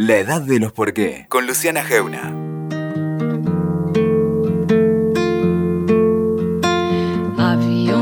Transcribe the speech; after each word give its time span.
La 0.00 0.18
edad 0.18 0.40
de 0.40 0.60
los 0.60 0.70
por 0.70 0.92
qué, 0.92 1.26
con 1.28 1.48
Luciana 1.48 1.82
Geuna. 1.82 2.32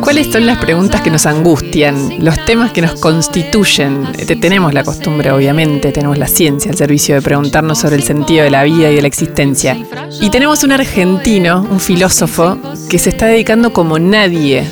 ¿Cuáles 0.02 0.30
son 0.30 0.44
las 0.44 0.58
preguntas 0.58 1.00
que 1.00 1.10
nos 1.10 1.24
angustian, 1.24 2.22
los 2.22 2.44
temas 2.44 2.72
que 2.72 2.82
nos 2.82 3.00
constituyen? 3.00 4.12
Tenemos 4.42 4.74
la 4.74 4.84
costumbre, 4.84 5.30
obviamente, 5.30 5.90
tenemos 5.90 6.18
la 6.18 6.28
ciencia 6.28 6.70
al 6.70 6.76
servicio 6.76 7.14
de 7.14 7.22
preguntarnos 7.22 7.78
sobre 7.78 7.96
el 7.96 8.02
sentido 8.02 8.44
de 8.44 8.50
la 8.50 8.64
vida 8.64 8.90
y 8.90 8.96
de 8.96 9.00
la 9.00 9.08
existencia. 9.08 9.78
Y 10.20 10.28
tenemos 10.28 10.64
un 10.64 10.72
argentino, 10.72 11.66
un 11.70 11.80
filósofo, 11.80 12.58
que 12.90 12.98
se 12.98 13.08
está 13.08 13.24
dedicando 13.24 13.72
como 13.72 13.98
nadie 13.98 14.66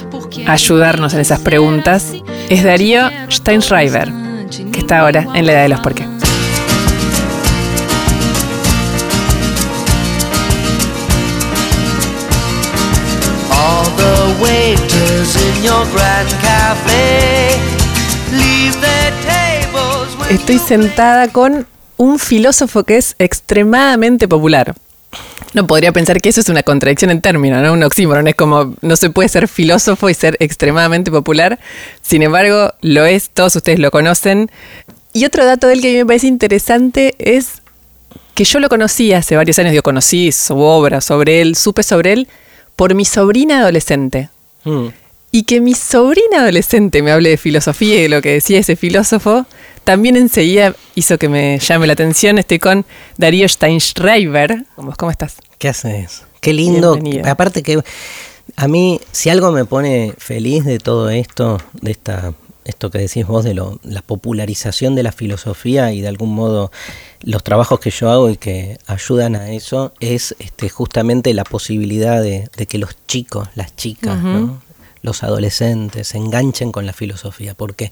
a 0.46 0.52
ayudarnos 0.52 1.14
en 1.14 1.20
esas 1.20 1.41
preguntas. 1.41 2.12
Es 2.50 2.62
Darío 2.64 3.09
Steinschreiber, 3.30 4.12
que 4.70 4.80
está 4.80 5.00
ahora 5.00 5.27
en 5.32 5.46
la 5.46 5.52
edad 5.52 5.62
de 5.62 5.68
los 5.70 5.80
por 5.80 5.95
qué. 5.95 6.14
Estoy 20.30 20.58
sentada 20.58 21.29
con 21.29 21.66
un 21.96 22.18
filósofo 22.18 22.84
que 22.84 22.96
es 22.96 23.14
extremadamente 23.18 24.26
popular. 24.26 24.74
No 25.52 25.66
podría 25.66 25.93
pensar 25.93 26.20
que 26.20 26.30
eso 26.30 26.40
es 26.40 26.48
una 26.48 26.64
contradicción 26.64 27.10
en 27.12 27.20
términos, 27.20 27.62
¿no? 27.62 27.72
Un 27.72 27.82
oxímoron. 27.84 28.26
Es 28.26 28.34
como 28.34 28.74
no 28.80 28.96
se 28.96 29.10
puede 29.10 29.29
ser 29.29 29.46
filósofo 29.46 30.10
y 30.10 30.14
ser 30.14 30.36
extremadamente 30.40 31.12
popular. 31.12 31.60
Sin 32.02 32.22
embargo, 32.22 32.72
lo 32.80 33.05
es, 33.06 33.30
todos 33.30 33.55
ustedes 33.55 33.78
lo 33.78 33.91
conocen. 33.92 34.50
Y 35.12 35.24
otro 35.24 35.44
dato 35.44 35.69
del 35.69 35.80
que 35.80 35.88
a 35.88 35.92
mí 35.92 35.98
me 35.98 36.06
parece 36.06 36.27
interesante 36.27 37.14
es 37.19 37.62
que 38.34 38.44
yo 38.44 38.58
lo 38.58 38.69
conocí 38.69 39.12
hace 39.12 39.36
varios 39.36 39.60
años, 39.60 39.72
yo 39.72 39.84
conocí 39.84 40.32
su 40.32 40.58
obra 40.58 41.00
sobre 41.00 41.41
él, 41.41 41.54
supe 41.54 41.84
sobre 41.84 42.14
él 42.14 42.28
por 42.77 42.94
mi 42.94 43.05
sobrina 43.05 43.61
adolescente. 43.61 44.30
Mm. 44.64 44.89
Y 45.30 45.42
que 45.44 45.61
mi 45.61 45.75
sobrina 45.75 46.41
adolescente 46.41 47.03
me 47.03 47.11
hable 47.11 47.31
de 47.31 47.36
filosofía 47.36 47.97
y 47.97 48.03
de 48.03 48.08
lo 48.08 48.22
que 48.22 48.34
decía 48.34 48.61
ese 48.61 48.77
filósofo, 48.77 49.47
también 49.83 50.16
enseguida 50.16 50.77
hizo 50.94 51.19
que 51.19 51.28
me 51.28 51.58
llame 51.58 51.86
la 51.89 51.94
atención. 51.94 52.39
Estoy 52.39 52.61
con 52.61 52.86
Darío 53.19 53.48
Steinschreiber. 53.48 54.64
¿Cómo 54.97 55.11
estás? 55.11 55.36
¿Qué 55.58 55.69
haces? 55.69 56.22
Qué 56.41 56.53
lindo. 56.53 56.98
Aparte 57.25 57.62
que 57.62 57.83
a 58.56 58.69
mí, 58.69 59.00
si 59.11 59.31
algo 59.31 59.50
me 59.50 59.64
pone 59.64 60.14
feliz 60.19 60.64
de 60.64 60.78
todo 60.78 61.11
esto, 61.11 61.59
de 61.81 61.91
esta 61.91 62.33
esto 62.64 62.90
que 62.90 62.98
decís 62.98 63.26
vos 63.26 63.44
de 63.44 63.54
lo, 63.54 63.78
la 63.82 64.02
popularización 64.02 64.94
de 64.94 65.02
la 65.02 65.12
filosofía 65.12 65.92
y 65.92 66.00
de 66.00 66.08
algún 66.08 66.34
modo 66.34 66.70
los 67.20 67.42
trabajos 67.42 67.80
que 67.80 67.90
yo 67.90 68.10
hago 68.10 68.30
y 68.30 68.36
que 68.36 68.78
ayudan 68.86 69.36
a 69.36 69.50
eso 69.50 69.92
es 70.00 70.34
este, 70.38 70.68
justamente 70.68 71.34
la 71.34 71.44
posibilidad 71.44 72.22
de, 72.22 72.48
que 72.68 72.78
los 72.78 72.96
chicos, 73.06 73.48
las 73.54 73.76
chicas, 73.76 74.22
¿no? 74.22 74.62
los 75.02 75.22
adolescentes 75.22 76.08
se 76.08 76.16
enganchen 76.16 76.72
con 76.72 76.86
la 76.86 76.94
filosofía, 76.94 77.54
porque 77.54 77.90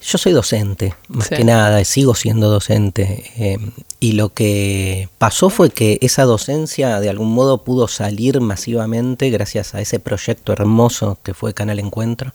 yo 0.00 0.16
soy 0.16 0.32
docente, 0.32 0.94
más 1.08 1.28
que 1.28 1.44
nada, 1.44 1.84
sigo 1.84 2.14
siendo 2.14 2.48
docente, 2.48 3.24
eh, 3.36 3.58
y 4.00 4.12
lo 4.12 4.28
que 4.30 5.08
pasó 5.18 5.50
fue 5.50 5.70
que 5.70 5.98
esa 6.02 6.22
docencia 6.22 7.00
de 7.00 7.10
algún 7.10 7.32
modo 7.34 7.64
pudo 7.64 7.88
salir 7.88 8.40
masivamente 8.40 9.28
gracias 9.28 9.74
a 9.74 9.80
ese 9.80 9.98
proyecto 9.98 10.52
hermoso 10.52 11.18
que 11.22 11.34
fue 11.34 11.52
Canal 11.52 11.80
Encuentro, 11.80 12.32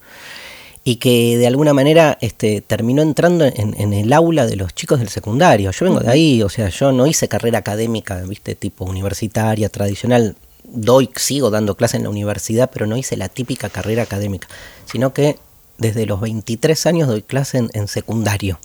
y 0.83 0.97
que 0.97 1.37
de 1.37 1.47
alguna 1.47 1.73
manera 1.73 2.17
este, 2.21 2.61
terminó 2.61 3.01
entrando 3.01 3.45
en, 3.45 3.93
el 3.93 4.11
aula 4.11 4.45
de 4.45 4.57
los 4.57 4.73
chicos 4.75 4.99
del 4.99 5.09
secundario. 5.09 5.71
Yo 5.71 5.85
vengo 5.85 6.01
de 6.01 6.11
ahí, 6.11 6.43
o 6.43 6.49
sea, 6.49 6.69
yo 6.69 6.91
no 6.91 7.07
hice 7.07 7.27
carrera 7.27 7.59
académica, 7.59 8.21
viste, 8.23 8.55
tipo 8.55 8.83
universitaria, 8.83 9.69
tradicional, 9.69 10.35
doy, 10.65 11.09
sigo 11.15 11.49
dando 11.49 11.75
clases 11.75 11.95
en 11.95 12.03
la 12.03 12.09
universidad, 12.09 12.69
pero 12.71 12.85
no 12.85 12.97
hice 12.97 13.15
la 13.15 13.29
típica 13.29 13.69
carrera 13.69 14.03
académica, 14.03 14.49
sino 14.85 15.13
que 15.13 15.37
desde 15.77 16.05
los 16.05 16.21
23 16.21 16.85
años 16.85 17.07
doy 17.07 17.21
clase 17.21 17.57
en, 17.71 17.87
secundario. 17.87 18.59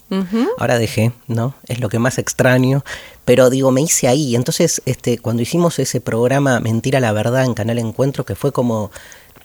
Ahora 0.57 0.77
dejé, 0.77 1.11
¿no? 1.27 1.55
Es 1.67 1.79
lo 1.79 1.89
que 1.89 1.99
más 1.99 2.17
extraño, 2.17 2.83
pero 3.25 3.49
digo, 3.49 3.71
me 3.71 3.81
hice 3.81 4.07
ahí. 4.07 4.35
Entonces, 4.35 4.81
este, 4.85 5.17
cuando 5.17 5.41
hicimos 5.41 5.79
ese 5.79 6.01
programa 6.01 6.59
Mentira 6.59 6.99
la 6.99 7.11
Verdad 7.11 7.45
en 7.45 7.55
Canal 7.55 7.79
Encuentro, 7.79 8.25
que 8.25 8.35
fue 8.35 8.51
como 8.51 8.91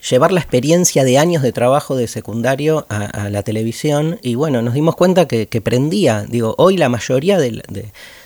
llevar 0.09 0.31
la 0.31 0.39
experiencia 0.39 1.03
de 1.03 1.17
años 1.17 1.41
de 1.41 1.51
trabajo 1.51 1.95
de 1.95 2.07
secundario 2.07 2.85
a, 2.89 3.29
la 3.29 3.43
televisión, 3.43 4.19
y 4.21 4.35
bueno, 4.35 4.61
nos 4.61 4.73
dimos 4.73 4.95
cuenta 4.95 5.27
que, 5.27 5.61
prendía. 5.61 6.25
Digo, 6.27 6.55
hoy 6.57 6.77
la 6.77 6.89
mayoría 6.89 7.37
de, 7.37 7.63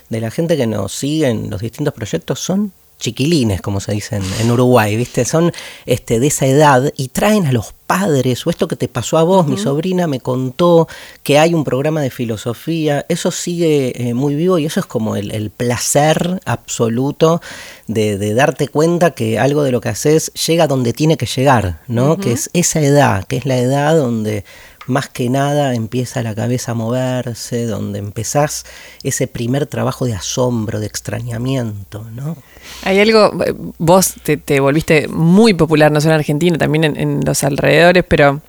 de 0.09 0.21
la 0.21 0.31
gente 0.31 0.57
que 0.57 0.67
nos 0.67 0.93
sigue 0.93 1.27
en 1.27 1.49
los 1.49 1.61
distintos 1.61 1.93
proyectos 1.93 2.39
son 2.39 2.73
chiquilines, 2.99 3.61
como 3.61 3.79
se 3.79 3.93
dice 3.93 4.17
en, 4.17 4.51
Uruguay, 4.51 4.95
¿viste? 4.95 5.25
Son 5.25 5.51
este, 5.85 6.19
de 6.19 6.27
esa 6.27 6.45
edad 6.45 6.93
y 6.97 7.07
traen 7.07 7.47
a 7.47 7.51
los 7.51 7.73
padres, 7.87 8.45
o 8.45 8.51
esto 8.51 8.67
que 8.67 8.75
te 8.75 8.87
pasó 8.87 9.17
a 9.17 9.23
vos, 9.23 9.47
mi 9.47 9.57
sobrina 9.57 10.05
me 10.05 10.19
contó 10.19 10.87
que 11.23 11.39
hay 11.39 11.55
un 11.55 11.63
programa 11.63 12.01
de 12.01 12.11
filosofía, 12.11 13.05
eso 13.09 13.31
sigue 13.31 14.09
eh, 14.09 14.13
muy 14.13 14.35
vivo 14.35 14.59
y 14.59 14.65
eso 14.65 14.79
es 14.79 14.85
como 14.85 15.15
el, 15.15 15.49
placer 15.49 16.39
absoluto 16.45 17.41
de, 17.87 18.33
darte 18.35 18.67
cuenta 18.67 19.11
que 19.11 19.39
algo 19.39 19.63
de 19.63 19.71
lo 19.71 19.81
que 19.81 19.89
haces 19.89 20.31
llega 20.33 20.67
donde 20.67 20.93
tiene 20.93 21.17
que 21.17 21.25
llegar, 21.25 21.79
¿no? 21.87 22.17
Que 22.17 22.33
es 22.33 22.51
esa 22.53 22.81
edad, 22.81 23.23
que 23.25 23.37
es 23.37 23.45
la 23.45 23.57
edad 23.57 23.95
donde 23.95 24.45
más 24.89 25.09
que 25.09 25.29
nada 25.29 25.73
empieza 25.75 26.21
la 26.23 26.35
cabeza 26.35 26.71
a 26.71 26.75
moverse, 26.75 27.65
donde 27.65 27.99
empezás 27.99 28.65
ese 29.03 29.27
primer 29.27 29.65
trabajo 29.67 30.05
de 30.05 30.13
asombro, 30.13 30.79
de 30.79 30.87
extrañamiento, 30.87 32.05
¿no? 32.13 32.37
Hay 32.83 32.99
algo, 32.99 33.31
vos 33.77 34.15
te, 34.23 34.59
volviste 34.59 35.07
muy 35.07 35.53
popular, 35.53 35.91
no 35.91 36.01
solo 36.01 36.13
en 36.13 36.19
Argentina, 36.19 36.57
también 36.57 36.83
en, 36.83 37.21
los 37.25 37.43
alrededores, 37.43 38.03
pero 38.07 38.41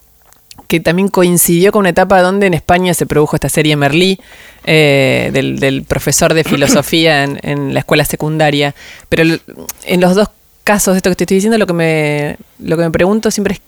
que 0.69 0.81
también 0.81 1.09
coincidió 1.09 1.73
con 1.73 1.81
una 1.81 1.91
etapa 1.91 2.23
donde 2.23 2.47
en 2.47 2.55
España 2.55 2.95
se 2.95 3.07
produjo 3.07 3.37
esta 3.37 3.49
serie 3.49 3.77
Merlí, 3.77 4.21
eh, 4.65 5.31
del, 5.33 5.85
profesor 5.85 6.35
de 6.35 6.45
filosofía 6.45 7.25
en, 7.25 7.39
en, 7.43 7.75
la 7.75 7.81
escuela 7.81 8.05
secundaria. 8.05 8.75
Pero 9.09 9.39
en 9.85 10.01
los 10.01 10.15
dos 10.15 10.29
casos 10.65 10.95
de 10.95 10.99
esto 10.99 11.11
que 11.11 11.17
te 11.17 11.25
estoy 11.25 11.37
diciendo, 11.37 11.59
lo 11.59 11.67
que 11.67 11.73
me, 11.73 12.37
lo 12.59 12.77
que 12.77 12.85
me 12.85 12.91
pregunto 12.91 13.31
siempre 13.31 13.55
es 13.55 13.61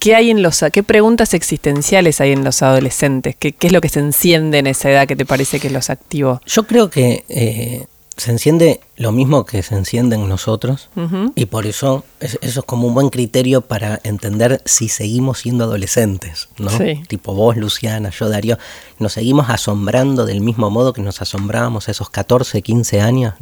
¿Qué 0.00 0.14
hay 0.14 0.30
en 0.30 0.42
los 0.42 0.64
qué 0.72 0.82
preguntas 0.82 1.34
existenciales 1.34 2.22
hay 2.22 2.32
en 2.32 2.42
los 2.42 2.62
adolescentes? 2.62 3.36
¿Qué, 3.38 3.54
es 3.60 3.70
lo 3.70 3.82
que 3.82 3.90
se 3.90 4.00
enciende 4.00 4.58
en 4.58 4.66
esa 4.66 4.90
edad 4.90 5.06
que 5.06 5.14
te 5.14 5.26
parece 5.26 5.60
que 5.60 5.68
los 5.68 5.90
activó? 5.90 6.40
Yo 6.46 6.66
creo 6.66 6.88
que 6.88 7.24
eh, 7.28 7.84
se 8.20 8.30
enciende 8.30 8.80
lo 8.96 9.12
mismo 9.12 9.46
que 9.46 9.62
se 9.62 9.74
enciende 9.74 10.14
en 10.14 10.28
nosotros 10.28 10.90
y 11.34 11.46
por 11.46 11.66
eso 11.66 12.04
eso 12.20 12.38
es 12.42 12.58
como 12.66 12.86
un 12.86 12.94
buen 12.94 13.08
criterio 13.08 13.62
para 13.62 13.98
entender 14.04 14.60
si 14.66 14.88
seguimos 14.88 15.38
siendo 15.38 15.64
adolescentes, 15.64 16.50
¿no? 16.58 16.70
Tipo 17.08 17.32
vos, 17.34 17.56
Luciana, 17.56 18.10
yo, 18.10 18.28
Darío, 18.28 18.58
nos 18.98 19.14
seguimos 19.14 19.48
asombrando 19.48 20.26
del 20.26 20.42
mismo 20.42 20.70
modo 20.70 20.92
que 20.92 21.00
nos 21.00 21.22
asombrábamos 21.22 21.88
a 21.88 21.92
esos 21.92 22.10
14, 22.10 22.60
15 22.60 23.00
años. 23.00 23.34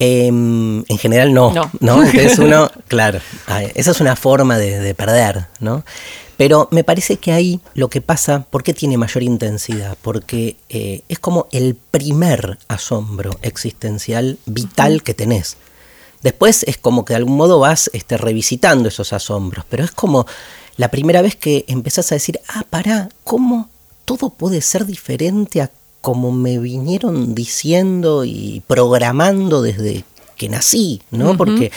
Em, 0.00 0.84
en 0.88 0.98
general 0.98 1.32
no, 1.32 1.52
¿no? 1.80 2.02
Entonces 2.04 2.38
uno, 2.40 2.70
claro, 2.88 3.20
esa 3.74 3.90
es 3.92 4.00
una 4.00 4.16
forma 4.16 4.58
de, 4.58 4.80
de 4.80 4.94
perder, 4.94 5.46
¿no? 5.60 5.84
Pero 6.36 6.68
me 6.70 6.84
parece 6.84 7.16
que 7.18 7.32
ahí 7.32 7.60
lo 7.74 7.88
que 7.88 8.00
pasa, 8.00 8.46
¿por 8.50 8.62
qué 8.62 8.74
tiene 8.74 8.96
mayor 8.96 9.22
intensidad? 9.22 9.96
Porque 10.02 10.56
eh, 10.68 11.02
es 11.08 11.18
como 11.18 11.46
el 11.52 11.74
primer 11.74 12.58
asombro 12.68 13.38
existencial 13.42 14.38
vital 14.46 15.02
que 15.02 15.14
tenés. 15.14 15.56
Después 16.22 16.64
es 16.64 16.78
como 16.78 17.04
que 17.04 17.12
de 17.12 17.18
algún 17.18 17.36
modo 17.36 17.60
vas 17.60 17.90
este, 17.92 18.16
revisitando 18.16 18.88
esos 18.88 19.12
asombros, 19.12 19.64
pero 19.68 19.84
es 19.84 19.90
como 19.90 20.26
la 20.76 20.90
primera 20.90 21.22
vez 21.22 21.36
que 21.36 21.64
empezás 21.68 22.10
a 22.10 22.16
decir, 22.16 22.40
ah, 22.48 22.64
pará, 22.68 23.08
¿cómo 23.22 23.68
todo 24.04 24.30
puede 24.30 24.60
ser 24.60 24.86
diferente 24.86 25.60
a 25.60 25.70
como 26.00 26.32
me 26.32 26.58
vinieron 26.58 27.34
diciendo 27.34 28.26
y 28.26 28.62
programando 28.66 29.62
desde 29.62 30.04
que 30.36 30.50
nací, 30.50 31.00
¿no? 31.10 31.36
Porque 31.36 31.72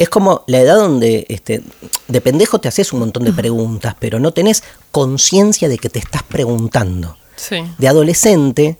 es 0.00 0.08
como 0.08 0.44
la 0.46 0.60
edad 0.60 0.76
donde 0.76 1.26
este, 1.28 1.62
de 2.08 2.20
pendejo 2.22 2.58
te 2.58 2.68
haces 2.68 2.94
un 2.94 3.00
montón 3.00 3.22
de 3.24 3.34
preguntas, 3.34 3.94
pero 4.00 4.18
no 4.18 4.32
tenés 4.32 4.62
conciencia 4.90 5.68
de 5.68 5.76
que 5.76 5.90
te 5.90 5.98
estás 5.98 6.22
preguntando. 6.22 7.18
De 7.76 7.86
adolescente, 7.86 8.78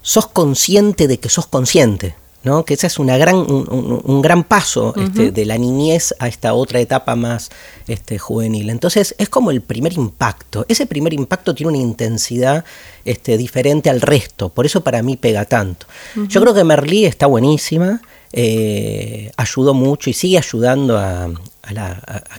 sos 0.00 0.28
consciente 0.28 1.08
de 1.08 1.18
que 1.18 1.28
sos 1.28 1.48
consciente. 1.48 2.14
¿No? 2.42 2.64
que 2.64 2.74
ese 2.74 2.86
es 2.86 2.98
una 2.98 3.18
gran, 3.18 3.36
un, 3.36 4.22
gran 4.22 4.44
paso 4.44 4.94
este, 4.96 5.30
de 5.30 5.44
la 5.44 5.58
niñez 5.58 6.14
a 6.18 6.28
esta 6.28 6.54
otra 6.54 6.80
etapa 6.80 7.16
más 7.16 7.50
este, 7.86 8.18
juvenil. 8.18 8.70
Entonces 8.70 9.14
es 9.18 9.28
como 9.28 9.50
el 9.50 9.60
primer 9.60 9.92
impacto. 9.92 10.64
Ese 10.68 10.86
primer 10.86 11.12
impacto 11.12 11.54
tiene 11.54 11.72
una 11.72 11.82
intensidad 11.82 12.64
este, 13.04 13.36
diferente 13.36 13.90
al 13.90 14.00
resto, 14.00 14.48
por 14.48 14.66
eso 14.66 14.82
para 14.82 15.02
mí 15.02 15.16
pega 15.16 15.44
tanto. 15.44 15.86
Yo 16.28 16.40
creo 16.40 16.54
que 16.54 16.64
Merlí 16.64 17.04
está 17.04 17.26
buenísima, 17.26 18.00
eh, 18.32 19.30
ayudó 19.36 19.74
mucho 19.74 20.08
y 20.08 20.12
sigue 20.12 20.38
ayudando 20.38 20.96
a, 20.98 21.28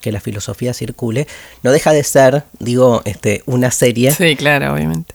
que 0.01 0.11
la 0.11 0.19
filosofía 0.19 0.73
circule. 0.73 1.27
No 1.63 1.71
deja 1.71 1.93
de 1.93 2.03
ser, 2.03 2.43
digo, 2.59 3.01
este, 3.05 3.43
una 3.45 3.71
serie. 3.71 4.11
Sí, 4.11 4.35
claro, 4.35 4.73
obviamente. 4.73 5.13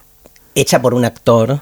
Hecha 0.54 0.80
por 0.80 0.94
un 0.94 1.04
actor 1.04 1.60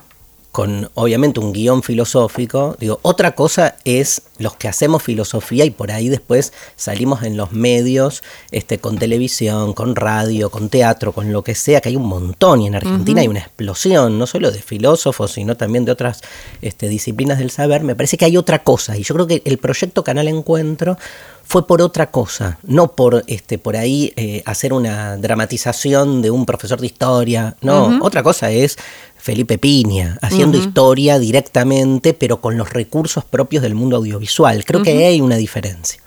con 0.54 0.88
obviamente 0.94 1.40
un 1.40 1.52
guion 1.52 1.82
filosófico. 1.82 2.76
Digo, 2.78 3.00
otra 3.02 3.34
cosa 3.34 3.74
es 3.84 4.22
los 4.38 4.54
que 4.54 4.68
hacemos 4.68 5.02
filosofía 5.02 5.64
y 5.64 5.72
por 5.72 5.90
ahí 5.90 6.08
después 6.08 6.52
salimos 6.76 7.24
en 7.24 7.36
los 7.36 7.50
medios, 7.50 8.22
este, 8.52 8.78
con 8.78 8.96
televisión, 8.96 9.72
con 9.72 9.96
radio, 9.96 10.50
con 10.50 10.68
teatro, 10.68 11.10
con 11.10 11.32
lo 11.32 11.42
que 11.42 11.56
sea, 11.56 11.80
que 11.80 11.88
hay 11.88 11.96
un 11.96 12.06
montón 12.06 12.62
y 12.62 12.68
en 12.68 12.76
Argentina 12.76 13.20
hay 13.20 13.26
una 13.26 13.40
explosión, 13.40 14.16
no 14.16 14.28
solo 14.28 14.52
de 14.52 14.62
filósofos, 14.62 15.32
sino 15.32 15.56
también 15.56 15.84
de 15.84 15.90
otras 15.90 16.20
este, 16.62 16.88
disciplinas 16.88 17.40
del 17.40 17.50
saber. 17.50 17.82
Me 17.82 17.96
parece 17.96 18.16
que 18.16 18.24
hay 18.24 18.36
otra 18.36 18.62
cosa 18.62 18.96
y 18.96 19.02
yo 19.02 19.12
creo 19.16 19.26
que 19.26 19.42
el 19.44 19.58
proyecto 19.58 20.04
Canal 20.04 20.28
Encuentro 20.28 20.96
fue 21.44 21.66
por 21.66 21.82
otra 21.82 22.10
cosa, 22.10 22.58
no 22.64 22.92
por 22.92 23.22
este 23.26 23.58
por 23.58 23.76
ahí 23.76 24.12
eh, 24.16 24.42
hacer 24.46 24.72
una 24.72 25.16
dramatización 25.16 26.22
de 26.22 26.30
un 26.30 26.46
profesor 26.46 26.80
de 26.80 26.86
historia, 26.86 27.56
no, 27.60 28.00
otra 28.02 28.22
cosa 28.22 28.50
es 28.50 28.76
Felipe 29.24 29.56
Piña, 29.56 30.18
haciendo 30.20 30.58
historia 30.58 31.18
directamente, 31.18 32.12
pero 32.12 32.42
con 32.42 32.58
los 32.58 32.70
recursos 32.70 33.24
propios 33.24 33.62
del 33.62 33.74
mundo 33.74 33.96
audiovisual. 33.96 34.66
Creo 34.66 34.82
que 34.82 35.06
hay 35.06 35.22
una 35.22 35.36
diferencia. 35.36 35.98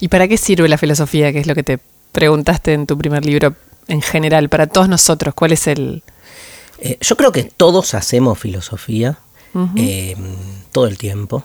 ¿Y 0.00 0.08
para 0.08 0.28
qué 0.28 0.38
sirve 0.38 0.66
la 0.68 0.78
filosofía? 0.78 1.30
Que 1.30 1.40
es 1.40 1.46
lo 1.46 1.54
que 1.54 1.62
te 1.62 1.78
preguntaste 2.12 2.72
en 2.72 2.86
tu 2.86 2.96
primer 2.96 3.26
libro 3.26 3.54
en 3.86 4.00
general, 4.00 4.48
para 4.48 4.66
todos 4.66 4.88
nosotros. 4.88 5.34
¿Cuál 5.34 5.52
es 5.52 5.66
el...? 5.66 6.02
Eh, 6.78 6.96
yo 7.02 7.16
creo 7.16 7.32
que 7.32 7.44
todos 7.44 7.92
hacemos 7.92 8.38
filosofía 8.38 9.18
eh, 9.76 10.16
todo 10.72 10.86
el 10.86 10.96
tiempo. 10.96 11.44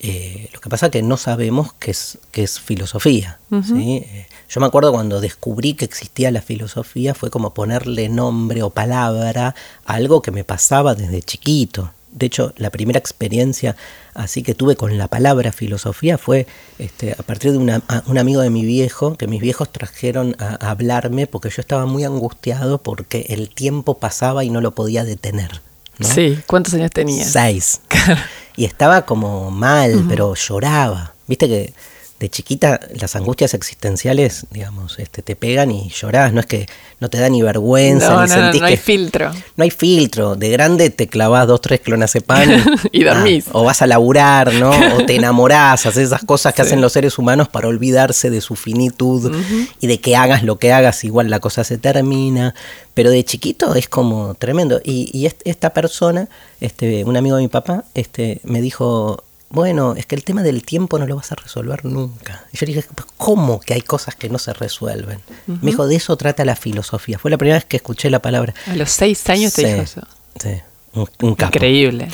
Eh, 0.00 0.48
lo 0.52 0.60
que 0.60 0.68
pasa 0.68 0.86
es 0.86 0.92
que 0.92 1.02
no 1.02 1.16
sabemos 1.16 1.72
qué 1.74 1.90
es, 1.92 2.18
qué 2.30 2.42
es 2.42 2.60
filosofía. 2.60 3.38
Eh, 3.52 4.26
yo 4.48 4.60
me 4.60 4.66
acuerdo 4.66 4.92
cuando 4.92 5.20
descubrí 5.20 5.74
que 5.74 5.84
existía 5.84 6.30
la 6.30 6.42
filosofía, 6.42 7.14
fue 7.14 7.30
como 7.30 7.54
ponerle 7.54 8.08
nombre 8.08 8.62
o 8.62 8.70
palabra 8.70 9.54
a 9.84 9.94
algo 9.94 10.22
que 10.22 10.30
me 10.30 10.44
pasaba 10.44 10.94
desde 10.94 11.22
chiquito. 11.22 11.92
De 12.10 12.26
hecho, 12.26 12.52
la 12.56 12.70
primera 12.70 12.98
experiencia 12.98 13.74
así 14.14 14.42
que 14.42 14.54
tuve 14.54 14.76
con 14.76 14.96
la 14.96 15.08
palabra 15.08 15.50
filosofía 15.50 16.16
fue 16.18 16.46
este, 16.78 17.12
a 17.12 17.22
partir 17.22 17.52
de 17.52 17.58
un 17.58 18.18
amigo 18.18 18.40
de 18.40 18.50
mi 18.50 18.64
viejo, 18.64 19.16
que 19.16 19.26
mis 19.26 19.40
viejos 19.40 19.72
trajeron 19.72 20.36
a, 20.38 20.54
hablarme 20.70 21.26
porque 21.26 21.50
yo 21.50 21.60
estaba 21.60 21.86
muy 21.86 22.04
angustiado 22.04 22.78
porque 22.82 23.26
el 23.30 23.50
tiempo 23.50 23.98
pasaba 23.98 24.44
y 24.44 24.50
no 24.50 24.60
lo 24.60 24.74
podía 24.74 25.04
detener. 25.04 25.60
Sí, 26.00 26.38
¿cuántos 26.46 26.74
años 26.74 26.90
tenías? 26.90 27.30
Seis. 27.30 27.80
y 28.56 28.64
estaba 28.64 29.02
como 29.02 29.50
mal, 29.50 30.04
pero 30.08 30.34
lloraba. 30.34 31.14
Viste 31.26 31.48
que 31.48 31.72
de 32.20 32.28
chiquita 32.28 32.80
las 33.00 33.16
angustias 33.16 33.54
existenciales, 33.54 34.46
digamos, 34.50 34.98
este, 34.98 35.22
te 35.22 35.34
pegan 35.34 35.70
y 35.70 35.90
llorás, 35.90 36.32
no 36.32 36.40
es 36.40 36.46
que 36.46 36.66
no 37.00 37.10
te 37.10 37.18
da 37.18 37.28
ni 37.28 37.42
vergüenza, 37.42 38.10
no, 38.10 38.22
ni 38.22 38.28
no, 38.28 38.34
sentís 38.34 38.60
no, 38.60 38.66
no 38.66 38.70
hay 38.70 38.76
filtro. 38.76 39.32
No 39.56 39.64
hay 39.64 39.70
filtro, 39.70 40.36
de 40.36 40.48
grande 40.50 40.90
te 40.90 41.08
clavás 41.08 41.46
dos, 41.46 41.60
tres 41.60 41.80
clonazepam 41.80 42.48
y 42.92 43.02
dormís. 43.02 43.46
o 43.52 43.64
vas 43.64 43.82
a 43.82 43.86
laburar, 43.86 44.54
¿no? 44.54 44.70
O 44.70 45.04
te 45.04 45.16
enamorás, 45.16 45.86
haces 45.86 46.06
esas 46.06 46.24
cosas 46.24 46.54
que 46.54 46.62
hacen 46.62 46.80
los 46.80 46.92
seres 46.92 47.18
humanos 47.18 47.48
para 47.48 47.68
olvidarse 47.68 48.30
de 48.30 48.40
su 48.40 48.54
finitud 48.54 49.34
y 49.80 49.86
de 49.86 49.98
que 49.98 50.16
hagas 50.16 50.44
lo 50.44 50.58
que 50.58 50.72
hagas, 50.72 51.04
igual 51.04 51.30
la 51.30 51.40
cosa 51.40 51.64
se 51.64 51.78
termina. 51.78 52.54
Pero 52.94 53.10
de 53.10 53.24
chiquito 53.24 53.74
es 53.74 53.88
como 53.88 54.34
tremendo. 54.34 54.80
Y, 54.84 55.10
y 55.12 55.26
esta 55.26 55.74
persona, 55.74 56.28
este, 56.60 57.04
un 57.04 57.16
amigo 57.16 57.36
de 57.36 57.42
mi 57.42 57.48
papá, 57.48 57.84
este, 57.94 58.40
me 58.44 58.60
dijo, 58.60 59.24
bueno, 59.54 59.94
es 59.96 60.06
que 60.06 60.14
el 60.14 60.24
tema 60.24 60.42
del 60.42 60.62
tiempo 60.64 60.98
no 60.98 61.06
lo 61.06 61.16
vas 61.16 61.30
a 61.32 61.36
resolver 61.36 61.84
nunca. 61.84 62.44
Y 62.52 62.58
yo 62.58 62.66
dije, 62.66 62.84
¿cómo 63.16 63.60
que 63.60 63.74
hay 63.74 63.82
cosas 63.82 64.16
que 64.16 64.28
no 64.28 64.38
se 64.38 64.52
resuelven? 64.52 65.20
Me 65.46 65.70
dijo, 65.70 65.86
de 65.86 65.96
eso 65.96 66.16
trata 66.16 66.44
la 66.44 66.56
filosofía. 66.56 67.18
Fue 67.18 67.30
la 67.30 67.38
primera 67.38 67.56
vez 67.56 67.64
que 67.64 67.76
escuché 67.76 68.10
la 68.10 68.20
palabra. 68.20 68.54
A 68.66 68.74
los 68.74 68.90
seis 68.90 69.28
años 69.30 69.52
te 69.52 69.66
dijo 69.66 69.82
eso. 69.82 70.02
Sí, 70.40 70.60
un, 70.94 71.34
capo. 71.34 71.56
Increíble. 71.56 72.08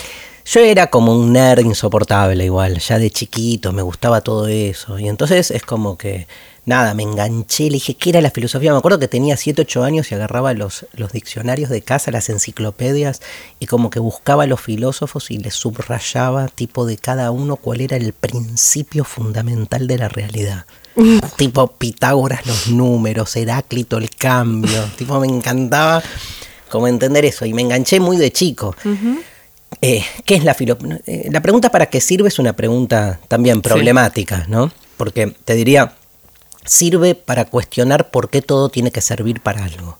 Yo 0.52 0.58
era 0.62 0.88
como 0.88 1.14
un 1.14 1.32
nerd 1.32 1.60
insoportable 1.60 2.44
igual, 2.44 2.80
ya 2.80 2.98
de 2.98 3.08
chiquito, 3.12 3.72
me 3.72 3.82
gustaba 3.82 4.20
todo 4.20 4.48
eso. 4.48 4.98
Y 4.98 5.06
entonces 5.06 5.52
es 5.52 5.62
como 5.62 5.96
que 5.96 6.26
nada, 6.64 6.92
me 6.92 7.04
enganché, 7.04 7.66
le 7.66 7.74
dije, 7.74 7.94
¿qué 7.94 8.10
era 8.10 8.20
la 8.20 8.32
filosofía? 8.32 8.72
Me 8.72 8.78
acuerdo 8.78 8.98
que 8.98 9.06
tenía 9.06 9.36
7, 9.36 9.62
8 9.62 9.84
años 9.84 10.10
y 10.10 10.16
agarraba 10.16 10.52
los, 10.54 10.86
los 10.94 11.12
diccionarios 11.12 11.70
de 11.70 11.82
casa, 11.82 12.10
las 12.10 12.28
enciclopedias, 12.30 13.22
y 13.60 13.66
como 13.66 13.90
que 13.90 14.00
buscaba 14.00 14.42
a 14.42 14.46
los 14.48 14.60
filósofos 14.60 15.30
y 15.30 15.38
les 15.38 15.54
subrayaba, 15.54 16.48
tipo 16.48 16.84
de 16.84 16.96
cada 16.96 17.30
uno, 17.30 17.54
cuál 17.54 17.80
era 17.80 17.96
el 17.96 18.12
principio 18.12 19.04
fundamental 19.04 19.86
de 19.86 19.98
la 19.98 20.08
realidad. 20.08 20.66
tipo 21.36 21.68
Pitágoras 21.68 22.44
los 22.46 22.66
números, 22.66 23.36
Heráclito 23.36 23.98
el 23.98 24.10
cambio, 24.10 24.82
tipo 24.98 25.20
me 25.20 25.28
encantaba 25.28 26.02
como 26.68 26.88
entender 26.88 27.24
eso, 27.24 27.46
y 27.46 27.54
me 27.54 27.62
enganché 27.62 28.00
muy 28.00 28.16
de 28.16 28.32
chico. 28.32 28.74
Eh, 29.82 30.04
¿Qué 30.24 30.34
es 30.34 30.44
la 30.44 30.54
filosofía? 30.54 31.00
Eh, 31.06 31.28
la 31.30 31.40
pregunta 31.40 31.70
para 31.70 31.86
qué 31.86 32.00
sirve 32.00 32.28
es 32.28 32.38
una 32.38 32.52
pregunta 32.52 33.18
también 33.28 33.62
problemática, 33.62 34.44
¿no? 34.48 34.70
Porque 34.96 35.34
te 35.44 35.54
diría, 35.54 35.94
sirve 36.64 37.14
para 37.14 37.46
cuestionar 37.46 38.10
por 38.10 38.28
qué 38.28 38.42
todo 38.42 38.68
tiene 38.68 38.90
que 38.90 39.00
servir 39.00 39.40
para 39.40 39.64
algo. 39.64 39.98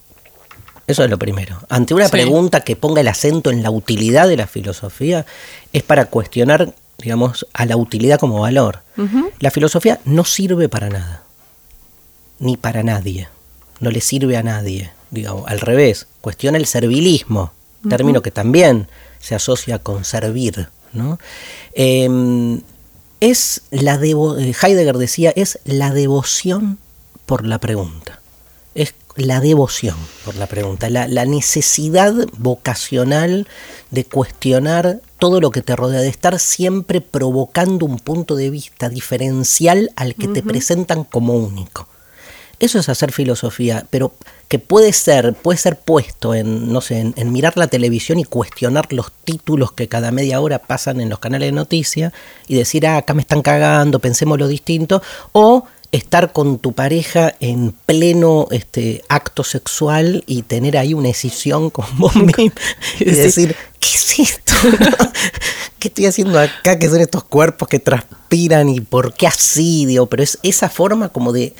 Eso 0.87 1.05
es 1.05 1.11
lo 1.11 1.19
primero. 1.19 1.61
Ante 1.69 1.95
una 1.95 2.09
pregunta 2.09 2.61
que 2.63 2.77
ponga 2.77 3.01
el 3.01 3.09
acento 3.09 3.51
en 3.51 3.63
la 3.63 3.71
utilidad 3.71 4.29
de 4.29 4.37
la 4.37 4.47
filosofía, 4.47 5.25
es 5.73 5.83
para 5.83 6.07
cuestionar, 6.07 6.75
digamos, 6.99 7.47
a 7.53 7.65
la 7.65 7.77
utilidad 7.77 8.19
como 8.19 8.41
valor. 8.41 8.83
La 9.39 9.51
filosofía 9.51 10.01
no 10.05 10.25
sirve 10.25 10.69
para 10.69 10.91
nada, 10.91 11.23
ni 12.39 12.57
para 12.57 12.83
nadie. 12.83 13.29
No 13.79 13.91
le 13.91 14.01
sirve 14.01 14.37
a 14.37 14.43
nadie. 14.43 14.91
Digamos, 15.11 15.49
al 15.49 15.61
revés, 15.61 16.07
cuestiona 16.21 16.59
el 16.59 16.67
servilismo, 16.67 17.53
término 17.89 18.21
que 18.21 18.31
también 18.31 18.89
se 19.21 19.35
asocia 19.35 19.79
con 19.79 20.05
servir. 20.05 20.69
¿no? 20.93 21.19
Em, 21.73 22.63
es 23.21 23.63
la 23.71 23.95
eh, 23.97 24.55
Heidegger 24.63 24.97
decía, 24.99 25.33
es 25.37 25.59
la 25.65 25.93
devoción 25.93 26.79
por 27.27 27.47
la 27.47 27.59
pregunta. 27.59 28.21
Es 28.75 28.95
la 29.17 29.41
devoción 29.41 29.97
por 30.25 30.37
la 30.37 30.47
pregunta, 30.47 30.89
la, 30.89 31.25
necesidad 31.27 32.15
vocacional 32.39 33.47
de 33.91 34.05
cuestionar 34.05 35.01
todo 35.19 35.41
lo 35.41 35.51
que 35.51 35.63
te 35.63 35.77
rodea, 35.77 36.01
de 36.01 36.09
estar 36.09 36.39
siempre 36.39 37.01
provocando 37.01 37.85
un 37.85 37.99
punto 37.99 38.37
de 38.37 38.51
vista 38.51 38.89
diferencial 38.89 39.91
al 39.97 40.15
que 40.15 40.29
te 40.29 40.43
presentan 40.43 41.05
como 41.05 41.35
único. 41.35 41.89
Eso 42.61 42.79
es 42.79 42.91
hacer 42.91 43.11
filosofía, 43.11 43.87
pero 43.89 44.13
que 44.49 44.59
puede 44.59 44.93
ser, 44.93 45.33
puede 45.33 45.59
ser 45.59 45.77
puesto 45.77 46.35
en, 46.35 46.71
no 46.71 46.83
sé, 46.83 47.13
en, 47.17 47.33
mirar 47.33 47.57
la 47.57 47.69
televisión 47.69 48.19
y 48.19 48.25
cuestionar 48.25 48.93
los 48.93 49.11
títulos 49.25 49.73
que 49.73 49.89
cada 49.89 50.11
media 50.11 50.41
hora 50.43 50.59
pasan 50.59 51.01
en 51.01 51.09
los 51.09 51.21
canales 51.21 51.49
de 51.49 51.53
noticias 51.53 52.13
y 52.47 52.57
decir, 52.57 52.87
ah, 52.87 52.99
acá 52.99 53.15
me 53.15 53.23
están 53.23 53.41
cagando, 53.41 53.99
pensemos 53.99 54.39
lo 54.39 54.47
distinto, 54.47 55.03
o 55.33 55.65
estar 55.93 56.33
con 56.33 56.59
tu 56.59 56.73
pareja 56.73 57.35
en 57.41 57.73
pleno 57.87 58.47
este, 58.51 59.03
acto 59.09 59.43
sexual 59.43 60.23
y 60.27 60.43
tener 60.43 60.77
ahí 60.77 60.95
una 60.95 61.09
decisión 61.09 61.71
con 61.71 61.87
vos 61.99 62.15
mismo 62.39 62.53
y 63.01 63.05
decir, 63.05 63.57
¿qué 63.81 63.89
es 63.89 64.19
esto? 64.19 64.55
¿Qué 65.79 65.89
estoy 65.89 66.07
haciendo 66.07 66.39
acá? 66.39 66.79
¿Qué 66.79 66.89
son 66.89 67.01
estos 67.01 67.25
cuerpos 67.25 67.67
que 67.67 67.79
transpiran 67.79 68.69
y 68.69 68.81
por 68.83 69.15
qué 69.15 69.27
así? 69.27 69.87
Digo, 69.87 70.07
pero 70.07 70.23
es 70.23 70.39
esa 70.43 70.69
forma 70.69 71.09
como 71.09 71.33
de, 71.33 71.55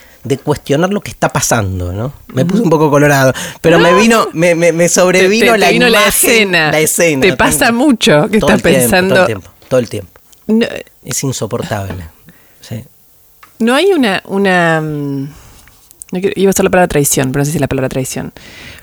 cuestionar 0.45 0.91
lo 0.91 1.01
que 1.01 1.11
está 1.11 1.31
pasando, 1.31 1.93
¿no? 1.95 2.13
Me 2.29 2.45
puse 2.45 2.63
un 2.63 2.69
poco 2.69 2.91
colorado, 2.91 3.33
pero 3.63 3.79
me 3.79 3.95
vino, 3.95 4.29
me, 4.35 4.55
me, 4.55 4.89
sobrevino 4.91 5.57
la, 5.57 5.73
la 5.73 6.07
escena. 6.07 6.71
La 6.71 6.81
escena. 6.81 7.23
Te 7.23 7.35
pasa 7.35 7.73
mucho 7.73 8.29
que 8.29 8.37
estás 8.37 8.61
pensando. 8.61 9.15
todo 9.15 9.23
el 9.23 9.27
tiempo, 9.27 9.51
todo 9.69 9.81
el 9.81 9.89
tiempo. 9.89 10.21
Es 11.03 11.25
insoportable. 11.25 12.05
No 13.61 13.75
hay 13.75 13.93
una, 13.93 14.23
una 14.27 14.81
mm, 14.81 15.29
iba 16.13 16.49
a 16.49 16.51
usar 16.51 16.65
la 16.65 16.71
palabra 16.71 16.89
traición, 16.89 17.31
pero 17.31 17.41
no 17.41 17.45
sé 17.45 17.53
si 17.53 17.57
es 17.59 17.61
la 17.61 17.69
palabra 17.69 17.89
traición, 17.89 18.33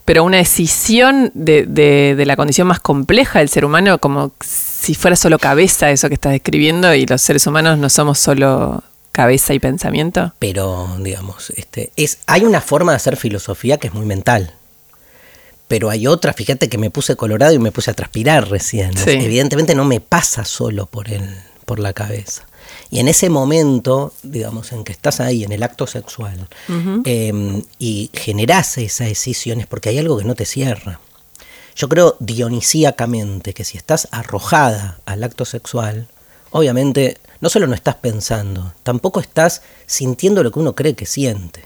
pero 0.05 0.23
una 0.23 0.37
decisión 0.37 1.31
de, 1.33 1.65
de, 1.65 2.25
la 2.25 2.35
condición 2.35 2.67
más 2.67 2.79
compleja 2.79 3.39
del 3.39 3.49
ser 3.49 3.65
humano, 3.65 3.99
como 3.99 4.31
si 4.39 4.95
fuera 4.95 5.15
solo 5.15 5.37
cabeza 5.37 5.91
eso 5.91 6.07
que 6.07 6.13
estás 6.13 6.31
describiendo 6.31 6.93
y 6.93 7.05
los 7.05 7.21
seres 7.21 7.45
humanos 7.47 7.77
no 7.77 7.89
somos 7.89 8.19
solo 8.19 8.83
cabeza 9.11 9.53
y 9.53 9.59
pensamiento. 9.59 10.33
Pero, 10.39 10.95
digamos, 10.99 11.49
este, 11.55 11.91
es, 11.95 12.19
hay 12.27 12.43
una 12.45 12.61
forma 12.61 12.91
de 12.93 12.97
hacer 12.97 13.17
filosofía 13.17 13.77
que 13.77 13.87
es 13.87 13.93
muy 13.93 14.05
mental. 14.05 14.53
Pero 15.67 15.89
hay 15.89 16.07
otra, 16.07 16.31
fíjate 16.31 16.69
que 16.69 16.77
me 16.77 16.91
puse 16.91 17.17
colorado 17.17 17.51
y 17.53 17.59
me 17.59 17.73
puse 17.73 17.91
a 17.91 17.93
transpirar 17.93 18.47
recién. 18.47 18.91
Evidentemente 19.05 19.75
no 19.75 19.83
me 19.83 19.99
pasa 19.99 20.45
solo 20.45 20.85
por, 20.85 21.09
el, 21.09 21.27
por 21.65 21.79
la 21.79 21.91
cabeza. 21.91 22.45
Y 22.89 22.99
en 22.99 23.07
ese 23.07 23.29
momento, 23.29 24.13
digamos, 24.23 24.71
en 24.71 24.83
que 24.83 24.93
estás 24.93 25.19
ahí 25.19 25.43
en 25.43 25.51
el 25.51 25.63
acto 25.63 25.87
sexual 25.87 26.47
em, 27.03 27.63
y 27.79 28.09
generás 28.13 28.77
esas 28.77 29.09
decisiones 29.09 29.67
porque 29.67 29.89
hay 29.89 29.99
algo 29.99 30.17
que 30.17 30.23
no 30.23 30.35
te 30.35 30.45
cierra. 30.45 30.99
Yo 31.75 31.89
creo 31.89 32.15
dionisíacamente 32.19 33.53
que 33.53 33.65
si 33.65 33.77
estás 33.77 34.07
arrojada 34.11 34.99
al 35.05 35.23
acto 35.23 35.43
sexual, 35.45 36.07
obviamente 36.51 37.17
no 37.41 37.49
solo 37.49 37.67
no 37.67 37.75
estás 37.75 37.95
pensando, 37.95 38.73
tampoco 38.83 39.19
estás 39.19 39.61
sintiendo 39.85 40.41
lo 40.41 40.51
que 40.51 40.59
uno 40.59 40.73
cree 40.73 40.95
que 40.95 41.05
siente. 41.05 41.65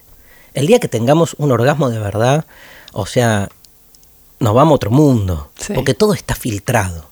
El 0.53 0.67
día 0.67 0.79
que 0.79 0.89
tengamos 0.89 1.35
un 1.37 1.51
orgasmo 1.51 1.89
de 1.89 1.99
verdad, 1.99 2.45
o 2.91 3.05
sea, 3.05 3.47
nos 4.39 4.53
vamos 4.53 4.73
a 4.73 4.75
otro 4.75 4.91
mundo, 4.91 5.51
porque 5.75 5.93
todo 5.93 6.13
está 6.13 6.35
filtrado 6.35 7.10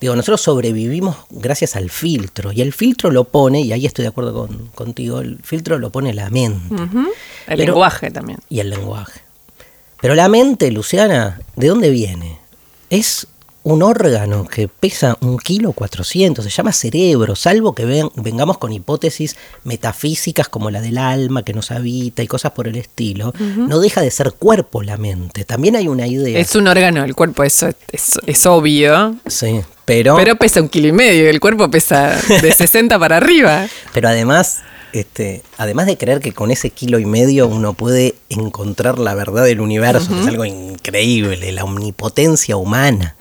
Digo, 0.00 0.14
nosotros 0.14 0.40
sobrevivimos 0.40 1.16
gracias 1.30 1.74
al 1.74 1.90
filtro 1.90 2.52
y 2.52 2.60
el 2.60 2.72
filtro 2.72 3.10
lo 3.10 3.24
pone, 3.24 3.60
y 3.62 3.72
ahí 3.72 3.84
estoy 3.84 4.04
de 4.04 4.10
acuerdo 4.10 4.32
con, 4.32 4.68
contigo, 4.68 5.20
el 5.20 5.40
filtro 5.42 5.78
lo 5.78 5.90
pone 5.90 6.14
la 6.14 6.30
mente. 6.30 6.74
El 7.48 7.58
lenguaje 7.58 8.10
también. 8.10 8.38
Y 8.48 8.60
el 8.60 8.70
lenguaje. 8.70 9.20
Pero 10.00 10.14
la 10.14 10.28
mente, 10.28 10.70
Luciana, 10.70 11.40
¿de 11.56 11.66
dónde 11.66 11.90
viene? 11.90 12.38
Es 12.90 13.26
un 13.68 13.82
órgano 13.82 14.46
que 14.46 14.66
pesa 14.66 15.18
un 15.20 15.36
kilo 15.36 15.72
cuatrocientos, 15.72 16.42
se 16.42 16.50
llama 16.50 16.72
cerebro, 16.72 17.36
salvo 17.36 17.74
que 17.74 17.84
vengamos 18.14 18.56
con 18.56 18.72
hipótesis 18.72 19.36
metafísicas 19.64 20.48
como 20.48 20.70
la 20.70 20.80
del 20.80 20.96
alma 20.96 21.42
que 21.42 21.52
nos 21.52 21.70
habita 21.70 22.22
y 22.22 22.26
cosas 22.26 22.52
por 22.52 22.66
el 22.66 22.76
estilo, 22.76 23.34
no 23.38 23.78
deja 23.78 24.00
de 24.00 24.10
ser 24.10 24.32
cuerpo 24.32 24.82
la 24.82 24.96
mente. 24.96 25.44
También 25.44 25.76
hay 25.76 25.86
una 25.86 26.06
idea. 26.06 26.38
Es 26.38 26.56
un 26.56 26.66
órgano 26.66 27.04
el 27.04 27.14
cuerpo, 27.14 27.44
eso 27.44 27.68
es, 27.92 28.46
obvio. 28.46 29.16
Sí, 29.26 29.60
pero... 29.84 30.16
Pero 30.16 30.36
pesa 30.36 30.62
un 30.62 30.70
kilo 30.70 30.88
y 30.88 30.92
medio, 30.92 31.28
el 31.28 31.38
cuerpo 31.38 31.70
pesa 31.70 32.18
de 32.40 32.52
60 32.56 32.98
para 32.98 33.18
arriba. 33.18 33.66
Pero 33.92 34.08
además 34.08 34.62
este, 34.94 35.42
además 35.58 35.84
de 35.84 35.98
creer 35.98 36.20
que 36.20 36.32
con 36.32 36.50
ese 36.50 36.70
kilo 36.70 36.98
y 36.98 37.04
medio 37.04 37.46
uno 37.46 37.74
puede 37.74 38.14
encontrar 38.30 38.98
la 38.98 39.14
verdad 39.14 39.44
del 39.44 39.60
universo, 39.60 40.08
que 40.08 40.20
es 40.20 40.26
algo 40.26 40.46
increíble, 40.46 41.52
la 41.52 41.64
omnipotencia 41.64 42.56
humana. 42.56 43.14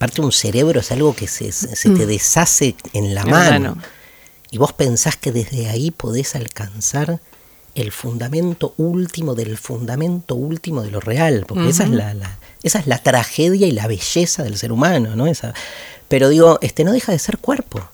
Aparte 0.00 0.22
un 0.22 0.32
cerebro 0.32 0.80
es 0.80 0.90
algo 0.92 1.14
que 1.14 1.28
se, 1.28 1.50
te 1.50 1.90
mm. 1.90 2.06
deshace 2.06 2.74
en 2.94 3.14
la 3.14 3.26
mano. 3.26 3.76
Y 4.50 4.56
vos 4.56 4.72
pensás 4.72 5.18
que 5.18 5.30
desde 5.30 5.68
ahí 5.68 5.90
podés 5.90 6.34
alcanzar 6.36 7.20
el 7.74 7.92
fundamento 7.92 8.72
último 8.78 9.34
del 9.34 9.58
fundamento 9.58 10.36
último 10.36 10.80
de 10.80 10.90
lo 10.90 11.00
real, 11.00 11.44
porque 11.46 11.68
esa, 11.68 11.84
es 11.84 11.90
la, 11.90 12.38
esa 12.62 12.78
es 12.78 12.86
la 12.86 12.96
tragedia 12.96 13.66
y 13.66 13.72
la 13.72 13.86
belleza 13.88 14.42
del 14.42 14.56
ser 14.56 14.72
humano, 14.72 15.16
¿no? 15.16 15.26
Esa, 15.26 15.52
pero 16.08 16.30
digo, 16.30 16.58
este 16.62 16.82
no 16.82 16.92
deja 16.92 17.12
de 17.12 17.18
ser 17.18 17.36
cuerpo. 17.36 17.86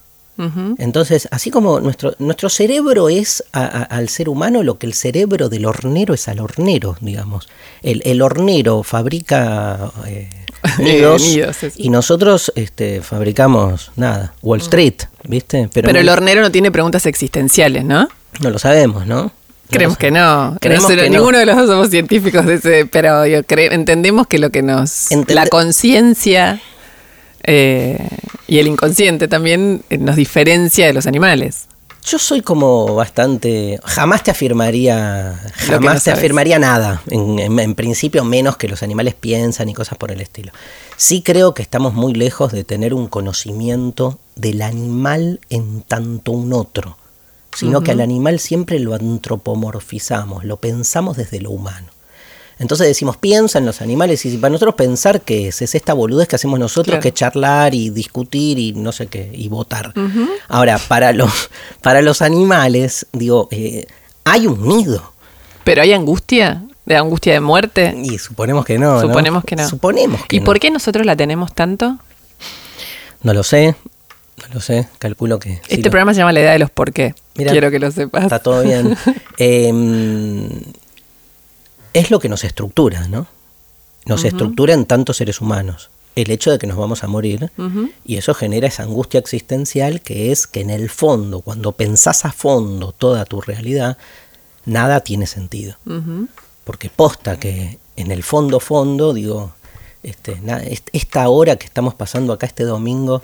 Entonces, 0.79 1.27
así 1.33 1.51
como 1.51 1.81
nuestro, 1.81 2.15
nuestro 2.21 2.51
cerebro 2.51 3.09
es 3.09 3.43
al 3.51 4.09
ser 4.11 4.29
humano 4.29 4.63
lo 4.63 4.79
que 4.79 4.87
el 4.87 4.95
cerebro 4.95 5.49
del 5.49 5.67
hornero 5.67 6.15
es 6.15 6.29
al 6.29 6.39
hornero, 6.39 6.97
digamos. 7.01 7.49
El, 7.83 8.01
el 8.05 8.23
hornero 8.23 8.85
fabrica 8.85 9.91
eh, 10.07 10.29
y 11.77 11.89
nosotros 11.89 12.53
este, 12.55 13.03
fabricamos 13.03 13.91
nada, 13.97 14.35
Wall 14.43 14.61
Street, 14.61 14.95
¿viste? 15.25 15.69
Pero, 15.73 15.91
el 15.91 16.09
hornero 16.09 16.43
no 16.43 16.51
tiene 16.51 16.71
preguntas 16.71 17.07
existenciales, 17.07 17.85
¿no? 17.85 18.09
No 18.41 18.51
lo 18.51 18.59
sabemos, 18.59 19.07
¿no? 19.07 19.33
Creemos 19.71 19.99
que 19.99 20.11
no. 20.11 20.57
Creemos 20.61 20.87
que 20.87 21.11
ninguno 21.11 21.39
de 21.39 21.47
los 21.47 21.57
dos 21.57 21.67
somos 21.67 21.91
científicos 21.91 22.47
de 22.47 22.55
ese, 22.55 22.87
pero 22.87 23.27
yo 23.27 23.41
entendemos 23.49 24.27
que 24.27 24.39
lo 24.39 24.51
que 24.51 24.63
nos... 24.63 25.09
la 25.29 25.47
conciencia 25.47 26.61
eh, 27.43 28.09
y 28.47 28.59
el 28.59 28.67
inconsciente 28.67 29.29
también 29.29 29.83
eh, 29.91 29.99
nos 29.99 30.17
diferencia 30.17 30.87
de 30.87 30.93
los 30.93 31.07
animales. 31.07 31.67
Yo 32.07 32.21
soy 32.21 32.41
como 32.41 32.95
bastante. 32.95 33.81
Jamás 33.85 34.23
te 34.23 34.31
afirmaría. 34.31 35.41
Jamás 35.57 36.05
te 36.05 36.13
afirmaría 36.13 36.57
nada. 36.61 37.03
En, 37.11 37.75
principio, 37.75 38.25
menos 38.25 38.57
que 38.57 38.69
los 38.69 38.85
animales 38.85 39.15
piensan 39.15 39.69
y 39.69 39.75
cosas 39.75 39.99
por 39.99 40.13
el 40.13 40.21
estilo. 40.21 40.53
Sí 40.97 41.23
creo 41.23 41.53
que 41.53 41.63
estamos 41.63 41.95
muy 41.95 42.15
lejos 42.15 42.53
de 42.53 42.63
tener 42.63 42.95
un 42.95 43.09
conocimiento 43.09 44.21
del 44.37 44.63
animal 44.63 45.41
en 45.51 45.83
tanto 45.83 46.31
un 46.31 46.53
otro. 46.53 46.97
Sino 47.53 47.81
que 47.81 47.91
al 47.91 48.01
animal 48.01 48.39
siempre 48.39 48.79
lo 48.79 48.95
antropomorfizamos, 48.95 50.45
lo 50.45 50.59
pensamos 50.59 51.17
desde 51.17 51.41
lo 51.41 51.51
humano. 51.51 51.89
Entonces 52.59 52.87
decimos, 52.87 53.19
piensa 53.19 53.59
en 53.59 53.67
los 53.67 53.83
animales 53.83 54.25
y 54.25 54.37
para 54.39 54.51
nosotros 54.51 54.77
pensar 54.77 55.21
que 55.21 55.49
es, 55.49 55.61
es 55.61 55.75
esta 55.75 55.93
boludez 55.93 56.27
que 56.27 56.37
hacemos 56.37 56.59
nosotros, 56.59 57.01
que 57.01 57.13
charlar 57.13 57.75
y 57.75 57.91
discutir 57.91 58.59
y 58.59 58.73
no 58.73 58.93
sé 58.93 59.09
qué, 59.09 59.31
y 59.33 59.49
votar. 59.49 59.93
Ahora, 60.49 60.79
para 60.79 61.13
los, 61.13 61.51
para 61.83 62.01
los 62.01 62.23
animales, 62.23 63.07
digo, 63.13 63.49
eh, 63.51 63.87
hay 64.25 64.47
un 64.47 64.67
nido. 64.67 65.13
¿Pero 65.65 65.83
hay 65.83 65.93
angustia? 65.93 66.65
¿De 66.87 66.97
angustia 66.97 67.35
de 67.35 67.41
muerte? 67.41 67.95
Y 68.03 68.17
suponemos 68.19 68.65
que 68.65 68.79
no. 68.79 69.01
Suponemos 69.01 69.45
que 69.45 69.57
no. 69.57 69.69
Suponemos 69.69 70.25
que 70.27 70.37
¿Y 70.37 70.41
por 70.41 70.59
qué 70.59 70.71
nosotros 70.71 71.05
la 71.05 71.17
tenemos 71.17 71.53
tanto? 71.53 71.99
No 73.23 73.35
lo 73.35 73.43
sé, 73.43 73.75
no 74.39 74.55
lo 74.55 74.61
sé, 74.61 74.89
calculo 74.99 75.39
que... 75.39 75.61
Este 75.69 75.91
programa 75.91 76.15
se 76.15 76.19
llama 76.19 76.33
La 76.33 76.41
Edad 76.41 76.53
de 76.53 76.61
los 76.61 76.71
Por 76.71 76.93
qué. 76.93 77.15
Quiero 77.35 77.71
que 77.71 77.79
lo 77.79 77.91
sepas. 77.91 78.23
Está 78.23 78.39
todo 78.39 78.63
bien. 78.63 78.97
eh, 79.39 79.73
es 81.97 82.11
lo 82.11 82.19
que 82.19 82.29
nos 82.29 82.45
estructura, 82.45 83.09
¿no? 83.09 83.27
Nos 84.05 84.25
estructura 84.25 84.75
en 84.75 84.85
tantos 84.85 85.17
seres 85.17 85.41
humanos. 85.41 85.91
El 86.15 86.31
hecho 86.31 86.51
de 86.51 86.59
que 86.59 86.67
nos 86.67 86.77
vamos 86.77 87.03
a 87.03 87.09
morir, 87.09 87.51
y 88.05 88.17
eso 88.17 88.35
genera 88.35 88.69
esa 88.69 88.85
angustia 88.85 89.19
existencial 89.19 90.01
que 90.01 90.31
es 90.31 90.47
que 90.47 90.61
en 90.61 90.71
el 90.71 90.89
fondo, 90.91 91.41
cuando 91.41 91.73
pensás 91.73 92.25
a 92.25 92.33
fondo 92.33 92.93
toda 92.93 93.25
tu 93.25 93.41
realidad, 93.41 93.97
nada 94.65 95.01
tiene 95.01 95.27
sentido. 95.27 95.77
Porque 96.65 96.91
posta 96.91 97.39
que 97.39 97.79
en 97.97 98.11
el 98.11 98.23
fondo, 98.23 98.61
fondo, 98.61 99.15
digo, 99.15 99.55
este, 100.03 100.41
esta 100.93 101.29
hora 101.29 101.57
que 101.57 101.67
estamos 101.67 101.95
pasando 101.95 102.33
acá 102.33 102.47
este 102.47 102.65
domingo, 102.65 103.23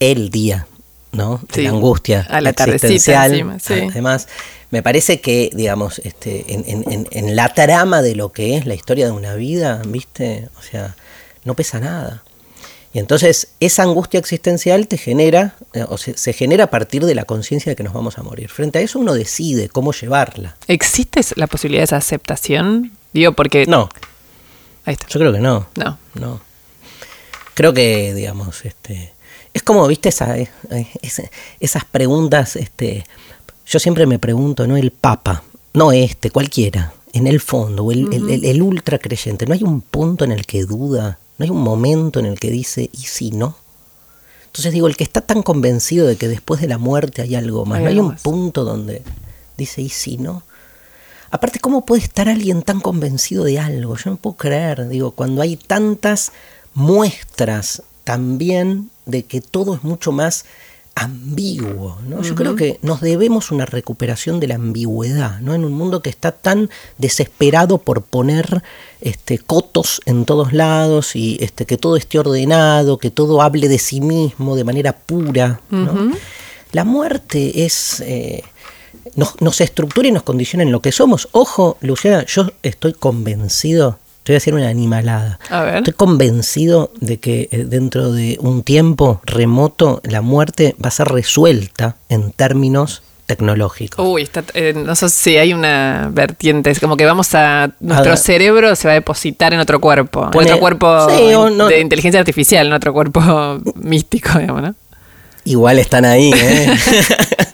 el 0.00 0.30
día, 0.30 0.66
¿no? 1.12 1.40
De 1.54 1.62
la 1.62 1.70
angustia 1.70 2.26
a 2.28 2.40
la 2.40 2.50
existencial. 2.50 3.32
Encima, 3.32 3.58
sí. 3.58 3.74
Además, 3.90 4.28
me 4.70 4.82
parece 4.82 5.20
que, 5.20 5.50
digamos, 5.54 5.98
este, 6.00 6.44
en, 6.48 7.36
la 7.36 7.54
trama 7.54 8.02
de 8.02 8.14
lo 8.14 8.32
que 8.32 8.56
es 8.56 8.66
la 8.66 8.74
historia 8.74 9.06
de 9.06 9.12
una 9.12 9.34
vida, 9.34 9.80
¿viste? 9.86 10.48
O 10.58 10.62
sea, 10.62 10.94
no 11.44 11.54
pesa 11.54 11.80
nada. 11.80 12.22
Y 12.92 12.98
entonces 12.98 13.48
esa 13.60 13.82
angustia 13.82 14.18
existencial 14.20 14.88
te 14.88 14.98
genera, 14.98 15.56
eh, 15.72 15.84
o 15.88 15.96
se, 15.96 16.16
se, 16.16 16.32
genera 16.32 16.64
a 16.64 16.70
partir 16.70 17.04
de 17.04 17.14
la 17.14 17.24
conciencia 17.24 17.70
de 17.70 17.76
que 17.76 17.82
nos 17.82 17.94
vamos 17.94 18.18
a 18.18 18.22
morir. 18.22 18.50
Frente 18.50 18.78
a 18.78 18.82
eso 18.82 18.98
uno 18.98 19.14
decide 19.14 19.68
cómo 19.68 19.92
llevarla. 19.92 20.56
¿Existe 20.66 21.20
la 21.36 21.46
posibilidad 21.46 21.80
de 21.80 21.84
esa 21.84 21.96
aceptación? 21.96 22.92
Digo, 23.12 23.32
porque... 23.32 23.66
No. 23.66 23.88
Ahí 24.84 24.94
está. 24.94 25.06
Yo 25.08 25.20
creo 25.20 25.32
que 25.32 25.40
no. 25.40 25.66
No. 25.76 25.98
No. 26.14 26.40
Creo 27.54 27.72
que, 27.72 28.12
digamos, 28.14 28.64
este... 28.64 29.12
Es 29.54 29.62
como, 29.62 29.86
viste, 29.88 30.10
esa, 30.10 30.38
eh, 30.38 30.48
esas 31.58 31.84
preguntas, 31.86 32.54
este, 32.56 33.04
yo 33.68 33.78
siempre 33.78 34.06
me 34.06 34.18
pregunto, 34.18 34.66
¿no? 34.66 34.76
El 34.76 34.90
Papa, 34.90 35.42
no 35.74 35.92
este, 35.92 36.30
cualquiera, 36.30 36.94
en 37.12 37.26
el 37.26 37.40
fondo, 37.40 37.90
el, 37.92 38.08
el, 38.44 38.62
ultra 38.62 38.98
creyente, 38.98 39.46
¿no 39.46 39.54
hay 39.54 39.62
un 39.62 39.82
punto 39.82 40.24
en 40.24 40.32
el 40.32 40.46
que 40.46 40.64
duda? 40.64 41.18
¿No 41.36 41.44
hay 41.44 41.50
un 41.50 41.62
momento 41.62 42.18
en 42.18 42.26
el 42.26 42.40
que 42.40 42.50
dice, 42.50 42.88
¿y 42.92 42.98
si 42.98 43.30
no? 43.30 43.56
Entonces 44.46 44.72
digo, 44.72 44.86
el 44.86 44.96
que 44.96 45.04
está 45.04 45.20
tan 45.20 45.42
convencido 45.42 46.06
de 46.06 46.16
que 46.16 46.28
después 46.28 46.60
de 46.60 46.68
la 46.68 46.78
muerte 46.78 47.22
hay 47.22 47.34
algo 47.34 47.66
más, 47.66 47.80
¿no 47.80 47.88
hay 47.88 47.98
un 47.98 48.16
punto 48.16 48.64
donde 48.64 49.02
dice, 49.56 49.82
¿y 49.82 49.90
si 49.90 50.16
no? 50.16 50.42
Aparte, 51.30 51.60
¿cómo 51.60 51.84
puede 51.84 52.02
estar 52.02 52.28
alguien 52.28 52.62
tan 52.62 52.80
convencido 52.80 53.44
de 53.44 53.58
algo? 53.58 53.96
Yo 53.96 54.10
no 54.10 54.16
puedo 54.16 54.36
creer, 54.36 54.88
digo, 54.88 55.10
cuando 55.10 55.42
hay 55.42 55.56
tantas 55.56 56.32
muestras 56.72 57.82
también 58.04 58.90
de 59.04 59.24
que 59.24 59.42
todo 59.42 59.74
es 59.74 59.84
mucho 59.84 60.10
más 60.10 60.46
ambiguo. 61.04 61.98
¿no? 62.06 62.22
Yo 62.22 62.34
creo 62.34 62.56
que 62.56 62.78
nos 62.82 63.00
debemos 63.00 63.50
una 63.50 63.66
recuperación 63.66 64.40
de 64.40 64.48
la 64.48 64.56
ambigüedad, 64.56 65.40
¿no? 65.40 65.54
En 65.54 65.64
un 65.64 65.72
mundo 65.72 66.02
que 66.02 66.10
está 66.10 66.32
tan 66.32 66.70
desesperado 66.98 67.78
por 67.78 68.02
poner 68.02 68.62
este, 69.00 69.38
cotos 69.38 70.00
en 70.06 70.24
todos 70.24 70.52
lados 70.52 71.16
y 71.16 71.38
este, 71.40 71.66
que 71.66 71.76
todo 71.76 71.96
esté 71.96 72.18
ordenado, 72.18 72.98
que 72.98 73.10
todo 73.10 73.42
hable 73.42 73.68
de 73.68 73.78
sí 73.78 74.00
mismo 74.00 74.56
de 74.56 74.64
manera 74.64 74.92
pura. 74.96 75.60
La 76.72 76.84
muerte 76.84 77.64
es. 77.64 78.00
Eh, 78.00 78.42
nos, 79.14 79.40
nos 79.40 79.60
estructura 79.60 80.08
y 80.08 80.12
nos 80.12 80.22
condiciona 80.22 80.62
en 80.62 80.72
lo 80.72 80.82
que 80.82 80.92
somos. 80.92 81.28
Ojo, 81.32 81.78
Luciana, 81.80 82.24
yo 82.26 82.50
estoy 82.62 82.92
convencido 82.92 83.98
voy 84.32 84.36
a 84.36 84.40
decir 84.40 84.54
una 84.54 84.68
animalada. 84.68 85.38
Estoy 85.76 85.94
convencido 85.94 86.92
de 87.00 87.18
que 87.18 87.48
eh, 87.50 87.64
dentro 87.64 88.12
de 88.12 88.38
un 88.40 88.62
tiempo 88.62 89.20
remoto 89.24 90.00
la 90.04 90.22
muerte 90.22 90.74
va 90.82 90.88
a 90.88 90.92
ser 90.92 91.08
resuelta 91.08 91.96
en 92.08 92.32
términos 92.32 93.02
tecnológicos. 93.28 94.04
Uy, 94.04 94.22
está, 94.22 94.42
eh, 94.54 94.72
no 94.74 94.96
sé 94.96 95.10
si 95.10 95.36
hay 95.36 95.52
una 95.52 96.08
vertiente, 96.10 96.70
es 96.70 96.80
como 96.80 96.96
que 96.96 97.04
vamos 97.04 97.34
a. 97.34 97.70
Nuestro 97.78 98.16
cerebro 98.16 98.74
se 98.74 98.88
va 98.88 98.92
a 98.92 98.94
depositar 98.94 99.52
en 99.52 99.60
otro 99.60 99.80
cuerpo. 99.80 100.30
en 100.32 100.40
otro 100.40 100.58
cuerpo 100.58 101.06
de 101.06 101.80
inteligencia 101.80 102.18
artificial, 102.18 102.66
en 102.66 102.72
otro 102.72 102.92
cuerpo 102.92 103.60
místico, 103.76 104.38
digamos, 104.38 104.62
¿no? 104.62 104.74
Igual 105.44 105.78
están 105.78 106.04
ahí, 106.04 106.32
¿eh? 106.34 106.76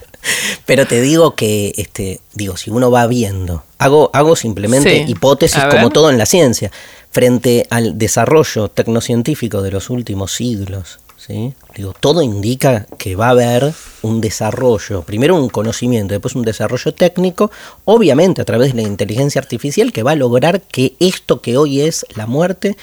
Pero 0.65 0.87
te 0.87 1.01
digo 1.01 1.35
que, 1.35 1.73
este, 1.77 2.19
digo, 2.33 2.57
si 2.57 2.69
uno 2.69 2.91
va 2.91 3.07
viendo, 3.07 3.63
hago, 3.77 4.09
hago 4.13 4.35
simplemente 4.35 5.05
hipótesis 5.07 5.63
como 5.69 5.89
todo 5.89 6.09
en 6.09 6.17
la 6.17 6.25
ciencia, 6.25 6.71
frente 7.11 7.67
al 7.69 7.97
desarrollo 7.97 8.69
tecnocientífico 8.69 9.61
de 9.61 9.71
los 9.71 9.89
últimos 9.89 10.33
siglos. 10.33 10.99
¿sí? 11.17 11.53
Digo, 11.75 11.93
todo 11.99 12.21
indica 12.21 12.87
que 12.97 13.15
va 13.15 13.27
a 13.27 13.31
haber 13.31 13.73
un 14.01 14.21
desarrollo, 14.21 15.03
primero 15.03 15.35
un 15.35 15.49
conocimiento, 15.49 16.13
después 16.13 16.35
un 16.35 16.43
desarrollo 16.43 16.93
técnico, 16.93 17.51
obviamente 17.85 18.41
a 18.41 18.45
través 18.45 18.73
de 18.73 18.81
la 18.81 18.87
inteligencia 18.87 19.39
artificial 19.39 19.91
que 19.91 20.03
va 20.03 20.11
a 20.11 20.15
lograr 20.15 20.61
que 20.61 20.95
esto 20.99 21.41
que 21.41 21.57
hoy 21.57 21.81
es 21.81 22.05
la 22.15 22.25
muerte, 22.25 22.77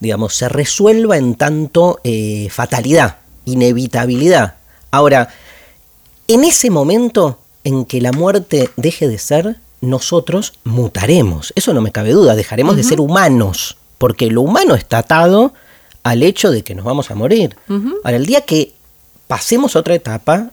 digamos, 0.00 0.34
se 0.34 0.48
resuelva 0.48 1.16
en 1.16 1.34
tanto 1.34 2.00
eh, 2.04 2.48
fatalidad 2.50 3.18
inevitabilidad. 3.44 4.54
Ahora, 4.90 5.28
en 6.28 6.44
ese 6.44 6.70
momento 6.70 7.38
en 7.64 7.84
que 7.84 8.00
la 8.00 8.12
muerte 8.12 8.70
deje 8.76 9.08
de 9.08 9.18
ser, 9.18 9.56
nosotros 9.80 10.54
mutaremos. 10.64 11.52
Eso 11.56 11.74
no 11.74 11.80
me 11.80 11.92
cabe 11.92 12.12
duda, 12.12 12.34
dejaremos 12.34 12.76
de 12.76 12.82
ser 12.84 13.00
humanos, 13.00 13.76
porque 13.98 14.30
lo 14.30 14.42
humano 14.42 14.74
está 14.74 14.98
atado 14.98 15.54
al 16.02 16.22
hecho 16.22 16.50
de 16.50 16.62
que 16.62 16.74
nos 16.74 16.84
vamos 16.84 17.10
a 17.10 17.14
morir. 17.14 17.56
Ahora, 18.04 18.16
el 18.16 18.26
día 18.26 18.42
que 18.42 18.74
pasemos 19.26 19.76
otra 19.76 19.94
etapa, 19.94 20.50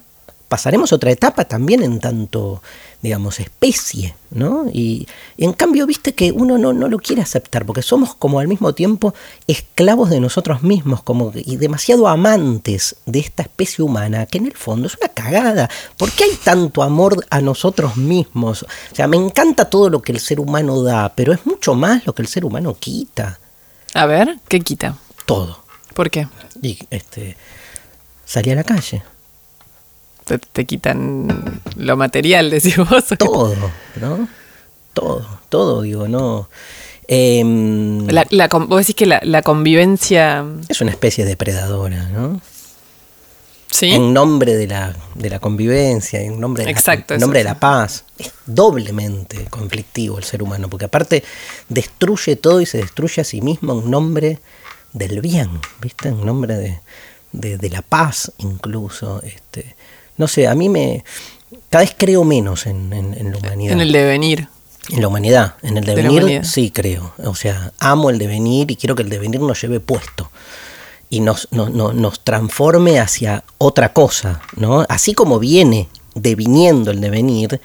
pasaremos 0.47 0.93
otra 0.93 1.11
etapa 1.11 1.45
también 1.45 1.83
en 1.83 1.99
tanto, 1.99 2.61
digamos, 3.01 3.39
especie, 3.39 4.15
¿no? 4.29 4.65
Y, 4.71 5.07
en 5.37 5.53
cambio, 5.53 5.87
viste 5.87 6.13
que 6.13 6.31
uno 6.31 6.57
no, 6.57 6.71
no, 6.71 6.87
lo 6.87 6.99
quiere 6.99 7.21
aceptar, 7.21 7.65
porque 7.65 7.81
somos 7.81 8.15
como 8.15 8.39
al 8.39 8.47
mismo 8.47 8.73
tiempo 8.73 9.13
esclavos 9.47 10.09
de 10.09 10.19
nosotros 10.19 10.61
mismos, 10.61 11.01
como 11.01 11.31
y 11.33 11.57
demasiado 11.57 12.07
amantes 12.07 12.95
de 13.05 13.19
esta 13.19 13.43
especie 13.43 13.83
humana, 13.83 14.25
que 14.27 14.37
en 14.37 14.45
el 14.45 14.53
fondo 14.53 14.87
es 14.87 14.97
una 14.97 15.09
cagada. 15.09 15.69
¿Por 15.97 16.11
qué 16.11 16.25
hay 16.25 16.35
tanto 16.43 16.83
amor 16.83 17.25
a 17.29 17.41
nosotros 17.41 17.97
mismos? 17.97 18.63
O 18.63 18.95
sea, 18.95 19.07
me 19.07 19.17
encanta 19.17 19.65
todo 19.65 19.89
lo 19.89 20.01
que 20.01 20.11
el 20.11 20.19
ser 20.19 20.39
humano 20.39 20.83
da, 20.83 21.13
pero 21.15 21.33
es 21.33 21.45
mucho 21.45 21.73
más 21.73 22.05
lo 22.05 22.13
que 22.13 22.21
el 22.21 22.27
ser 22.27 22.45
humano 22.45 22.75
quita. 22.79 23.39
A 23.93 24.05
ver, 24.05 24.39
¿qué 24.47 24.61
quita? 24.61 24.95
Todo. 25.25 25.63
¿Por 25.93 26.09
qué? 26.09 26.27
Y 26.61 26.77
este, 26.89 27.35
salí 28.25 28.51
a 28.51 28.55
la 28.55 28.63
calle 28.63 29.03
te, 30.37 30.65
quitan 30.65 31.61
lo 31.75 31.97
material, 31.97 32.49
decís 32.51 32.77
vos. 32.77 33.05
Todo, 33.17 33.55
¿no? 33.99 34.27
Todo, 34.93 35.39
todo, 35.49 35.81
digo, 35.81 36.07
no. 36.07 36.49
Em, 37.07 38.07
la, 38.07 38.47
vos 38.47 38.79
decís 38.79 38.95
que 38.95 39.05
la, 39.05 39.41
convivencia... 39.41 40.45
Es 40.69 40.81
una 40.81 40.91
especie 40.91 41.25
de 41.25 41.31
depredadora, 41.31 42.07
¿no? 42.09 42.39
Sí. 43.69 43.91
En 43.91 44.13
nombre 44.13 44.55
de 44.55 44.67
la, 44.67 44.95
de 45.15 45.29
la 45.29 45.39
convivencia, 45.39 46.21
en 46.21 46.39
nombre, 46.39 46.65
de, 46.65 46.73
la, 46.73 46.93
en 46.93 47.19
nombre 47.19 47.39
de 47.39 47.45
la 47.45 47.59
paz. 47.59 48.03
Es 48.17 48.31
doblemente 48.45 49.45
conflictivo 49.49 50.17
el 50.17 50.25
ser 50.25 50.43
humano, 50.43 50.69
porque 50.69 50.85
aparte 50.85 51.23
destruye 51.69 52.35
todo 52.35 52.59
y 52.59 52.65
se 52.65 52.79
destruye 52.79 53.21
a 53.21 53.25
sí 53.25 53.41
mismo 53.41 53.81
en 53.81 53.89
nombre 53.89 54.39
del 54.93 55.21
bien, 55.21 55.49
¿viste? 55.81 56.09
En 56.09 56.25
nombre 56.25 56.55
de, 56.55 56.79
de, 57.31 57.57
de 57.57 57.69
la 57.69 57.81
paz 57.81 58.33
incluso. 58.39 59.21
Este, 59.23 59.75
no 60.17 60.27
sé, 60.27 60.47
a 60.47 60.55
mí 60.55 60.69
me... 60.69 61.03
Cada 61.69 61.83
vez 61.83 61.95
creo 61.97 62.23
menos 62.23 62.65
en, 62.65 62.89
la 62.89 63.37
humanidad. 63.37 63.73
En 63.73 63.81
el 63.81 63.91
devenir. 63.91 64.47
En 64.89 65.01
la 65.01 65.07
humanidad, 65.07 65.55
en 65.61 65.77
el 65.77 65.85
devenir 65.85 66.45
sí 66.45 66.71
creo. 66.71 67.13
O 67.25 67.35
sea, 67.35 67.71
amo 67.79 68.09
el 68.09 68.17
devenir 68.17 68.71
y 68.71 68.75
quiero 68.75 68.95
que 68.95 69.03
el 69.03 69.09
devenir 69.09 69.39
nos 69.39 69.61
lleve 69.61 69.79
puesto 69.79 70.31
y 71.09 71.19
nos, 71.19 71.49
nos 71.51 72.19
transforme 72.21 72.99
hacia 72.99 73.43
otra 73.57 73.93
cosa, 73.93 74.41
¿no? 74.55 74.85
Así 74.89 75.13
como 75.13 75.39
viene 75.39 75.89
deviniendo 76.15 76.91
el 76.91 77.01
devenir 77.01 77.61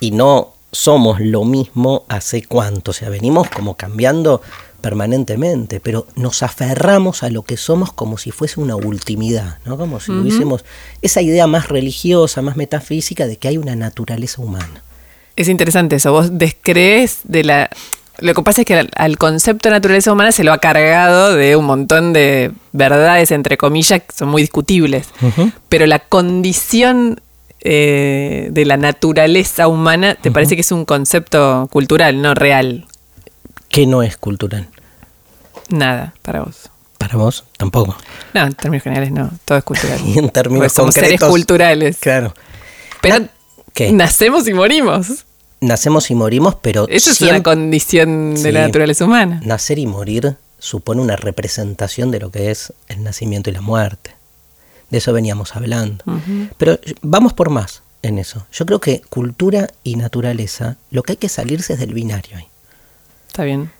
y 0.00 0.10
no 0.10 0.54
somos 0.72 1.20
lo 1.20 1.44
mismo 1.44 2.04
hace 2.08 2.42
cuánto, 2.42 2.90
o 2.90 2.94
sea, 2.94 3.08
venimos 3.08 3.48
como 3.48 3.76
cambiando 3.76 4.42
permanentemente, 4.86 5.80
pero 5.80 6.06
nos 6.14 6.44
aferramos 6.44 7.24
a 7.24 7.28
lo 7.28 7.42
que 7.42 7.56
somos 7.56 7.92
como 7.92 8.18
si 8.18 8.30
fuese 8.30 8.60
una 8.60 8.76
ultimidad, 8.76 9.58
¿no? 9.64 9.76
Como 9.76 9.98
si 9.98 10.12
tuviésemos 10.12 10.64
esa 11.02 11.22
idea 11.22 11.48
más 11.48 11.68
religiosa, 11.68 12.40
más 12.40 12.56
metafísica 12.56 13.26
de 13.26 13.36
que 13.36 13.48
hay 13.48 13.58
una 13.58 13.74
naturaleza 13.74 14.40
humana. 14.42 14.84
Es 15.34 15.48
interesante 15.48 15.96
eso, 15.96 16.12
vos 16.12 16.38
descrees 16.38 17.18
de 17.24 17.42
la... 17.42 17.68
Lo 18.20 18.32
que 18.32 18.42
pasa 18.42 18.60
es 18.60 18.66
que 18.68 18.88
al, 18.94 19.18
concepto 19.18 19.68
de 19.68 19.74
naturaleza 19.74 20.12
humana 20.12 20.30
se 20.30 20.44
lo 20.44 20.52
ha 20.52 20.58
cargado 20.58 21.34
de 21.34 21.56
un 21.56 21.64
montón 21.64 22.12
de 22.12 22.52
verdades, 22.70 23.32
entre 23.32 23.56
comillas, 23.56 24.02
que 24.02 24.14
son 24.16 24.28
muy 24.28 24.42
discutibles, 24.42 25.08
pero 25.68 25.86
la 25.86 25.98
condición 25.98 27.20
eh, 27.60 28.50
de 28.52 28.64
la 28.64 28.76
naturaleza 28.76 29.66
humana 29.66 30.14
te 30.14 30.30
parece 30.30 30.54
que 30.54 30.60
es 30.60 30.70
un 30.70 30.84
concepto 30.84 31.68
cultural, 31.72 32.22
no 32.22 32.34
real. 32.34 32.86
¿Qué 33.68 33.84
no 33.84 34.04
es 34.04 34.16
cultural? 34.16 34.68
Nada, 35.68 36.14
para 36.22 36.42
vos. 36.42 36.70
Para 36.98 37.16
vos 37.16 37.44
tampoco. 37.56 37.96
No, 38.34 38.46
en 38.46 38.54
términos 38.54 38.84
generales 38.84 39.12
no, 39.12 39.30
todo 39.44 39.58
es 39.58 39.64
cultural. 39.64 40.00
y 40.06 40.18
en 40.18 40.30
términos 40.30 40.72
somos 40.72 40.94
seres 40.94 41.20
culturales. 41.20 41.98
Claro. 41.98 42.34
Pero 43.02 43.28
¿Qué? 43.74 43.92
nacemos 43.92 44.48
y 44.48 44.54
morimos. 44.54 45.26
Nacemos 45.60 46.10
y 46.10 46.14
morimos, 46.14 46.56
pero 46.56 46.86
eso 46.88 47.10
es 47.10 47.20
una 47.22 47.42
condición 47.42 48.34
de 48.34 48.52
la 48.52 48.66
naturaleza 48.66 49.04
humana. 49.04 49.40
Nacer 49.44 49.78
y 49.78 49.86
morir 49.86 50.36
supone 50.58 51.00
una 51.00 51.16
representación 51.16 52.10
de 52.10 52.20
lo 52.20 52.30
que 52.30 52.50
es 52.50 52.72
el 52.88 53.02
nacimiento 53.02 53.50
y 53.50 53.52
la 53.52 53.60
muerte. 53.60 54.14
De 54.90 54.98
eso 54.98 55.12
veníamos 55.12 55.56
hablando. 55.56 56.04
Pero 56.58 56.78
vamos 57.02 57.32
por 57.32 57.50
más 57.50 57.82
en 58.02 58.18
eso. 58.18 58.46
Yo 58.52 58.66
creo 58.66 58.80
que 58.80 59.00
cultura 59.08 59.68
y 59.82 59.96
naturaleza, 59.96 60.76
lo 60.90 61.02
que 61.02 61.12
hay 61.12 61.16
que 61.16 61.28
salirse 61.28 61.72
es 61.72 61.78
del 61.78 61.94
binario 61.94 62.36
ahí. 62.36 62.46
Está 63.26 63.44
bien. 63.44 63.70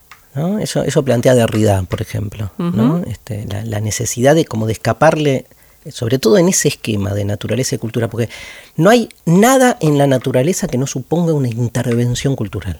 Eso, 0.60 0.82
eso 0.82 1.02
plantea 1.02 1.34
Derrida, 1.34 1.82
por 1.84 2.02
ejemplo, 2.02 2.50
¿no? 2.58 3.02
este, 3.06 3.46
la, 3.46 3.80
necesidad 3.80 4.34
de 4.34 4.44
como 4.44 4.66
de 4.66 4.74
escaparle, 4.74 5.46
sobre 5.90 6.18
todo 6.18 6.36
en 6.36 6.48
ese 6.48 6.68
esquema 6.68 7.14
de 7.14 7.24
naturaleza 7.24 7.74
y 7.74 7.78
cultura, 7.78 8.08
porque 8.08 8.28
no 8.76 8.90
hay 8.90 9.08
nada 9.24 9.78
en 9.80 9.96
la 9.96 10.06
naturaleza 10.06 10.68
que 10.68 10.78
no 10.78 10.86
suponga 10.86 11.32
una 11.32 11.48
intervención 11.48 12.36
cultural. 12.36 12.78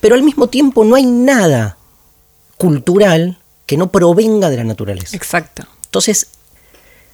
Pero 0.00 0.14
al 0.14 0.22
mismo 0.22 0.48
tiempo 0.48 0.84
no 0.84 0.94
hay 0.94 1.06
nada 1.06 1.78
cultural 2.58 3.38
que 3.64 3.76
no 3.76 3.90
provenga 3.90 4.50
de 4.50 4.58
la 4.58 4.64
naturaleza. 4.64 5.16
Exacto. 5.16 5.64
Entonces, 5.86 6.28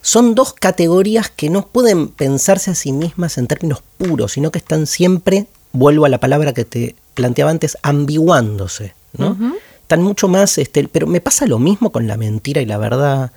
son 0.00 0.34
dos 0.34 0.52
categorías 0.52 1.30
que 1.30 1.48
no 1.48 1.68
pueden 1.68 2.08
pensarse 2.08 2.72
a 2.72 2.74
sí 2.74 2.92
mismas 2.92 3.38
en 3.38 3.46
términos 3.46 3.82
puros, 3.98 4.32
sino 4.32 4.50
que 4.50 4.58
están 4.58 4.88
siempre, 4.88 5.46
vuelvo 5.72 6.06
a 6.06 6.08
la 6.08 6.18
palabra 6.18 6.52
que 6.52 6.64
te 6.64 6.96
planteaba 7.14 7.52
antes, 7.52 7.78
ambiguándose. 7.82 8.94
¿No? 9.16 9.36
Están 9.82 10.02
mucho 10.02 10.28
más, 10.28 10.58
este, 10.58 10.88
pero 10.88 11.06
me 11.06 11.20
pasa 11.20 11.46
lo 11.46 11.58
mismo 11.58 11.92
con 11.92 12.06
la 12.06 12.16
mentira 12.16 12.62
y 12.62 12.66
la 12.66 12.78
verdad, 12.78 13.32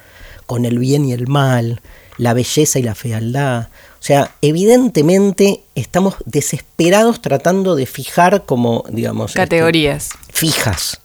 con 0.45 0.65
el 0.65 0.79
bien 0.79 1.05
y 1.05 1.13
el 1.13 1.27
mal, 1.27 1.81
la 2.17 2.33
belleza 2.33 2.79
y 2.79 2.83
la 2.83 2.95
fealdad. 2.95 3.67
O 3.99 4.03
sea, 4.05 4.31
evidentemente 4.41 5.63
estamos 5.73 6.15
desesperados 6.25 7.21
tratando 7.21 7.75
de 7.75 7.85
fijar 7.85 8.45
como, 8.45 8.85
digamos, 8.89 9.31
este, 9.31 9.39
categorías 9.39 10.09
fijas 10.31 11.01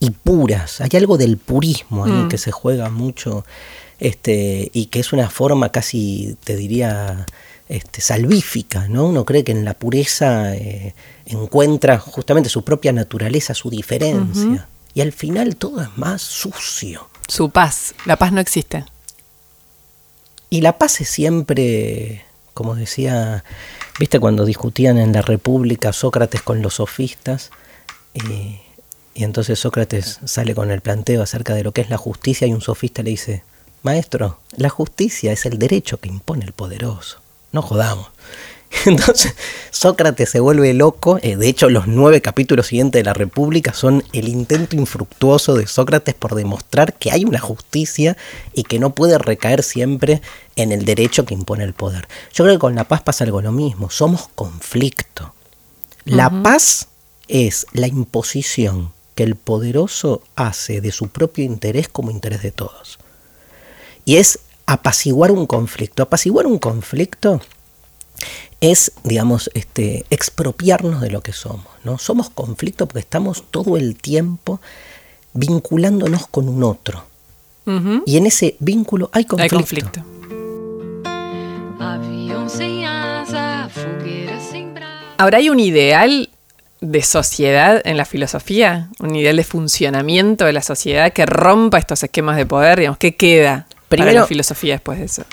y 0.00 0.10
puras. 0.10 0.80
Hay 0.80 0.90
algo 0.94 1.16
del 1.16 1.38
purismo 1.38 2.04
ahí 2.04 2.12
mm. 2.12 2.28
que 2.28 2.38
se 2.38 2.52
juega 2.52 2.90
mucho 2.90 3.44
este, 3.98 4.70
y 4.72 4.86
que 4.86 5.00
es 5.00 5.12
una 5.12 5.30
forma 5.30 5.70
casi, 5.70 6.36
te 6.44 6.56
diría, 6.56 7.26
este, 7.68 8.00
salvífica, 8.00 8.88
¿no? 8.88 9.06
Uno 9.06 9.24
cree 9.24 9.44
que 9.44 9.52
en 9.52 9.64
la 9.64 9.74
pureza 9.74 10.54
eh, 10.54 10.94
encuentra 11.26 11.98
justamente 11.98 12.48
su 12.48 12.64
propia 12.64 12.92
naturaleza, 12.92 13.54
su 13.54 13.70
diferencia. 13.70 14.68
Y 14.94 15.00
al 15.00 15.12
final 15.12 15.56
todo 15.56 15.82
es 15.82 15.96
más 15.96 16.22
sucio. 16.22 17.08
Su 17.28 17.50
paz. 17.50 17.94
La 18.06 18.16
paz 18.16 18.32
no 18.32 18.40
existe. 18.40 18.84
Y 20.48 20.60
la 20.60 20.78
paz 20.78 21.00
es 21.00 21.08
siempre, 21.08 22.24
como 22.54 22.74
decía, 22.74 23.44
viste 23.98 24.20
cuando 24.20 24.44
discutían 24.44 24.96
en 24.96 25.12
la 25.12 25.22
República 25.22 25.92
Sócrates 25.92 26.40
con 26.40 26.62
los 26.62 26.74
sofistas, 26.74 27.50
eh, 28.14 28.60
y 29.12 29.24
entonces 29.24 29.58
Sócrates 29.58 30.20
sale 30.24 30.54
con 30.54 30.70
el 30.70 30.80
planteo 30.80 31.22
acerca 31.22 31.54
de 31.54 31.64
lo 31.64 31.72
que 31.72 31.80
es 31.80 31.90
la 31.90 31.96
justicia 31.96 32.46
y 32.46 32.52
un 32.52 32.60
sofista 32.60 33.02
le 33.02 33.10
dice, 33.10 33.42
maestro, 33.82 34.38
la 34.56 34.68
justicia 34.68 35.32
es 35.32 35.46
el 35.46 35.58
derecho 35.58 35.98
que 35.98 36.08
impone 36.08 36.44
el 36.44 36.52
poderoso 36.52 37.20
no 37.56 37.62
jodamos. 37.62 38.08
Entonces 38.86 39.34
Sócrates 39.70 40.30
se 40.30 40.40
vuelve 40.40 40.74
loco, 40.74 41.18
eh, 41.22 41.36
de 41.36 41.48
hecho 41.48 41.68
los 41.70 41.86
nueve 41.86 42.20
capítulos 42.20 42.68
siguientes 42.68 43.00
de 43.00 43.04
la 43.04 43.14
República 43.14 43.72
son 43.72 44.04
el 44.12 44.28
intento 44.28 44.76
infructuoso 44.76 45.54
de 45.54 45.66
Sócrates 45.66 46.14
por 46.14 46.34
demostrar 46.34 46.94
que 46.94 47.10
hay 47.10 47.24
una 47.24 47.38
justicia 47.38 48.16
y 48.52 48.64
que 48.64 48.78
no 48.78 48.94
puede 48.94 49.18
recaer 49.18 49.62
siempre 49.62 50.20
en 50.56 50.72
el 50.72 50.84
derecho 50.84 51.24
que 51.24 51.34
impone 51.34 51.64
el 51.64 51.74
poder. 51.74 52.08
Yo 52.32 52.44
creo 52.44 52.56
que 52.56 52.60
con 52.60 52.74
la 52.74 52.84
paz 52.84 53.02
pasa 53.02 53.24
algo 53.24 53.40
lo 53.42 53.52
mismo, 53.52 53.90
somos 53.90 54.28
conflicto. 54.34 55.34
La 56.04 56.30
paz 56.42 56.88
es 57.28 57.66
la 57.72 57.88
imposición 57.88 58.92
que 59.16 59.24
el 59.24 59.34
poderoso 59.34 60.22
hace 60.36 60.80
de 60.80 60.92
su 60.92 61.08
propio 61.08 61.44
interés 61.44 61.88
como 61.88 62.10
interés 62.10 62.42
de 62.42 62.52
todos. 62.52 62.98
Y 64.04 64.16
es 64.16 64.38
apaciguar 64.66 65.32
un 65.32 65.46
conflicto. 65.46 66.04
Apaciguar 66.04 66.46
un 66.46 66.58
conflicto 66.58 67.40
es, 68.70 68.92
digamos, 69.04 69.50
este, 69.54 70.04
expropiarnos 70.10 71.00
de 71.00 71.10
lo 71.10 71.22
que 71.22 71.32
somos. 71.32 71.66
¿no? 71.84 71.98
Somos 71.98 72.30
conflicto 72.30 72.86
porque 72.86 73.00
estamos 73.00 73.44
todo 73.50 73.76
el 73.76 73.96
tiempo 73.96 74.60
vinculándonos 75.32 76.26
con 76.26 76.48
un 76.48 76.62
otro. 76.62 77.04
Y 78.06 78.16
en 78.16 78.26
ese 78.26 78.54
vínculo 78.60 79.10
hay 79.12 79.24
conflicto. 79.24 79.56
Hay 79.56 79.60
conflicto. 79.60 80.04
Ahora 85.18 85.38
hay 85.38 85.50
un 85.50 85.58
ideal 85.58 86.30
de 86.80 87.02
sociedad 87.02 87.82
en 87.84 87.96
la 87.96 88.04
filosofía, 88.04 88.88
un 89.00 89.16
ideal 89.16 89.36
de 89.36 89.42
funcionamiento 89.42 90.44
de 90.44 90.52
la 90.52 90.62
sociedad 90.62 91.12
que 91.12 91.26
rompa 91.26 91.78
estos 91.78 92.04
esquemas 92.04 92.36
de 92.36 92.46
poder, 92.46 92.78
digamos, 92.78 92.98
¿qué 92.98 93.16
queda? 93.16 93.66
primero, 93.88 94.10
para 94.10 94.20
la 94.20 94.26
filosofía 94.26 94.74
después 94.74 95.00
de 95.00 95.06
eso? 95.06 95.24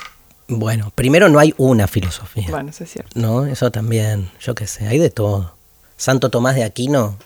Bueno, 0.60 0.92
primero 0.96 1.30
no 1.30 1.40
hay 1.40 1.54
una 1.58 1.88
filosofía. 1.88 2.48
Bueno, 2.50 2.70
eso 2.70 2.84
es 2.84 2.92
cierto. 2.92 3.20
No, 3.20 3.46
eso 3.46 3.72
también, 3.72 4.30
yo 4.40 4.56
qué 4.56 4.68
sé, 4.68 4.88
hay 4.88 5.00
de 5.00 5.10
todo. 5.10 5.56
Santo 5.98 6.30
Tomás 6.30 6.56
de 6.56 6.64
Aquino 6.64 7.18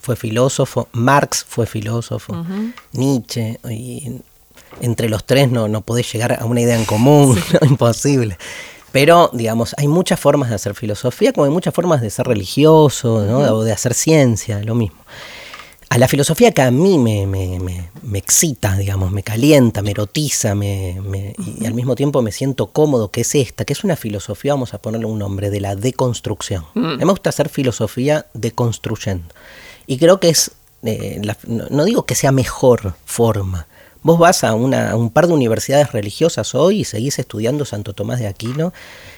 fue 0.00 0.16
filósofo, 0.16 0.88
Marx 0.92 1.44
fue 1.48 1.66
filósofo, 1.66 2.44
Nietzsche, 2.92 3.58
y 3.68 4.20
entre 4.80 5.08
los 5.08 5.24
tres 5.24 5.50
no, 5.50 5.68
no 5.68 5.80
podés 5.80 6.12
llegar 6.12 6.38
a 6.40 6.44
una 6.44 6.60
idea 6.60 6.76
en 6.76 6.84
común, 6.84 7.38
imposible. 7.62 8.38
Pero, 8.92 9.30
digamos, 9.32 9.74
hay 9.76 9.88
muchas 9.88 10.18
formas 10.18 10.48
de 10.48 10.54
hacer 10.54 10.74
filosofía, 10.74 11.32
como 11.32 11.44
hay 11.44 11.50
muchas 11.50 11.74
formas 11.74 12.00
de 12.00 12.08
ser 12.08 12.26
religioso, 12.26 13.26
¿no? 13.26 13.38
o 13.38 13.64
de 13.64 13.72
hacer 13.72 13.92
ciencia, 13.94 14.62
lo 14.62 14.74
mismo 14.74 14.98
a 15.88 15.98
la 15.98 16.08
filosofía 16.08 16.52
que 16.52 16.62
a 16.62 16.70
mí 16.70 16.98
me, 16.98 17.26
me, 17.26 17.58
me, 18.02 18.18
excita, 18.18 18.76
digamos, 18.76 19.12
me 19.12 19.22
calienta, 19.22 19.82
me 19.82 19.92
erotiza, 19.92 20.54
me, 20.54 21.34
y 21.38 21.64
al 21.64 21.74
mismo 21.74 21.94
tiempo 21.94 22.22
me 22.22 22.32
siento 22.32 22.66
cómodo, 22.68 23.10
que 23.10 23.20
es 23.20 23.34
esta, 23.34 23.64
que 23.64 23.72
es 23.72 23.84
una 23.84 23.96
filosofía, 23.96 24.54
vamos 24.54 24.74
a 24.74 24.78
ponerle 24.78 25.06
un 25.06 25.18
nombre, 25.18 25.50
de 25.50 25.60
la 25.60 25.76
deconstrucción. 25.76 26.64
Mm. 26.74 26.84
A 26.84 26.96
mí 26.96 27.04
me 27.04 27.10
gusta 27.10 27.30
hacer 27.30 27.48
filosofía 27.48 28.26
deconstruyendo. 28.34 29.34
Y 29.86 29.98
creo 29.98 30.18
que 30.18 30.30
es, 30.30 30.50
eh, 30.82 31.20
no 31.46 31.84
digo 31.84 32.04
que 32.04 32.14
sea 32.14 32.32
mejor 32.32 32.94
forma, 33.04 33.66
Vos 34.06 34.20
vas 34.20 34.44
a, 34.44 34.54
una, 34.54 34.94
un 34.94 35.10
par 35.10 35.26
de 35.26 35.32
universidades 35.32 35.90
religiosas 35.90 36.54
hoy 36.54 36.82
y 36.82 36.84
seguís 36.84 37.18
estudiando 37.18 37.64
Santo 37.64 37.92
Tomás 37.92 38.20
de 38.20 38.28
Aquino 38.28 38.72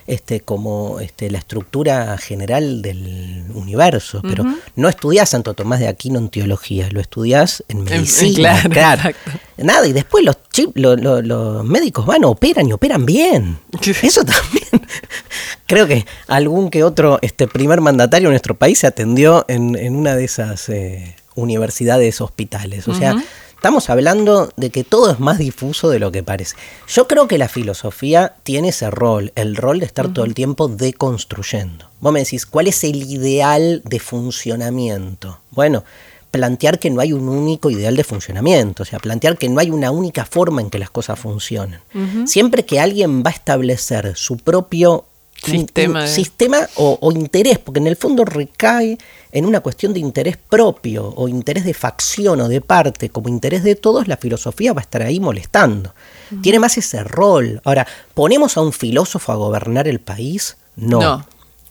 este, 0.09 0.41
como 0.41 1.01
este, 1.01 1.31
la 1.31 1.39
estructura 1.39 2.17
general 2.17 2.81
del 2.81 3.45
universo, 3.55 4.23
pero 4.23 4.43
no 4.75 4.89
estudiás 4.89 5.29
Santo 5.29 5.53
Tomás 5.53 5.81
de 5.81 5.89
Aquino 5.89 6.19
en 6.19 6.31
teología, 6.31 6.89
lo 6.91 7.01
estudiás 7.01 7.63
en 7.69 7.85
medicina. 7.85 8.61
claro, 8.71 9.11
Nada, 9.59 9.87
y 9.87 9.93
después 9.93 10.25
los, 10.25 10.39
los 10.75 11.65
médicos 11.65 12.07
van, 12.07 12.25
operan 12.25 12.67
y 12.69 12.73
operan 12.73 13.05
bien. 13.05 13.59
Eso 14.03 14.25
también. 14.25 14.89
Creo 15.67 15.87
que 15.87 16.07
algún 16.27 16.71
que 16.71 16.85
otro 16.85 17.19
este, 17.21 17.47
primer 17.47 17.83
mandatario 17.83 18.29
de 18.29 18.33
nuestro 18.33 18.55
país 18.55 18.79
se 18.79 18.87
atendió 18.87 19.45
en, 19.47 19.77
en 19.77 19.95
una 19.95 20.17
de 20.17 20.25
esas 20.25 20.71
eh, 20.71 21.17
universidades 21.35 22.23
hospitales. 22.23 22.89
O 22.89 22.95
sea, 22.95 23.15
Estamos 23.59 23.91
hablando 23.91 24.53
de 24.57 24.71
que 24.71 24.85
todo 24.85 25.11
es 25.11 25.19
más 25.19 25.39
difuso 25.39 25.91
de 25.91 25.99
lo 25.99 26.13
que 26.13 26.23
parece. 26.23 26.55
Yo 26.87 27.09
creo 27.09 27.27
que 27.27 27.39
la 27.39 27.49
filosofía 27.49 28.37
tiene 28.45 28.69
ese 28.69 28.89
rol, 28.89 29.33
el 29.35 29.57
rol 29.57 29.81
de 29.81 29.87
estar 29.87 30.13
todo 30.13 30.25
el 30.25 30.35
tiempo 30.35 30.69
deconstruyendo. 30.69 31.91
Vos 31.99 32.13
me 32.13 32.21
decís, 32.21 32.47
¿cuál 32.47 32.69
es 32.69 32.85
el 32.85 33.03
ideal 33.03 33.83
de 33.85 33.99
funcionamiento? 33.99 35.41
Bueno, 35.51 35.83
plantear 36.31 36.79
que 36.79 36.89
no 36.91 37.01
hay 37.01 37.13
un 37.13 37.29
único 37.29 37.69
ideal 37.69 37.97
de 37.97 38.05
funcionamiento, 38.05 38.85
o 38.85 38.87
sea, 38.87 39.01
plantear 39.01 39.37
que 39.37 39.49
no 39.49 39.59
hay 39.59 39.71
una 39.71 39.91
única 39.91 40.25
forma 40.25 40.61
en 40.61 40.71
que 40.71 40.79
las 40.79 40.91
cosas 40.91 41.19
funcionen. 41.19 41.81
Siempre 42.27 42.65
que 42.65 42.79
alguien 42.79 43.25
va 43.25 43.31
a 43.31 43.35
establecer 43.35 44.15
su 44.15 44.37
propio 44.37 45.05
sistema, 45.51 46.07
sistema 46.07 46.69
o, 46.77 47.13
interés, 47.13 47.59
porque 47.59 47.81
en 47.81 47.87
el 47.87 47.97
fondo 47.97 48.25
recae 48.25 48.99
en 49.33 49.45
una 49.45 49.61
cuestión 49.61 49.93
de 49.93 50.01
interés 50.01 50.37
propio 50.37 51.13
o 51.17 51.29
interés 51.29 51.65
de 51.65 51.75
facción 51.75 52.41
o 52.41 52.49
de 52.49 52.61
parte, 52.61 53.11
como 53.11 53.29
interés 53.29 53.63
de 53.63 53.75
todos, 53.75 54.09
la 54.09 54.17
filosofía 54.17 54.73
va 54.73 54.81
a 54.81 54.83
estar 54.83 55.03
ahí 55.03 55.21
molestando. 55.21 55.95
Tiene 56.43 56.59
más 56.59 56.77
ese 56.79 57.03
rol. 57.05 57.61
Ahora, 57.65 57.87
¿ponemos 58.15 58.57
a 58.57 58.61
un 58.61 58.73
filósofo 58.73 59.33
a 59.33 59.37
gobernar 59.37 59.89
el 59.89 60.01
país? 60.01 60.57
No. 60.77 61.27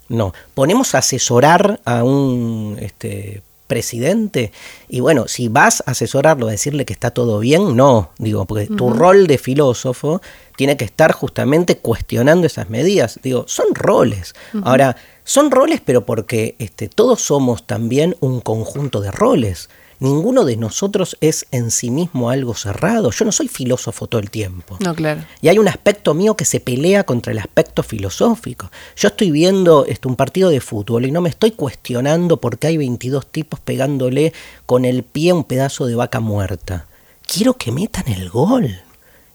No. 0.09 0.33
¿Ponemos 0.53 0.95
a 0.95 0.99
asesorar 0.99 1.79
a 1.85 2.03
un 2.03 2.77
este, 2.79 3.43
presidente. 3.67 4.51
Y 4.87 5.01
bueno, 5.01 5.27
si 5.27 5.49
vas 5.49 5.83
a 5.85 5.91
asesorarlo, 5.91 6.47
a 6.47 6.51
decirle 6.51 6.85
que 6.85 6.93
está 6.93 7.11
todo 7.11 7.39
bien, 7.39 7.75
no, 7.75 8.09
digo, 8.17 8.45
porque 8.45 8.67
tu 8.67 8.89
rol 8.89 9.27
de 9.27 9.37
filósofo 9.37 10.21
tiene 10.57 10.75
que 10.75 10.85
estar 10.85 11.11
justamente 11.11 11.77
cuestionando 11.77 12.47
esas 12.47 12.69
medidas. 12.69 13.19
Digo, 13.21 13.45
son 13.47 13.75
roles. 13.75 14.33
Ahora, 14.63 14.97
son 15.23 15.51
roles, 15.51 15.81
pero 15.85 16.03
porque 16.05 16.55
este, 16.57 16.89
todos 16.89 17.21
somos 17.21 17.67
también 17.67 18.17
un 18.21 18.41
conjunto 18.41 18.99
de 18.99 19.11
roles. 19.11 19.69
Ninguno 19.99 20.45
de 20.45 20.57
nosotros 20.57 21.15
es 21.21 21.45
en 21.51 21.69
sí 21.69 21.91
mismo 21.91 22.31
algo 22.31 22.55
cerrado. 22.55 23.11
Yo 23.11 23.23
no 23.23 23.31
soy 23.31 23.47
filósofo 23.47 24.07
todo 24.07 24.19
el 24.19 24.31
tiempo. 24.31 24.77
No, 24.79 24.95
claro. 24.95 25.21
Y 25.41 25.49
hay 25.49 25.59
un 25.59 25.67
aspecto 25.67 26.15
mío 26.15 26.35
que 26.35 26.45
se 26.45 26.59
pelea 26.59 27.03
contra 27.03 27.33
el 27.33 27.37
aspecto 27.37 27.83
filosófico. 27.83 28.71
Yo 28.95 29.09
estoy 29.09 29.29
viendo 29.29 29.85
este, 29.85 30.07
un 30.07 30.15
partido 30.15 30.49
de 30.49 30.59
fútbol 30.59 31.05
y 31.05 31.11
no 31.11 31.21
me 31.21 31.29
estoy 31.29 31.51
cuestionando 31.51 32.37
por 32.37 32.57
qué 32.57 32.67
hay 32.67 32.77
22 32.77 33.27
tipos 33.27 33.59
pegándole 33.59 34.33
con 34.65 34.85
el 34.85 35.03
pie 35.03 35.33
un 35.33 35.43
pedazo 35.43 35.85
de 35.85 35.93
vaca 35.93 36.19
muerta. 36.19 36.87
Quiero 37.27 37.53
que 37.53 37.71
metan 37.71 38.07
el 38.07 38.29
gol 38.29 38.86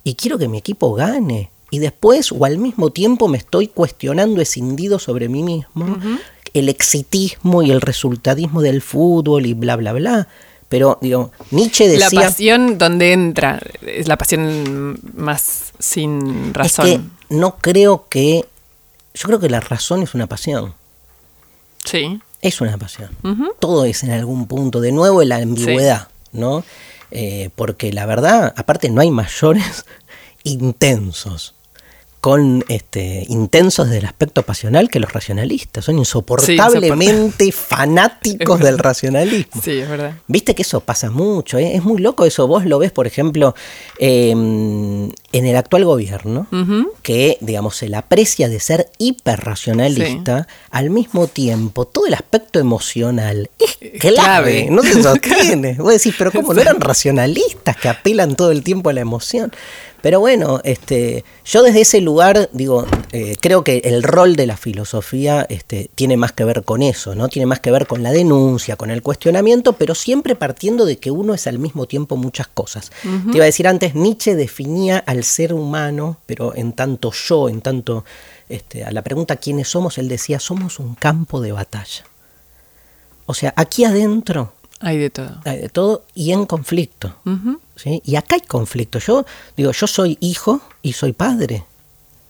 y 0.05 0.15
quiero 0.15 0.39
que 0.39 0.49
mi 0.49 0.59
equipo 0.59 0.95
gane. 0.95 1.51
Y 1.71 1.79
después 1.79 2.33
o 2.33 2.45
al 2.45 2.59
mismo 2.59 2.91
tiempo 2.91 3.29
me 3.29 3.39
estoy 3.39 3.67
cuestionando 3.69 4.43
escindido 4.43 4.99
sobre 4.99 5.29
mí 5.29 5.43
mismo 5.43 5.99
el 6.55 6.69
exitismo 6.69 7.63
y 7.63 7.71
el 7.71 7.81
resultadismo 7.81 8.63
del 8.63 8.83
fútbol 8.83 9.47
y 9.47 9.55
bla, 9.55 9.77
bla, 9.77 9.93
bla. 9.93 10.29
Pero, 10.69 10.99
digo, 11.03 11.33
Nietzsche 11.51 11.89
decía... 11.89 12.09
La 12.11 12.29
pasión 12.29 12.79
donde 12.79 13.13
entra, 13.13 13.61
es 13.87 14.09
la 14.09 14.17
pasión 14.17 14.99
más 15.15 15.73
sin 15.79 16.55
razón. 16.55 16.87
Es 16.87 16.97
que 16.97 17.01
no 17.31 17.57
creo 17.57 18.07
que... 18.09 18.47
Yo 19.15 19.27
creo 19.27 19.39
que 19.39 19.51
la 19.51 19.61
razón 19.61 20.03
es 20.03 20.15
una 20.15 20.27
pasión. 20.27 20.73
Sí. 21.85 22.21
Es 22.41 22.61
una 22.63 22.79
pasión. 22.79 23.11
Todo 23.59 23.85
es 23.85 24.03
en 24.03 24.13
algún 24.13 24.47
punto. 24.47 24.81
De 24.81 24.93
nuevo, 24.93 25.23
la 25.25 25.37
ambigüedad, 25.37 26.09
¿no? 26.33 26.65
Eh, 27.15 27.51
porque 27.57 27.93
la 27.93 28.07
verdad, 28.07 28.55
aparte, 28.57 28.89
no 28.89 29.03
hay 29.03 29.11
mayores 29.11 29.85
intensos 30.45 31.55
con 32.23 32.65
este, 32.69 33.27
intensos 33.29 33.89
desde 33.89 33.99
el 33.99 34.07
aspecto 34.07 34.45
pasional 34.45 34.89
que 34.89 35.01
los 35.01 35.13
racionalistas. 35.13 35.85
Son 35.85 35.99
insoportablemente 35.99 37.51
fanáticos 37.51 38.61
del 38.61 38.79
racionalismo. 38.79 39.61
Sí, 39.61 39.73
es 39.73 39.89
verdad. 39.89 40.15
Viste 40.29 40.55
que 40.55 40.63
eso 40.63 40.83
pasa 40.83 41.11
mucho, 41.11 41.59
¿eh? 41.59 41.75
es 41.75 41.83
muy 41.83 42.01
loco 42.01 42.25
eso. 42.25 42.47
Vos 42.47 42.65
lo 42.65 42.79
ves, 42.79 42.93
por 42.93 43.09
ejemplo, 43.09 43.57
em, 43.99 45.11
en 45.33 45.47
el 45.47 45.57
actual 45.57 45.85
gobierno, 45.85 46.47
que, 47.03 47.39
digamos, 47.41 47.75
se 47.75 47.89
le 47.89 47.97
aprecia 47.97 48.49
de 48.49 48.61
ser 48.61 48.89
hiperracionalista, 48.99 50.47
al 50.71 50.91
mismo 50.91 51.27
tiempo 51.27 51.87
todo 51.87 52.07
el 52.07 52.15
aspecto 52.15 52.61
emocional 52.61 53.51
es 53.59 53.79
clave, 53.99 54.69
no 54.71 54.85
se 54.85 55.03
sostiene. 55.03 55.75
Vos 55.75 55.93
decís, 55.93 56.15
pero 56.17 56.31
¿cómo 56.31 56.55
no 56.55 56.61
eran 56.61 56.81
racionalistas 56.81 57.77
que 57.77 57.89
apelan 57.89 58.37
todo 58.37 58.53
el 58.53 58.63
tiempo 58.63 58.91
a 58.91 58.93
la 58.93 59.01
emoción? 59.01 59.51
Pero 60.03 60.19
bueno, 60.19 60.61
este, 60.65 61.25
yo 61.45 61.63
desde 61.63 61.83
ese 61.83 62.01
lugar 62.01 62.51
digo, 62.53 62.87
eh, 63.13 63.37
creo 63.41 63.63
que 63.63 63.79
el 63.85 64.03
rol 64.03 64.35
de 64.35 64.47
la 64.47 64.57
filosofía 64.57 65.47
este, 65.49 65.91
tiene 65.95 66.17
más 66.17 66.33
que 66.33 66.45
ver 66.45 66.65
con 66.65 66.83
eso, 66.83 67.15
¿no? 67.15 67.29
Tiene 67.29 67.47
más 67.47 67.61
que 67.61 67.71
ver 67.71 67.87
con 67.87 68.03
la 68.03 68.11
denuncia, 68.11 68.77
con 68.77 68.91
el 68.91 69.01
cuestionamiento, 69.01 69.75
pero 69.75 69.95
siempre 69.95 70.35
partiendo 70.35 70.85
de 70.85 70.99
que 70.99 71.13
uno 71.13 71.35
es 71.35 71.47
al 71.47 71.61
mismo 71.61 71.87
tiempo 71.87 72.17
muchas 72.17 72.49
cosas. 72.49 72.91
Te 73.03 73.37
iba 73.37 73.45
a 73.45 73.47
decir 73.47 73.69
antes, 73.69 73.95
Nietzsche 73.95 74.35
definía 74.35 74.99
al 74.99 75.23
ser 75.23 75.55
humano, 75.55 76.19
pero 76.27 76.55
en 76.57 76.73
tanto 76.73 77.13
yo, 77.13 77.49
en 77.49 77.61
tanto 77.61 78.05
este, 78.49 78.85
a 78.85 78.91
la 78.91 79.03
pregunta 79.03 79.37
quiénes 79.37 79.69
somos, 79.69 79.99
él 79.99 80.09
decía, 80.09 80.41
somos 80.41 80.81
un 80.81 80.97
campo 80.97 81.41
de 81.41 81.53
batalla. 81.53 82.05
O 83.27 83.35
sea, 83.35 83.55
aquí 83.57 83.85
adentro 83.85 84.53
hay 84.83 84.99
de 84.99 85.11
todo. 85.11 85.41
Hay 85.45 85.59
de 85.59 85.69
todo 85.69 86.05
y 86.15 86.33
en 86.33 86.47
conflicto. 86.47 87.15
Y 87.85 88.17
acá 88.17 88.37
hay 88.37 88.43
conflicto. 88.43 88.99
Yo 88.99 89.25
digo, 89.57 89.73
yo 89.73 89.87
soy 89.87 90.19
hijo 90.21 90.61
y 90.83 90.93
soy 90.93 91.13
padre. 91.13 91.65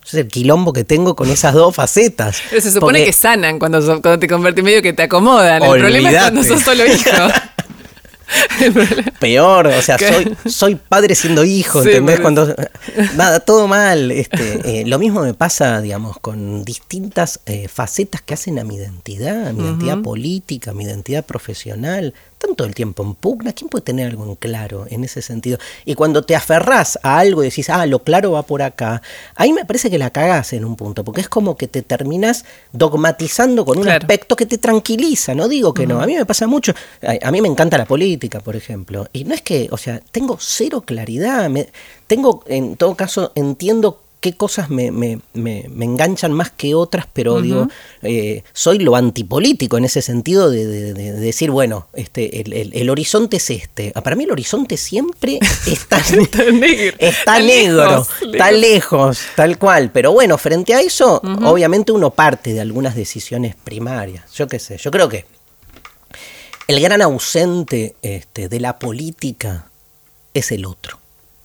Es 0.04 0.14
el 0.14 0.28
quilombo 0.28 0.72
que 0.72 0.84
tengo 0.84 1.14
con 1.14 1.30
esas 1.30 1.54
dos 1.54 1.74
facetas. 1.74 2.42
Pero 2.50 2.60
se 2.62 2.72
supone 2.72 3.04
que 3.04 3.12
sanan 3.12 3.58
cuando, 3.58 3.80
cuando 4.00 4.18
te 4.18 4.28
convertís 4.28 4.64
medio 4.64 4.82
que 4.82 4.92
te 4.92 5.04
acomodan. 5.04 5.62
El 5.62 5.80
problema 5.80 6.10
es 6.10 6.20
cuando 6.20 6.42
sos 6.44 6.62
solo 6.62 6.84
hijo. 6.86 7.10
Peor, 9.20 9.66
o 9.66 9.82
sea, 9.82 9.98
soy, 9.98 10.36
soy 10.46 10.74
padre 10.76 11.14
siendo 11.14 11.44
hijo, 11.44 11.82
¿entendés? 11.82 12.20
Cuando, 12.20 12.54
nada, 13.16 13.40
todo 13.40 13.68
mal. 13.68 14.10
Este, 14.10 14.80
eh, 14.80 14.86
lo 14.86 14.98
mismo 14.98 15.22
me 15.22 15.34
pasa, 15.34 15.80
digamos, 15.80 16.18
con 16.18 16.64
distintas 16.64 17.40
eh, 17.46 17.68
facetas 17.68 18.22
que 18.22 18.34
hacen 18.34 18.58
a 18.58 18.64
mi 18.64 18.76
identidad, 18.76 19.48
a 19.48 19.52
mi 19.52 19.64
identidad 19.64 20.00
política, 20.00 20.70
a 20.70 20.74
mi 20.74 20.84
identidad 20.84 21.24
profesional 21.24 22.14
tanto 22.42 22.64
el 22.64 22.74
tiempo 22.74 23.04
en 23.04 23.14
pugna, 23.14 23.52
¿quién 23.52 23.68
puede 23.68 23.84
tener 23.84 24.08
algo 24.08 24.24
en 24.24 24.34
claro 24.34 24.86
en 24.90 25.04
ese 25.04 25.22
sentido? 25.22 25.58
Y 25.84 25.94
cuando 25.94 26.22
te 26.22 26.34
aferrás 26.34 26.98
a 27.02 27.18
algo 27.18 27.42
y 27.42 27.48
decís, 27.48 27.70
ah, 27.70 27.86
lo 27.86 28.00
claro 28.00 28.32
va 28.32 28.42
por 28.42 28.62
acá, 28.62 29.00
ahí 29.36 29.52
me 29.52 29.64
parece 29.64 29.90
que 29.90 29.98
la 29.98 30.10
cagás 30.10 30.52
en 30.52 30.64
un 30.64 30.74
punto, 30.74 31.04
porque 31.04 31.20
es 31.20 31.28
como 31.28 31.56
que 31.56 31.68
te 31.68 31.82
terminas 31.82 32.44
dogmatizando 32.72 33.64
con 33.64 33.78
un 33.78 33.88
aspecto 33.88 34.34
que 34.34 34.46
te 34.46 34.58
tranquiliza, 34.58 35.34
no 35.34 35.46
digo 35.46 35.72
que 35.72 35.86
no, 35.86 36.00
a 36.00 36.06
mí 36.06 36.16
me 36.16 36.26
pasa 36.26 36.48
mucho, 36.48 36.74
a, 37.22 37.30
mí 37.30 37.40
me 37.40 37.48
encanta 37.48 37.78
la 37.78 37.86
política, 37.86 38.40
por 38.40 38.56
ejemplo, 38.56 39.06
y 39.12 39.24
no 39.24 39.34
es 39.34 39.42
que, 39.42 39.68
o 39.70 39.76
sea, 39.76 40.00
tengo 40.10 40.36
cero 40.40 40.82
claridad, 40.84 41.48
me, 41.48 41.68
tengo, 42.08 42.42
en 42.48 42.76
todo 42.76 42.96
caso, 42.96 43.30
entiendo 43.36 44.01
qué 44.22 44.34
cosas 44.34 44.70
me, 44.70 44.86
enganchan 45.34 46.32
más 46.32 46.52
que 46.52 46.76
otras, 46.76 47.06
pero 47.12 47.42
digo, 47.42 47.68
eh, 48.02 48.44
soy 48.52 48.78
lo 48.78 48.94
antipolítico 48.94 49.76
en 49.76 49.84
ese 49.84 50.00
sentido 50.00 50.48
de, 50.48 50.94
decir, 50.94 51.50
bueno, 51.50 51.88
este, 51.92 52.40
el, 52.40 52.88
horizonte 52.88 53.38
es 53.38 53.50
este. 53.50 53.92
Ah, 53.96 54.00
para 54.00 54.14
mí 54.14 54.22
el 54.22 54.30
horizonte 54.30 54.76
siempre 54.76 55.40
está, 55.66 55.98
está 55.98 56.44
negro, 56.52 56.96
está, 57.00 57.40
negro, 57.40 58.06
está 58.32 58.52
lejos, 58.52 59.18
tal 59.34 59.58
cual. 59.58 59.90
Pero 59.90 60.12
bueno, 60.12 60.38
frente 60.38 60.72
a 60.72 60.80
eso, 60.80 61.20
obviamente 61.42 61.90
uno 61.90 62.10
parte 62.10 62.54
de 62.54 62.60
algunas 62.60 62.94
decisiones 62.94 63.56
primarias. 63.56 64.32
Yo 64.34 64.46
qué 64.46 64.60
sé, 64.60 64.78
yo 64.78 64.92
creo 64.92 65.08
que 65.08 65.26
el 66.68 66.80
gran 66.80 67.02
ausente 67.02 67.96
este, 68.02 68.48
de 68.48 68.60
la 68.60 68.78
política 68.78 69.66
es 70.32 70.52
el 70.52 70.64
otro. 70.64 71.00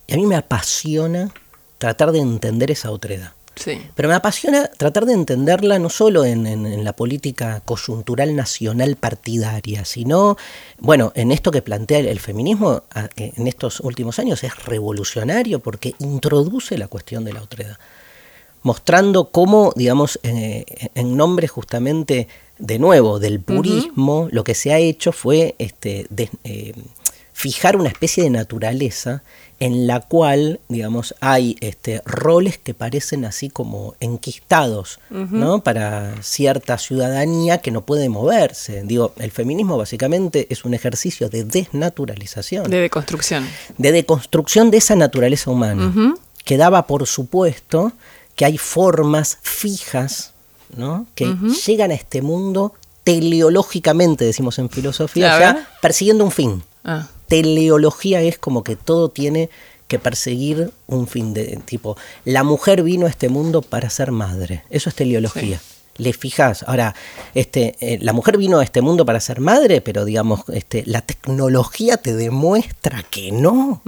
Y 0.05 0.13
a 0.13 0.17
mí 0.17 0.27
me 0.27 0.35
apasiona 0.35 1.33
tratar 1.77 2.11
de 2.11 2.19
entender 2.19 2.71
esa 2.71 2.91
otredad. 2.91 3.33
Sí. 3.57 3.81
Pero 3.95 4.09
me 4.09 4.15
apasiona 4.15 4.67
tratar 4.67 5.05
de 5.05 5.13
entenderla 5.13 5.79
no 5.79 5.89
solo 5.89 6.25
en, 6.25 6.83
la 6.83 6.93
política 6.93 7.61
coyuntural 7.65 8.35
nacional 8.35 8.95
partidaria, 8.95 9.83
sino, 9.83 10.37
bueno, 10.77 11.11
en 11.15 11.31
esto 11.31 11.51
que 11.51 11.61
plantea 11.61 11.99
el, 11.99 12.19
feminismo 12.19 12.83
en 13.15 13.47
estos 13.47 13.79
últimos 13.79 14.19
años 14.19 14.43
es 14.43 14.65
revolucionario 14.65 15.59
porque 15.59 15.95
introduce 15.99 16.77
la 16.77 16.87
cuestión 16.87 17.25
de 17.25 17.33
la 17.33 17.41
otredad, 17.41 17.77
mostrando 18.61 19.31
cómo, 19.31 19.73
digamos, 19.75 20.19
eh, 20.23 20.65
en 20.93 21.17
nombre 21.17 21.47
justamente, 21.47 22.27
de 22.59 22.79
nuevo, 22.79 23.19
del 23.19 23.39
purismo, 23.39 24.27
lo 24.31 24.43
que 24.43 24.53
se 24.53 24.71
ha 24.71 24.77
hecho 24.77 25.11
fue 25.11 25.55
este, 25.57 26.07
eh, 26.43 26.73
fijar 27.33 27.75
una 27.75 27.89
especie 27.89 28.23
de 28.23 28.31
naturaleza 28.31 29.23
en 29.59 29.87
la 29.87 30.01
cual, 30.01 30.59
digamos, 30.69 31.15
hay 31.19 31.57
este, 31.61 32.01
roles 32.05 32.59
que 32.59 32.75
parecen 32.75 33.25
así 33.25 33.49
como 33.49 33.95
enquistados, 33.99 34.99
¿no? 35.09 35.63
Para 35.63 36.21
cierta 36.21 36.77
ciudadanía 36.77 37.57
que 37.57 37.71
no 37.71 37.81
puede 37.81 38.07
moverse. 38.07 38.83
Digo, 38.83 39.13
el 39.17 39.31
feminismo 39.31 39.77
básicamente 39.77 40.47
es 40.51 40.63
un 40.63 40.75
ejercicio 40.75 41.29
de 41.29 41.43
desnaturalización. 41.43 42.69
De 42.69 42.81
deconstrucción. 42.81 43.47
De 43.77 43.91
deconstrucción 43.91 44.69
de 44.69 44.77
esa 44.77 44.95
naturaleza 44.95 45.49
humana, 45.49 46.15
que 46.45 46.57
daba 46.57 46.85
por 46.85 47.07
supuesto 47.07 47.93
que 48.35 48.45
hay 48.45 48.59
formas 48.59 49.39
fijas, 49.41 50.33
¿no? 50.75 51.07
Que 51.15 51.35
llegan 51.65 51.89
a 51.89 51.95
este 51.95 52.21
mundo 52.21 52.73
teleológicamente, 53.03 54.25
decimos 54.25 54.59
en 54.59 54.69
filosofía, 54.69 55.39
ya 55.39 55.67
persiguiendo 55.81 56.23
un 56.23 56.31
fin. 56.31 56.63
Ah 56.83 57.07
teleología 57.27 58.21
es 58.21 58.37
como 58.37 58.63
que 58.63 58.75
todo 58.75 59.09
tiene 59.09 59.49
que 59.87 59.99
perseguir 59.99 60.71
un 60.87 61.07
fin 61.07 61.33
de 61.33 61.59
tipo, 61.65 61.97
la 62.25 62.43
mujer 62.43 62.83
vino 62.83 63.05
a 63.05 63.09
este 63.09 63.29
mundo 63.29 63.61
para 63.61 63.89
ser 63.89 64.11
madre. 64.11 64.63
Eso 64.69 64.89
es 64.89 64.95
teleología. 64.95 65.61
Le 65.97 66.13
fijas, 66.13 66.63
ahora, 66.67 66.93
este, 67.33 67.75
eh, 67.79 67.97
la 68.01 68.13
mujer 68.13 68.37
vino 68.37 68.59
a 68.59 68.63
este 68.63 68.81
mundo 68.81 69.05
para 69.05 69.19
ser 69.19 69.39
madre, 69.39 69.81
pero 69.81 70.05
digamos, 70.05 70.41
este, 70.53 70.83
la 70.85 71.01
tecnología 71.01 71.97
te 71.97 72.13
demuestra 72.13 73.03
que 73.03 73.31
no. 73.31 73.81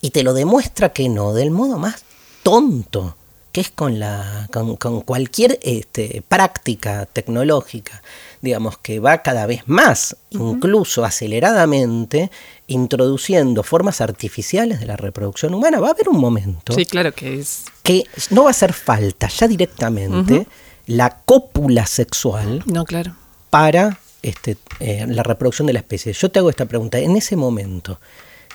Y 0.00 0.10
te 0.10 0.22
lo 0.22 0.32
demuestra 0.32 0.92
que 0.92 1.08
no, 1.08 1.34
del 1.34 1.50
modo 1.50 1.78
más 1.78 2.04
tonto, 2.42 3.16
que 3.56 3.62
es 3.62 3.70
con, 3.70 3.98
la, 3.98 4.50
con, 4.52 4.76
con 4.76 5.00
cualquier 5.00 5.58
este, 5.62 6.22
práctica 6.28 7.06
tecnológica 7.06 8.02
digamos, 8.42 8.76
que 8.76 9.00
va 9.00 9.22
cada 9.22 9.46
vez 9.46 9.62
más, 9.66 10.14
incluso 10.28 11.06
aceleradamente, 11.06 12.30
introduciendo 12.66 13.62
formas 13.62 14.02
artificiales 14.02 14.78
de 14.78 14.84
la 14.84 14.96
reproducción 14.96 15.54
humana, 15.54 15.80
va 15.80 15.88
a 15.88 15.92
haber 15.92 16.10
un 16.10 16.20
momento. 16.20 16.74
Sí, 16.74 16.84
claro 16.84 17.12
que 17.12 17.40
es. 17.40 17.64
Que 17.82 18.04
no 18.28 18.42
va 18.42 18.50
a 18.50 18.50
hacer 18.50 18.74
falta 18.74 19.28
ya 19.28 19.48
directamente 19.48 20.46
la 20.86 21.22
cópula 21.24 21.86
sexual. 21.86 22.62
No, 22.66 22.84
claro. 22.84 23.16
Para 23.48 23.98
este, 24.22 24.58
eh, 24.80 25.06
la 25.08 25.22
reproducción 25.22 25.66
de 25.66 25.72
la 25.72 25.78
especie. 25.78 26.12
Yo 26.12 26.30
te 26.30 26.38
hago 26.38 26.50
esta 26.50 26.66
pregunta. 26.66 26.98
En 26.98 27.16
ese 27.16 27.36
momento, 27.36 27.98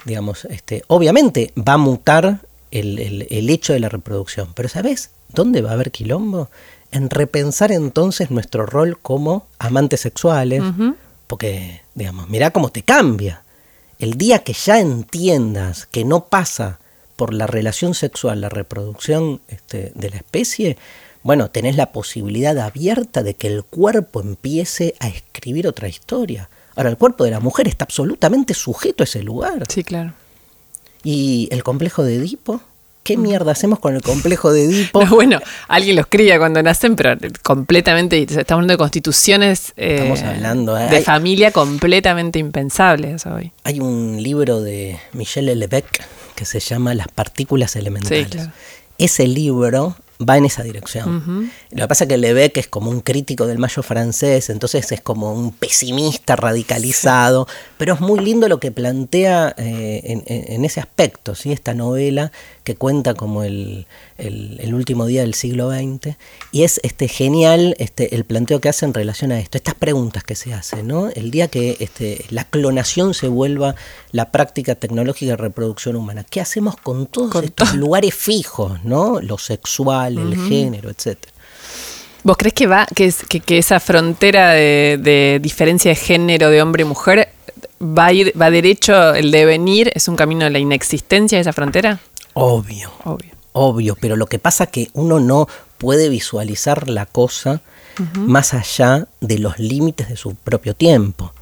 digamos, 0.04 0.44
este, 0.44 0.84
obviamente 0.86 1.52
va 1.58 1.72
a 1.72 1.78
mutar 1.78 2.40
el, 2.72 3.28
el 3.30 3.50
hecho 3.50 3.72
de 3.72 3.80
la 3.80 3.88
reproducción, 3.88 4.48
pero 4.54 4.68
¿sabes 4.68 5.10
dónde 5.28 5.62
va 5.62 5.70
a 5.70 5.74
haber 5.74 5.92
quilombo? 5.92 6.48
en 6.92 7.08
repensar 7.10 7.72
entonces 7.72 8.30
nuestro 8.30 8.66
rol 8.66 8.98
como 9.00 9.46
amantes 9.58 10.00
sexuales, 10.00 10.62
porque, 11.26 11.80
digamos, 11.94 12.28
mirá 12.28 12.50
cómo 12.50 12.68
te 12.68 12.82
cambia. 12.82 13.42
El 13.98 14.14
día 14.14 14.40
que 14.40 14.52
ya 14.52 14.78
entiendas 14.78 15.86
que 15.86 16.04
no 16.04 16.26
pasa 16.26 16.78
por 17.16 17.32
la 17.32 17.46
relación 17.46 17.94
sexual 17.94 18.42
la 18.42 18.50
reproducción 18.50 19.40
este, 19.48 19.92
de 19.94 20.10
la 20.10 20.16
especie, 20.16 20.76
bueno, 21.22 21.50
tenés 21.50 21.76
la 21.76 21.92
posibilidad 21.92 22.58
abierta 22.58 23.22
de 23.22 23.34
que 23.34 23.46
el 23.46 23.64
cuerpo 23.64 24.20
empiece 24.20 24.94
a 25.00 25.08
escribir 25.08 25.66
otra 25.66 25.88
historia. 25.88 26.50
Ahora, 26.76 26.90
el 26.90 26.98
cuerpo 26.98 27.24
de 27.24 27.30
la 27.30 27.40
mujer 27.40 27.68
está 27.68 27.84
absolutamente 27.84 28.54
sujeto 28.54 29.02
a 29.02 29.04
ese 29.04 29.22
lugar. 29.22 29.64
Sí, 29.68 29.82
claro. 29.82 30.12
¿Y 31.04 31.48
el 31.50 31.62
complejo 31.62 32.02
de 32.02 32.16
Edipo? 32.16 32.60
¿Qué 33.02 33.16
mierda 33.16 33.50
hacemos 33.50 33.80
con 33.80 33.96
el 33.96 34.02
complejo 34.02 34.52
de 34.52 34.64
Edipo? 34.64 35.04
bueno, 35.10 35.40
alguien 35.66 35.96
los 35.96 36.06
cría 36.06 36.38
cuando 36.38 36.62
nacen, 36.62 36.94
pero 36.94 37.16
completamente, 37.42 38.22
estamos 38.22 38.50
hablando 38.50 38.74
de 38.74 38.78
constituciones 38.78 39.72
eh, 39.76 40.14
hablando, 40.24 40.78
eh, 40.78 40.88
de 40.88 41.02
familia 41.02 41.50
completamente 41.50 42.38
impensables 42.38 43.26
hoy. 43.26 43.50
Hay 43.64 43.80
un 43.80 44.22
libro 44.22 44.60
de 44.60 45.00
Michel 45.12 45.46
Lebec 45.58 46.04
que 46.36 46.44
se 46.44 46.60
llama 46.60 46.94
Las 46.94 47.08
partículas 47.08 47.74
elementales. 47.74 48.48
Ese 48.98 49.26
libro 49.26 49.96
va 50.28 50.36
en 50.38 50.46
esa 50.46 50.62
dirección. 50.62 51.50
Lo 51.70 51.82
que 51.82 51.88
pasa 51.88 52.04
es 52.04 52.08
que 52.08 52.16
Lebec 52.16 52.56
es 52.56 52.68
como 52.68 52.90
un 52.90 53.00
crítico 53.00 53.46
del 53.46 53.58
mayo 53.58 53.82
francés, 53.82 54.50
entonces 54.50 54.90
es 54.92 55.00
como 55.00 55.32
un 55.32 55.52
pesimista 55.52 56.36
radicalizado, 56.36 57.46
pero 57.78 57.94
es 57.94 58.00
muy 58.00 58.20
lindo 58.20 58.48
lo 58.48 58.60
que 58.60 58.70
plantea 58.70 59.54
eh, 59.56 60.22
en, 60.26 60.64
ese 60.64 60.80
aspecto, 60.80 61.34
¿sí? 61.34 61.52
esta 61.52 61.74
novela 61.74 62.32
que 62.64 62.76
cuenta 62.76 63.14
como 63.14 63.42
el, 63.42 63.86
último 64.72 65.06
día 65.06 65.22
del 65.22 65.34
siglo 65.34 65.70
XX, 65.70 66.16
y 66.52 66.62
es 66.62 66.80
este, 66.82 67.08
genial 67.08 67.74
este, 67.78 68.14
el 68.14 68.24
planteo 68.24 68.60
que 68.60 68.68
hace 68.68 68.84
en 68.84 68.94
relación 68.94 69.32
a 69.32 69.40
esto, 69.40 69.58
estas 69.58 69.74
preguntas 69.74 70.24
que 70.24 70.34
se 70.34 70.54
hacen, 70.54 70.86
¿no? 70.86 71.08
el 71.08 71.30
día 71.30 71.48
que 71.48 71.76
este, 71.80 72.24
la 72.30 72.44
clonación 72.44 73.14
se 73.14 73.28
vuelva 73.28 73.74
la 74.12 74.30
práctica 74.30 74.74
tecnológica 74.74 75.32
de 75.32 75.36
reproducción 75.36 75.96
humana, 75.96 76.24
¿qué 76.28 76.40
hacemos 76.40 76.76
con 76.76 77.06
todos 77.06 77.42
estos 77.42 77.74
lugares 77.74 78.14
fijos, 78.14 78.82
¿no? 78.84 79.20
lo 79.20 79.38
sexual, 79.38 80.11
el 80.18 80.36
género, 80.36 80.90
etcétera? 80.90 81.32
¿Vos 82.24 82.36
crees 82.36 82.54
que 82.54 82.66
va, 82.68 82.86
que, 82.94 83.12
que, 83.44 83.58
esa 83.58 83.80
frontera 83.80 84.50
de, 84.50 85.40
diferencia 85.42 85.90
de 85.90 85.96
género 85.96 86.50
de 86.50 86.62
hombre 86.62 86.82
y 86.82 86.86
mujer 86.86 87.28
va 87.80 88.06
a 88.06 88.12
ir, 88.12 88.32
va 88.40 88.50
derecho, 88.50 89.14
el 89.14 89.32
devenir, 89.32 89.90
es 89.94 90.06
un 90.06 90.14
camino 90.14 90.44
de 90.44 90.50
la 90.50 90.60
inexistencia 90.60 91.38
de 91.38 91.42
esa 91.42 91.52
frontera? 91.52 91.98
Obvio. 92.34 92.92
Obvio. 93.04 93.32
Obvio, 93.52 93.96
pero 94.00 94.16
lo 94.16 94.26
que 94.26 94.38
pasa 94.38 94.64
es 94.64 94.70
que 94.70 94.90
uno 94.94 95.20
no 95.20 95.48
puede 95.78 96.08
visualizar 96.08 96.88
la 96.88 97.06
cosa 97.06 97.60
más 98.14 98.54
allá 98.54 99.08
de 99.20 99.38
los 99.38 99.58
límites 99.58 100.08
de 100.08 100.16
su 100.16 100.34
propio 100.34 100.74
tiempo. 100.74 101.34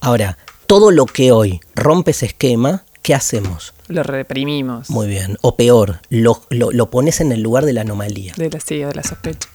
Ahora, 0.00 0.36
todo 0.66 0.90
lo 0.90 1.06
que 1.06 1.32
hoy 1.32 1.60
rompe 1.74 2.10
ese 2.10 2.26
esquema, 2.26 2.84
¿qué 3.02 3.14
hacemos? 3.14 3.73
Lo 3.88 4.02
reprimimos. 4.02 4.90
Muy 4.90 5.06
bien. 5.06 5.36
O 5.42 5.56
peor, 5.56 6.00
lo, 6.08 6.42
lo, 6.50 6.90
pones 6.90 7.20
en 7.20 7.32
el 7.32 7.42
lugar 7.42 7.64
de 7.64 7.72
la 7.72 7.82
anomalía. 7.82 8.32
De 8.36 8.50
la, 8.50 8.60
sí, 8.60 8.78
de 8.78 8.94
la 8.94 9.02
sospecha. 9.02 9.48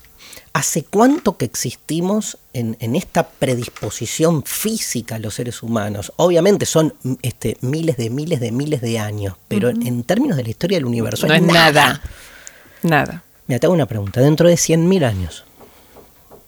¿Hace 0.54 0.84
cuánto 0.84 1.38
que 1.38 1.46
existimos 1.46 2.38
en, 2.54 2.76
esta 2.96 3.30
predisposición 3.30 4.44
física 4.44 5.16
a 5.16 5.20
los 5.20 5.36
seres 5.36 5.62
humanos? 5.62 6.12
Obviamente 6.18 6.66
son 6.66 6.94
este, 7.22 7.58
miles 7.62 7.98
de 7.98 8.10
miles 8.10 8.40
de 8.40 8.52
miles 8.52 8.82
de 8.82 9.00
años, 9.00 9.36
pero 9.48 9.70
en 9.70 10.04
términos 10.04 10.38
de 10.38 10.44
la 10.44 10.50
historia 10.50 10.78
del 10.78 10.86
universo 10.86 11.28
no 11.28 11.36
es 11.36 11.42
nada. 11.42 12.02
Nada. 12.82 13.24
Mira, 13.48 13.60
te 13.60 13.68
hago 13.68 13.74
una 13.74 13.86
pregunta. 13.86 14.22
Dentro 14.22 14.48
de 14.48 14.56
100.000 14.56 15.06
años. 15.06 15.44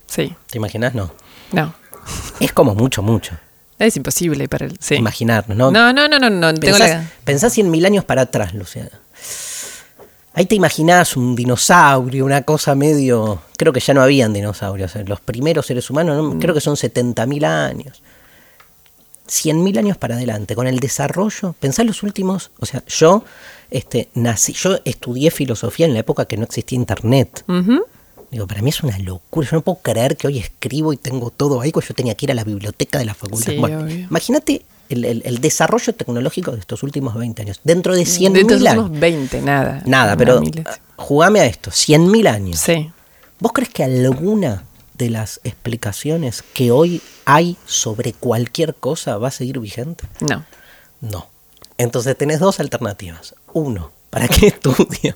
Sí. 0.07 0.35
¿Te 0.49 0.57
imaginas? 0.57 0.93
No. 0.93 1.11
No. 1.51 1.73
Es 2.39 2.51
como 2.53 2.75
mucho, 2.75 3.01
mucho. 3.01 3.35
Es 3.85 3.97
imposible 3.97 4.47
para 4.47 4.65
el, 4.65 4.77
sí. 4.79 4.95
imaginarnos, 4.95 5.57
¿no? 5.57 5.71
No, 5.71 5.91
no, 5.91 6.07
no, 6.07 6.19
no. 6.19 6.29
no 6.29 6.53
pensás, 6.59 7.07
pensás 7.23 7.57
100.000 7.57 7.85
años 7.85 8.05
para 8.05 8.23
atrás, 8.23 8.53
Luciana. 8.53 8.91
Ahí 10.33 10.45
te 10.45 10.55
imaginás 10.55 11.17
un 11.17 11.35
dinosaurio, 11.35 12.23
una 12.23 12.43
cosa 12.43 12.73
medio... 12.75 13.41
Creo 13.57 13.73
que 13.73 13.81
ya 13.81 13.93
no 13.93 14.01
habían 14.01 14.31
dinosaurios. 14.31 14.95
Los 15.05 15.19
primeros 15.19 15.65
seres 15.65 15.89
humanos, 15.89 16.35
mm. 16.35 16.39
creo 16.39 16.53
que 16.53 16.61
son 16.61 16.75
70.000 16.75 17.45
años. 17.45 18.01
100.000 19.27 19.79
años 19.79 19.97
para 19.97 20.15
adelante, 20.15 20.55
con 20.55 20.67
el 20.67 20.79
desarrollo, 20.79 21.55
pensá 21.59 21.83
los 21.83 22.03
últimos, 22.03 22.51
o 22.59 22.65
sea, 22.65 22.83
yo 22.85 23.23
este, 23.69 24.09
nací, 24.13 24.51
yo 24.53 24.79
estudié 24.83 25.31
filosofía 25.31 25.85
en 25.85 25.93
la 25.93 25.99
época 25.99 26.25
que 26.25 26.35
no 26.37 26.43
existía 26.43 26.75
internet. 26.75 27.43
Digo, 28.31 28.47
para 28.47 28.61
mí 28.61 28.69
es 28.69 28.81
una 28.81 28.97
locura, 28.97 29.47
yo 29.49 29.57
no 29.57 29.61
puedo 29.61 29.79
creer 29.79 30.15
que 30.15 30.25
hoy 30.25 30.39
escribo 30.39 30.93
y 30.93 30.97
tengo 30.97 31.31
todo 31.31 31.59
ahí, 31.59 31.71
cuando 31.73 31.89
yo 31.89 31.93
tenía 31.93 32.15
que 32.15 32.25
ir 32.25 32.31
a 32.31 32.33
la 32.33 32.45
biblioteca 32.45 32.97
de 32.97 33.03
la 33.03 33.13
facultad. 33.13 33.51
imagínate 33.51 34.63
el, 34.87 35.41
desarrollo 35.41 35.93
tecnológico 35.93 36.51
de 36.51 36.59
estos 36.59 36.81
últimos 36.83 37.13
20 37.15 37.41
años. 37.41 37.59
Dentro 37.63 37.93
de 37.93 38.05
100 38.05 38.33
Dentro 38.33 38.57
de 38.57 38.71
unos 38.71 38.99
20, 38.99 39.41
nada. 39.41 39.83
Nada, 39.85 40.15
pero 40.15 40.41
jugame 40.95 41.41
a 41.41 41.45
esto, 41.45 41.71
100.000 41.71 42.27
años. 42.27 42.59
Sí. 42.59 42.89
¿Vos 43.39 43.51
crees 43.53 43.69
que 43.69 43.83
alguna 43.83 44.63
de 44.93 45.09
las 45.09 45.41
explicaciones 45.43 46.43
que 46.53 46.71
hoy 46.71 47.01
hay 47.25 47.57
sobre 47.65 48.13
cualquier 48.13 48.75
cosa 48.75 49.17
va 49.17 49.27
a 49.29 49.31
seguir 49.31 49.59
vigente? 49.59 50.05
No. 50.21 50.45
No. 51.01 51.27
Entonces 51.77 52.17
tenés 52.17 52.39
dos 52.39 52.59
alternativas. 52.59 53.35
Uno, 53.51 53.91
¿para 54.09 54.27
qué 54.27 54.47
estudio? 54.47 55.15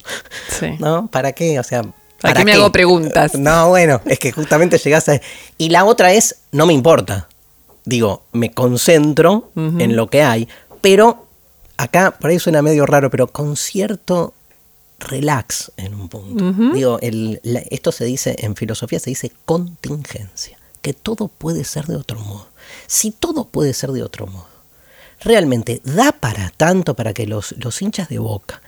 Sí. 0.50 0.72
¿No? 0.80 1.08
¿Para 1.08 1.34
qué? 1.34 1.60
O 1.60 1.64
sea, 1.64 1.84
¿Para, 2.26 2.40
qué 2.40 2.46
me 2.46 2.54
hago 2.54 2.72
preguntas? 2.72 3.36
No, 3.36 3.70
bueno, 3.70 4.02
es 4.06 4.20
que 4.20 4.32
justamente 4.32 4.78
llegás 4.78 5.08
a... 5.10 5.22
Y 5.58 5.70
la 5.70 5.86
otra 5.86 6.14
es, 6.14 6.38
no 6.52 6.66
me 6.66 6.74
importa. 6.74 7.28
Digo, 7.86 8.24
me 8.32 8.52
concentro 8.52 9.52
en 9.56 9.96
lo 9.96 10.08
que 10.08 10.24
hay, 10.24 10.48
pero 10.82 11.28
acá, 11.78 12.18
por 12.20 12.32
ahí 12.32 12.40
suena 12.40 12.64
medio 12.64 12.86
raro, 12.88 13.12
pero 13.12 13.28
con 13.28 13.56
cierto 13.56 14.34
relax 15.00 15.72
en 15.78 15.94
un 15.94 16.10
punto. 16.10 16.74
Digo, 16.74 16.98
el, 17.02 17.40
esto 17.70 17.92
se 17.92 18.06
dice, 18.06 18.36
en 18.40 18.56
filosofía 18.56 19.00
se 19.00 19.12
dice 19.12 19.32
contingencia, 19.46 20.58
que 20.82 20.94
todo 20.94 21.28
puede 21.28 21.64
ser 21.64 21.86
de 21.86 21.96
otro 21.96 22.20
modo. 22.20 22.48
Si 22.88 23.12
todo 23.12 23.46
puede 23.46 23.74
ser 23.74 23.92
de 23.92 24.02
otro 24.02 24.26
modo, 24.26 24.48
realmente 25.22 25.82
da 25.84 26.12
para 26.12 26.52
tanto 26.58 26.96
para 26.96 27.14
que 27.14 27.28
los, 27.28 27.54
los 27.60 27.82
hinchas 27.82 28.10
de 28.10 28.18
boca 28.18 28.62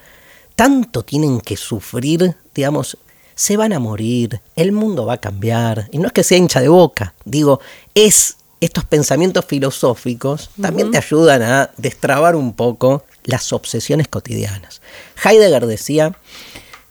tanto 0.56 1.04
tienen 1.04 1.39
que 1.39 1.56
sufrir, 1.56 2.36
digamos, 2.54 2.98
se 3.38 3.56
van 3.56 3.71
a 3.71 3.80
morir, 3.80 4.41
el 4.56 4.71
mundo 4.71 5.06
va 5.06 5.13
a 5.13 5.21
cambiar. 5.21 5.88
Y 5.91 6.00
no 6.00 6.08
es 6.08 6.13
que 6.13 6.23
sea 6.23 6.38
hincha 6.38 6.60
de 6.60 6.67
boca, 6.67 7.13
digo, 7.23 7.62
es 7.93 8.38
estos 8.60 8.84
pensamientos 8.86 9.45
filosóficos 9.45 10.50
también 10.60 10.89
te 10.89 10.97
ayudan 10.97 11.43
a 11.43 11.69
destrabar 11.78 12.36
un 12.36 12.54
poco 12.54 13.06
las 13.23 13.54
obsesiones 13.54 14.08
cotidianas. 14.08 14.82
Heidegger 15.23 15.67
decía 15.67 16.15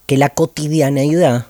que 0.06 0.16
la 0.16 0.28
cotidianeidad 0.28 1.46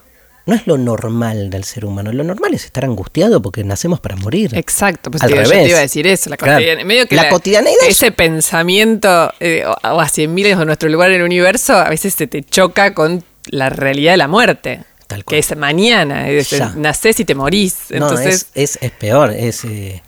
no 0.46 0.54
es 0.54 0.66
lo 0.66 0.78
normal 0.78 1.50
del 1.50 1.64
ser 1.64 1.84
humano. 1.84 2.12
Lo 2.12 2.24
normal 2.24 2.54
es 2.54 2.64
estar 2.64 2.84
angustiado 2.84 3.42
porque 3.42 3.64
nacemos 3.64 4.00
para 4.00 4.16
morir. 4.16 4.56
Exacto, 4.56 5.10
pues 5.10 5.22
Al 5.22 5.32
revés. 5.32 5.48
yo 5.48 5.50
te 5.50 5.68
iba 5.68 5.78
a 5.78 5.82
decir 5.82 6.06
eso. 6.06 6.30
La, 6.30 6.36
medio 6.84 7.06
que 7.06 7.16
la, 7.16 7.28
cotidianeidad. 7.28 7.86
Ese 7.86 8.12
pensamiento, 8.12 9.34
eh, 9.40 9.64
o 9.66 10.00
a 10.00 10.08
cien 10.08 10.32
miles 10.32 10.56
de 10.56 10.64
nuestro 10.64 10.88
lugar 10.88 11.10
en 11.10 11.16
el 11.16 11.22
universo, 11.24 11.74
a 11.74 11.90
veces 11.90 12.14
se 12.14 12.28
te 12.28 12.44
choca 12.44 12.94
con 12.94 13.24
la 13.46 13.70
realidad 13.70 14.12
de 14.12 14.16
la 14.18 14.28
muerte. 14.28 14.84
Tal 15.06 15.24
cual. 15.24 15.34
Que 15.34 15.38
es 15.38 15.56
mañana, 15.56 16.28
es, 16.28 16.52
nacés 16.74 17.20
y 17.20 17.24
te 17.24 17.34
morís. 17.34 17.90
Entonces, 17.90 18.48
es, 18.54 18.78
es, 18.80 18.90
peor, 18.90 19.30
es, 19.30 19.64
eh, 19.64 20.02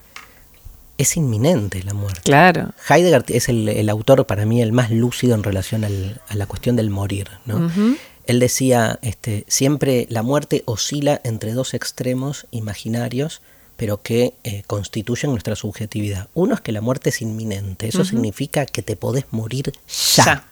es 0.99 1.17
inminente 1.17 1.83
la 1.85 1.95
muerte. 1.95 2.21
Claro. 2.25 2.73
Heidegger 2.89 3.25
es 3.29 3.49
el, 3.49 3.89
autor 3.89 4.27
para 4.27 4.45
mí 4.45 4.61
el 4.61 4.73
más 4.73 4.91
lúcido 4.91 5.37
en 5.37 5.45
relación 5.45 5.85
a 5.85 6.35
la 6.35 6.47
cuestión 6.47 6.75
del 6.75 6.91
morir. 6.91 7.29
¿no? 7.47 7.71
Él 8.27 8.41
decía, 8.41 8.99
este, 9.03 9.45
siempre 9.47 10.07
la 10.11 10.23
muerte 10.23 10.63
oscila 10.67 11.21
entre 11.25 11.53
dos 11.53 11.73
extremos 11.73 12.47
imaginarios, 12.51 13.41
pero 13.77 14.03
que 14.03 14.35
eh, 14.43 14.65
constituyen 14.67 15.31
nuestra 15.31 15.55
subjetividad. 15.55 16.29
Uno 16.35 16.57
es 16.57 16.61
que 16.61 16.73
la 16.73 16.81
muerte 16.81 17.11
es 17.11 17.23
inminente, 17.23 17.89
eso 17.89 18.05
significa 18.05 18.67
que 18.67 18.83
te 18.83 18.97
podés 18.97 19.25
morir 19.31 19.73
ya, 20.17 20.45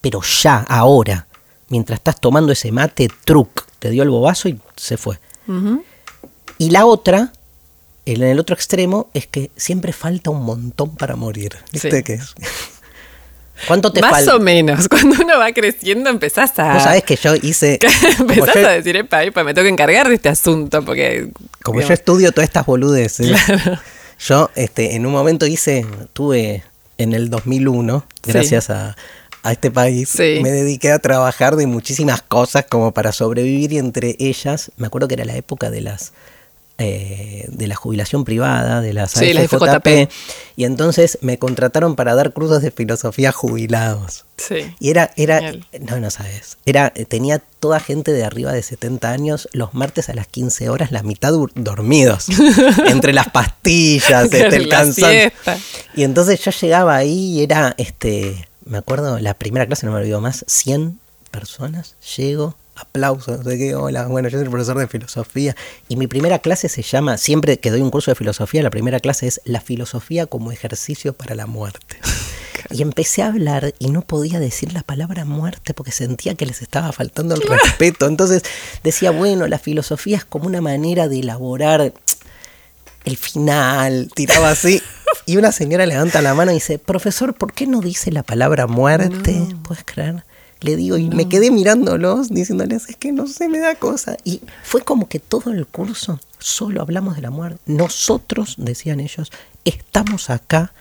pero 0.00 0.20
ya, 0.20 0.58
ahora. 0.68 1.25
Mientras 1.68 1.98
estás 1.98 2.20
tomando 2.20 2.52
ese 2.52 2.70
mate, 2.72 3.08
truc, 3.24 3.64
te 3.78 3.90
dio 3.90 4.02
el 4.02 4.10
bobazo 4.10 4.48
y 4.48 4.60
se 4.76 4.96
fue. 4.96 5.18
Y 6.58 6.70
la 6.70 6.86
otra 6.86 7.32
en 8.06 8.22
el 8.22 8.38
otro 8.38 8.54
extremo 8.54 9.10
es 9.14 9.26
que 9.26 9.50
siempre 9.56 9.92
falta 9.92 10.30
un 10.30 10.42
montón 10.42 10.94
para 10.96 11.16
morir. 11.16 11.56
¿Viste 11.72 12.02
qué 12.04 12.14
es? 12.14 12.34
¿Cuánto 13.66 13.92
te 13.92 14.00
falta? 14.00 14.18
Más 14.18 14.28
o 14.28 14.38
menos. 14.38 14.88
Cuando 14.90 15.22
uno 15.22 15.38
va 15.38 15.52
creciendo 15.52 16.10
empezás 16.10 16.58
a... 16.58 16.74
Vos 16.74 16.82
sabés 16.82 17.04
que 17.04 17.16
yo 17.16 17.34
hice... 17.34 17.78
empezás 18.18 18.56
a 18.56 18.70
decir, 18.70 18.96
epa, 18.96 19.24
epa, 19.24 19.42
me 19.44 19.54
tengo 19.54 19.64
que 19.64 19.72
encargar 19.72 20.08
de 20.08 20.14
este 20.14 20.28
asunto 20.28 20.84
porque... 20.84 21.30
Como 21.62 21.80
yo 21.80 21.92
estudio 21.92 22.32
todas 22.32 22.48
estas 22.48 22.66
boludeces, 22.66 23.36
yo 24.20 24.50
este, 24.54 24.94
en 24.94 25.04
un 25.06 25.12
momento 25.12 25.46
hice, 25.46 25.84
tuve 26.12 26.62
en 26.98 27.12
el 27.12 27.28
2001, 27.28 28.06
gracias 28.22 28.70
a, 28.70 28.94
a, 29.46 29.52
este 29.52 29.70
país, 29.70 30.14
me 30.18 30.50
dediqué 30.50 30.92
a 30.92 30.98
trabajar 30.98 31.56
de 31.56 31.66
muchísimas 31.66 32.22
cosas 32.22 32.66
como 32.68 32.92
para 32.92 33.12
sobrevivir 33.12 33.72
y 33.72 33.78
entre 33.78 34.16
ellas, 34.18 34.70
me 34.76 34.86
acuerdo 34.86 35.08
que 35.08 35.14
era 35.14 35.24
la 35.24 35.36
época 35.36 35.70
de 35.70 35.80
las 35.80 36.12
eh, 36.78 37.46
de 37.48 37.68
la 37.68 37.74
jubilación 37.74 38.26
privada, 38.26 38.82
de 38.82 38.92
las 38.92 39.12
sí, 39.12 39.30
AFJP, 39.34 40.10
y 40.56 40.64
entonces 40.64 41.16
me 41.22 41.38
contrataron 41.38 41.96
para 41.96 42.14
dar 42.14 42.34
cursos 42.34 42.60
de 42.60 42.70
filosofía 42.70 43.32
jubilados. 43.32 44.26
Sí. 44.36 44.74
Y 44.78 44.90
era, 44.90 45.10
era, 45.16 45.40
no, 45.80 45.98
no 46.00 46.10
sabes, 46.10 46.58
era, 46.66 46.90
tenía 46.90 47.38
toda 47.60 47.80
gente 47.80 48.12
de 48.12 48.24
arriba 48.24 48.52
de 48.52 48.62
70 48.62 49.10
años 49.10 49.48
los 49.54 49.72
martes 49.72 50.10
a 50.10 50.14
las 50.14 50.26
15 50.26 50.68
horas, 50.68 50.92
la 50.92 51.02
mitad 51.02 51.32
dormidos, 51.54 52.26
entre 52.88 53.14
las 53.14 53.30
pastillas, 53.30 54.24
este, 54.24 54.54
el 54.54 54.68
cansancio. 54.68 55.32
Y 55.94 56.04
entonces 56.04 56.44
yo 56.44 56.50
llegaba 56.50 56.94
ahí 56.94 57.38
y 57.38 57.42
era, 57.42 57.74
este, 57.78 58.46
me 58.66 58.78
acuerdo, 58.78 59.18
la 59.18 59.34
primera 59.34 59.66
clase, 59.66 59.86
no 59.86 59.92
me 59.92 59.98
olvido 59.98 60.20
más, 60.20 60.44
100 60.48 60.98
personas, 61.30 61.94
llego, 62.16 62.56
aplausos, 62.74 63.44
de 63.44 63.56
que 63.56 63.74
hola, 63.74 64.06
bueno, 64.06 64.28
yo 64.28 64.38
soy 64.38 64.44
el 64.44 64.50
profesor 64.50 64.78
de 64.78 64.88
filosofía 64.88 65.56
y 65.88 65.96
mi 65.96 66.06
primera 66.06 66.40
clase 66.40 66.68
se 66.68 66.82
llama, 66.82 67.16
siempre 67.16 67.58
que 67.58 67.70
doy 67.70 67.80
un 67.80 67.90
curso 67.90 68.10
de 68.10 68.16
filosofía, 68.16 68.62
la 68.62 68.70
primera 68.70 69.00
clase 69.00 69.28
es 69.28 69.40
la 69.44 69.60
filosofía 69.60 70.26
como 70.26 70.52
ejercicio 70.52 71.12
para 71.12 71.34
la 71.34 71.46
muerte. 71.46 71.96
Y 72.70 72.82
empecé 72.82 73.22
a 73.22 73.28
hablar 73.28 73.74
y 73.78 73.90
no 73.90 74.02
podía 74.02 74.40
decir 74.40 74.72
la 74.72 74.82
palabra 74.82 75.24
muerte 75.24 75.72
porque 75.72 75.92
sentía 75.92 76.34
que 76.34 76.46
les 76.46 76.62
estaba 76.62 76.90
faltando 76.90 77.36
el 77.36 77.42
respeto. 77.42 78.06
Entonces 78.06 78.42
decía, 78.82 79.12
bueno, 79.12 79.46
la 79.46 79.60
filosofía 79.60 80.16
es 80.16 80.24
como 80.24 80.48
una 80.48 80.60
manera 80.60 81.06
de 81.06 81.20
elaborar 81.20 81.92
el 83.04 83.16
final, 83.16 84.10
tiraba 84.12 84.50
así. 84.50 84.82
Y 85.24 85.36
una 85.36 85.52
señora 85.52 85.86
levanta 85.86 86.20
la 86.22 86.34
mano 86.34 86.50
y 86.50 86.54
dice, 86.54 86.78
profesor, 86.78 87.34
¿por 87.34 87.52
qué 87.52 87.66
no 87.66 87.80
dice 87.80 88.12
la 88.12 88.22
palabra 88.22 88.66
muerte? 88.66 89.46
¿Puedes 89.62 89.84
creer? 89.84 90.24
le 90.60 90.76
digo, 90.76 90.96
y 90.96 91.08
me 91.08 91.28
quedé 91.28 91.50
mirándolos, 91.50 92.28
diciéndoles, 92.30 92.88
es 92.88 92.96
que 92.96 93.12
no 93.12 93.26
sé, 93.26 93.48
me 93.48 93.58
da 93.58 93.74
cosa. 93.74 94.16
Y 94.24 94.40
fue 94.62 94.82
como 94.82 95.08
que 95.08 95.18
todo 95.18 95.52
el 95.52 95.66
curso 95.66 96.18
solo 96.38 96.80
hablamos 96.80 97.16
de 97.16 97.22
la 97.22 97.30
muerte. 97.30 97.60
Nosotros, 97.66 98.54
decían 98.58 99.00
ellos, 99.00 99.30
estamos 99.64 100.30
acá 100.30 100.72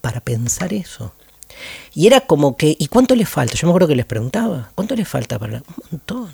para 0.00 0.20
pensar 0.20 0.72
eso. 0.72 1.12
Y 1.94 2.06
era 2.06 2.20
como 2.20 2.56
que, 2.56 2.76
¿y 2.78 2.86
cuánto 2.88 3.14
le 3.14 3.26
falta? 3.26 3.56
Yo 3.56 3.66
me 3.66 3.72
acuerdo 3.72 3.88
que 3.88 3.96
les 3.96 4.06
preguntaba, 4.06 4.70
¿cuánto 4.74 4.94
le 4.94 5.04
falta 5.04 5.38
para... 5.38 5.58
Un 5.58 5.84
montón. 5.90 6.30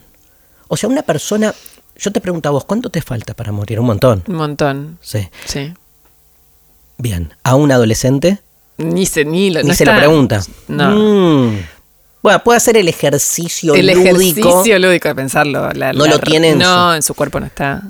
O 0.69 0.77
sea, 0.77 0.89
una 0.89 1.03
persona, 1.03 1.55
yo 1.97 2.13
te 2.13 2.21
preguntaba 2.21 2.55
vos, 2.55 2.65
¿cuánto 2.65 2.91
te 2.91 3.01
falta 3.01 3.35
para 3.35 3.53
morir? 3.53 3.81
Un 3.81 3.87
montón. 3.87 4.23
Un 4.27 4.35
montón. 4.35 4.99
Sí. 5.01 5.29
Sí. 5.47 5.73
Bien, 7.03 7.35
a 7.43 7.57
un 7.57 7.73
adolescente. 7.73 8.39
Ni 8.79 9.07
se, 9.07 9.25
ni 9.25 9.51
lo, 9.51 9.61
ni 9.65 9.75
se 9.75 9.85
lo 9.85 9.93
pregunta. 9.97 10.41
No. 10.69 10.91
Mm. 11.51 11.59
Bueno, 12.23 12.45
puede 12.45 12.59
hacer 12.59 12.77
el 12.77 12.87
ejercicio 12.87 13.75
el 13.75 13.89
lúdico. 13.89 14.09
El 14.09 14.23
ejercicio 14.23 14.79
lúdico 14.79 15.09
de 15.09 15.15
pensarlo. 15.17 15.73
no 15.73 16.07
lo 16.07 16.21
tiene 16.21 16.51
en 16.51 16.59
No, 16.61 16.95
en 16.95 17.03
su 17.03 17.15
cuerpo 17.15 17.41
no 17.41 17.47
está. 17.47 17.83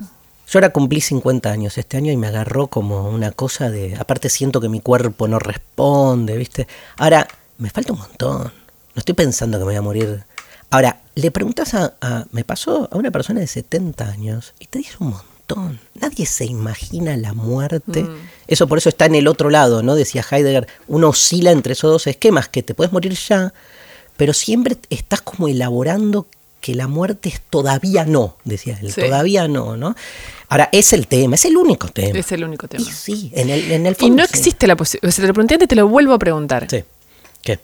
Yo 0.49 0.57
ahora 0.57 0.71
cumplí 0.71 0.99
50 0.99 1.47
años 1.51 1.77
este 1.77 1.97
año 1.97 2.11
y 2.11 2.17
me 2.17 2.25
agarró 2.25 2.65
como 2.65 3.07
una 3.07 3.29
cosa 3.29 3.69
de... 3.69 3.95
Aparte 3.99 4.29
siento 4.29 4.59
que 4.59 4.67
mi 4.67 4.81
cuerpo 4.81 5.27
no 5.27 5.37
responde, 5.37 6.35
¿viste? 6.35 6.67
Ahora, 6.97 7.27
me 7.59 7.69
falta 7.69 7.93
un 7.93 7.99
montón. 7.99 8.41
No 8.41 8.51
estoy 8.95 9.13
pensando 9.13 9.59
que 9.59 9.65
me 9.65 9.73
voy 9.73 9.75
a 9.75 9.83
morir. 9.83 10.23
Ahora, 10.71 11.01
le 11.13 11.29
preguntas 11.29 11.75
a... 11.75 12.25
me 12.31 12.43
pasó 12.43 12.89
a 12.91 12.97
una 12.97 13.11
persona 13.11 13.41
de 13.41 13.47
70 13.47 14.09
años 14.09 14.55
y 14.59 14.65
te 14.65 14.79
dice 14.79 14.95
un 14.99 15.11
montón. 15.11 15.32
Nadie 15.95 16.25
se 16.25 16.45
imagina 16.45 17.15
la 17.17 17.33
muerte. 17.33 18.03
Mm. 18.03 18.29
Eso 18.47 18.67
por 18.67 18.77
eso 18.77 18.89
está 18.89 19.05
en 19.05 19.15
el 19.15 19.27
otro 19.27 19.49
lado, 19.49 19.83
¿no? 19.83 19.95
Decía 19.95 20.25
Heidegger, 20.29 20.67
uno 20.87 21.09
oscila 21.09 21.51
entre 21.51 21.73
esos 21.73 21.91
dos 21.91 22.07
esquemas, 22.07 22.47
que 22.47 22.63
te 22.63 22.73
puedes 22.73 22.91
morir 22.91 23.13
ya 23.13 23.53
pero 24.17 24.33
siempre 24.33 24.77
estás 24.89 25.21
como 25.21 25.47
elaborando 25.47 26.27
que 26.61 26.75
la 26.75 26.87
muerte 26.87 27.29
es 27.29 27.41
todavía 27.41 28.05
no, 28.05 28.37
decía 28.45 28.79
él, 28.81 28.93
todavía 28.93 29.49
no, 29.49 29.75
¿no? 29.75 29.95
Ahora, 30.47 30.69
es 30.71 30.93
el 30.93 31.07
tema, 31.07 31.35
es 31.35 31.43
el 31.45 31.57
único 31.57 31.89
tema. 31.89 32.17
Es 32.17 32.31
el 32.31 32.43
único 32.43 32.67
tema. 32.67 32.83
Y 32.83 32.85
sí, 32.85 33.31
en 33.35 33.49
el, 33.49 33.71
en 33.71 33.85
el 33.85 33.95
fondo, 33.95 34.13
Y 34.13 34.17
no 34.17 34.23
existe 34.23 34.65
la 34.65 34.77
posibilidad, 34.77 35.09
o 35.09 35.11
sea, 35.11 35.23
te 35.23 35.27
lo 35.27 35.33
pregunté 35.33 35.55
antes, 35.55 35.67
te 35.67 35.75
lo 35.75 35.87
vuelvo 35.89 36.13
a 36.13 36.19
preguntar. 36.19 36.67
Sí. 36.69 36.83
¿Qué? 37.41 37.59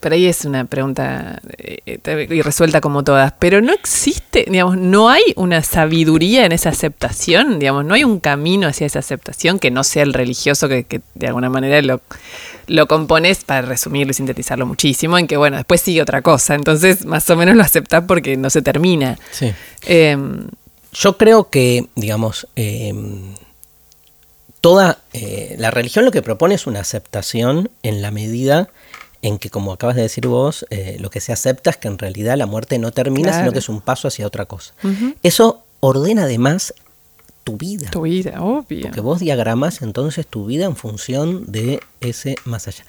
Pero 0.00 0.14
ahí 0.14 0.26
es 0.26 0.44
una 0.44 0.64
pregunta 0.66 1.40
eh, 1.58 2.28
irresuelta 2.30 2.80
como 2.80 3.02
todas, 3.02 3.32
pero 3.38 3.60
no 3.60 3.72
existe, 3.72 4.44
digamos, 4.48 4.76
no 4.76 5.08
hay 5.08 5.22
una 5.36 5.62
sabiduría 5.62 6.44
en 6.44 6.52
esa 6.52 6.68
aceptación, 6.68 7.58
digamos, 7.58 7.84
no 7.84 7.94
hay 7.94 8.04
un 8.04 8.20
camino 8.20 8.68
hacia 8.68 8.86
esa 8.86 8.98
aceptación 8.98 9.58
que 9.58 9.70
no 9.70 9.82
sea 9.82 10.02
el 10.02 10.12
religioso 10.12 10.68
que, 10.68 11.00
de 11.14 11.26
alguna 11.26 11.50
manera 11.50 11.80
lo, 11.82 12.00
lo 12.66 12.86
compones, 12.86 13.44
para 13.44 13.62
resumirlo 13.62 14.10
y 14.12 14.14
sintetizarlo 14.14 14.66
muchísimo, 14.66 15.18
en 15.18 15.26
que, 15.26 15.36
bueno, 15.36 15.56
después 15.56 15.80
sigue 15.80 16.02
otra 16.02 16.22
cosa, 16.22 16.54
entonces 16.54 17.04
más 17.06 17.28
o 17.30 17.36
menos 17.36 17.56
lo 17.56 17.62
aceptas 17.62 18.04
porque 18.06 18.36
no 18.36 18.50
se 18.50 18.62
termina. 18.62 19.18
Sí. 19.30 19.52
Em, 19.86 20.48
Yo 20.92 21.16
creo 21.16 21.50
que, 21.50 21.86
digamos, 21.94 22.48
em, 22.56 23.34
toda 24.60 24.98
eh, 25.12 25.56
la 25.58 25.70
religión 25.70 26.04
lo 26.04 26.10
que 26.10 26.22
propone 26.22 26.54
es 26.54 26.66
una 26.66 26.80
aceptación 26.80 27.70
en 27.82 28.02
la 28.02 28.10
medida 28.10 28.68
en 29.22 29.38
que, 29.38 29.50
como 29.50 29.72
acabas 29.72 29.96
de 29.96 30.02
decir 30.02 30.26
vos, 30.26 30.66
eh, 30.70 30.96
lo 31.00 31.10
que 31.10 31.20
se 31.20 31.32
acepta 31.32 31.70
es 31.70 31.76
que 31.76 31.88
en 31.88 31.98
realidad 31.98 32.36
la 32.36 32.46
muerte 32.46 32.78
no 32.78 32.90
termina, 32.90 33.36
sino 33.36 33.52
que 33.52 33.58
es 33.58 33.68
un 33.68 33.80
paso 33.80 34.08
hacia 34.08 34.26
otra 34.26 34.46
cosa. 34.46 34.74
Eso 35.22 35.62
ordena 35.80 36.24
además 36.24 36.74
tu 37.44 37.56
vida. 37.56 37.90
Tu 37.90 38.02
vida, 38.02 38.42
obvio. 38.42 38.82
Porque 38.82 39.00
vos 39.00 39.20
diagramas 39.20 39.82
entonces 39.82 40.26
tu 40.26 40.46
vida 40.46 40.66
en 40.66 40.76
función 40.76 41.50
de 41.50 41.80
ese 42.00 42.36
más 42.44 42.68
allá. 42.68 42.84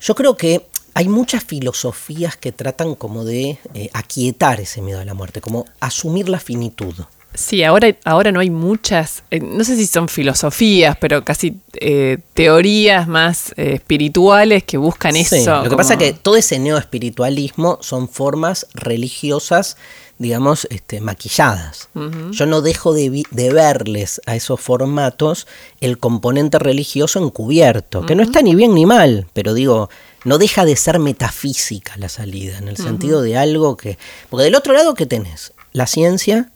Yo 0.00 0.14
creo 0.14 0.36
que 0.36 0.66
hay 0.94 1.08
muchas 1.08 1.44
filosofías 1.44 2.36
que 2.36 2.52
tratan 2.52 2.94
como 2.94 3.24
de 3.24 3.58
eh, 3.74 3.90
aquietar 3.92 4.60
ese 4.60 4.82
miedo 4.82 5.00
a 5.00 5.04
la 5.04 5.14
muerte, 5.14 5.40
como 5.40 5.64
asumir 5.80 6.28
la 6.28 6.40
finitud. 6.40 6.94
Sí, 7.34 7.62
ahora, 7.62 7.94
ahora 8.04 8.32
no 8.32 8.40
hay 8.40 8.50
muchas, 8.50 9.22
eh, 9.30 9.38
no 9.38 9.62
sé 9.62 9.76
si 9.76 9.86
son 9.86 10.08
filosofías, 10.08 10.96
pero 10.98 11.24
casi 11.24 11.60
eh, 11.74 12.18
teorías 12.34 13.06
más 13.06 13.52
espirituales 13.56 14.64
que 14.64 14.76
buscan 14.76 15.14
eso. 15.14 15.62
Lo 15.62 15.70
que 15.70 15.76
pasa 15.76 15.94
es 15.94 15.98
que 15.98 16.12
todo 16.14 16.36
ese 16.36 16.58
neoespiritualismo 16.58 17.78
son 17.80 18.08
formas 18.08 18.66
religiosas 18.74 19.76
digamos, 20.18 20.66
este, 20.70 21.00
maquilladas. 21.00 21.88
Yo 22.32 22.46
no 22.46 22.60
dejo 22.60 22.92
de, 22.92 23.24
verles 23.30 24.20
a 24.26 24.34
esos 24.34 24.60
formatos 24.60 25.46
el 25.80 25.98
componente 25.98 26.58
religioso 26.58 27.24
encubierto, 27.24 28.04
que 28.04 28.16
no 28.16 28.24
está 28.24 28.42
ni 28.42 28.54
bien 28.54 28.74
ni 28.74 28.84
mal, 28.84 29.28
pero 29.32 29.54
digo, 29.54 29.88
no 30.24 30.38
deja 30.38 30.64
de 30.64 30.74
ser 30.74 30.98
metafísica 30.98 31.96
la 31.98 32.08
salida, 32.08 32.58
en 32.58 32.68
el 32.68 32.76
sentido 32.76 33.22
de 33.22 33.36
algo 33.36 33.76
que... 33.76 33.96
Porque 34.28 34.44
del 34.44 34.56
otro 34.56 34.72
lado, 34.72 34.94
¿qué 34.94 35.06
tenés? 35.06 35.52
La 35.72 35.86
ciencia 35.86 36.50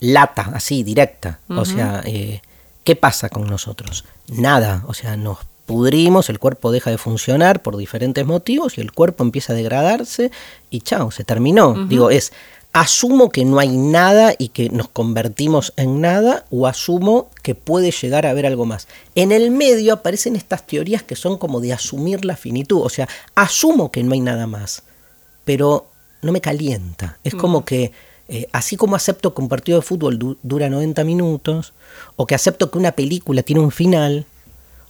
lata, 0.00 0.50
así, 0.54 0.82
directa. 0.82 1.38
O 1.48 1.64
sea, 1.64 2.02
eh, 2.04 2.42
¿qué 2.84 2.96
pasa 2.96 3.28
con 3.28 3.46
nosotros? 3.46 4.04
Nada, 4.28 4.84
o 4.86 4.94
sea, 4.94 5.16
nos 5.16 5.38
pudrimos, 5.66 6.28
el 6.30 6.38
cuerpo 6.38 6.72
deja 6.72 6.90
de 6.90 6.98
funcionar 6.98 7.62
por 7.62 7.76
diferentes 7.76 8.26
motivos 8.26 8.76
y 8.76 8.80
el 8.80 8.92
cuerpo 8.92 9.22
empieza 9.22 9.52
a 9.52 9.56
degradarse 9.56 10.32
y 10.68 10.80
chao, 10.80 11.10
se 11.10 11.22
terminó. 11.22 11.86
Digo, 11.86 12.10
es 12.10 12.32
asumo 12.72 13.30
que 13.30 13.44
no 13.44 13.58
hay 13.58 13.76
nada 13.76 14.34
y 14.38 14.48
que 14.48 14.68
nos 14.70 14.88
convertimos 14.88 15.72
en 15.76 16.00
nada 16.00 16.44
o 16.50 16.66
asumo 16.66 17.28
que 17.42 17.54
puede 17.54 17.90
llegar 17.90 18.26
a 18.26 18.30
haber 18.30 18.46
algo 18.46 18.64
más. 18.64 18.88
En 19.14 19.32
el 19.32 19.50
medio 19.50 19.92
aparecen 19.92 20.36
estas 20.36 20.66
teorías 20.66 21.02
que 21.02 21.16
son 21.16 21.36
como 21.36 21.60
de 21.60 21.72
asumir 21.72 22.24
la 22.24 22.36
finitud, 22.36 22.80
o 22.82 22.88
sea, 22.88 23.08
asumo 23.34 23.90
que 23.90 24.02
no 24.02 24.12
hay 24.12 24.20
nada 24.20 24.46
más, 24.46 24.82
pero 25.44 25.88
no 26.22 26.32
me 26.32 26.40
calienta. 26.40 27.18
Es 27.24 27.34
como 27.34 27.64
que 27.64 27.92
eh, 28.32 28.46
así 28.52 28.76
como 28.76 28.94
acepto 28.94 29.34
que 29.34 29.42
un 29.42 29.48
partido 29.48 29.80
de 29.80 29.82
fútbol 29.82 30.38
dura 30.44 30.70
90 30.70 31.02
minutos, 31.02 31.72
o 32.14 32.28
que 32.28 32.36
acepto 32.36 32.70
que 32.70 32.78
una 32.78 32.92
película 32.92 33.42
tiene 33.42 33.60
un 33.60 33.72
final, 33.72 34.24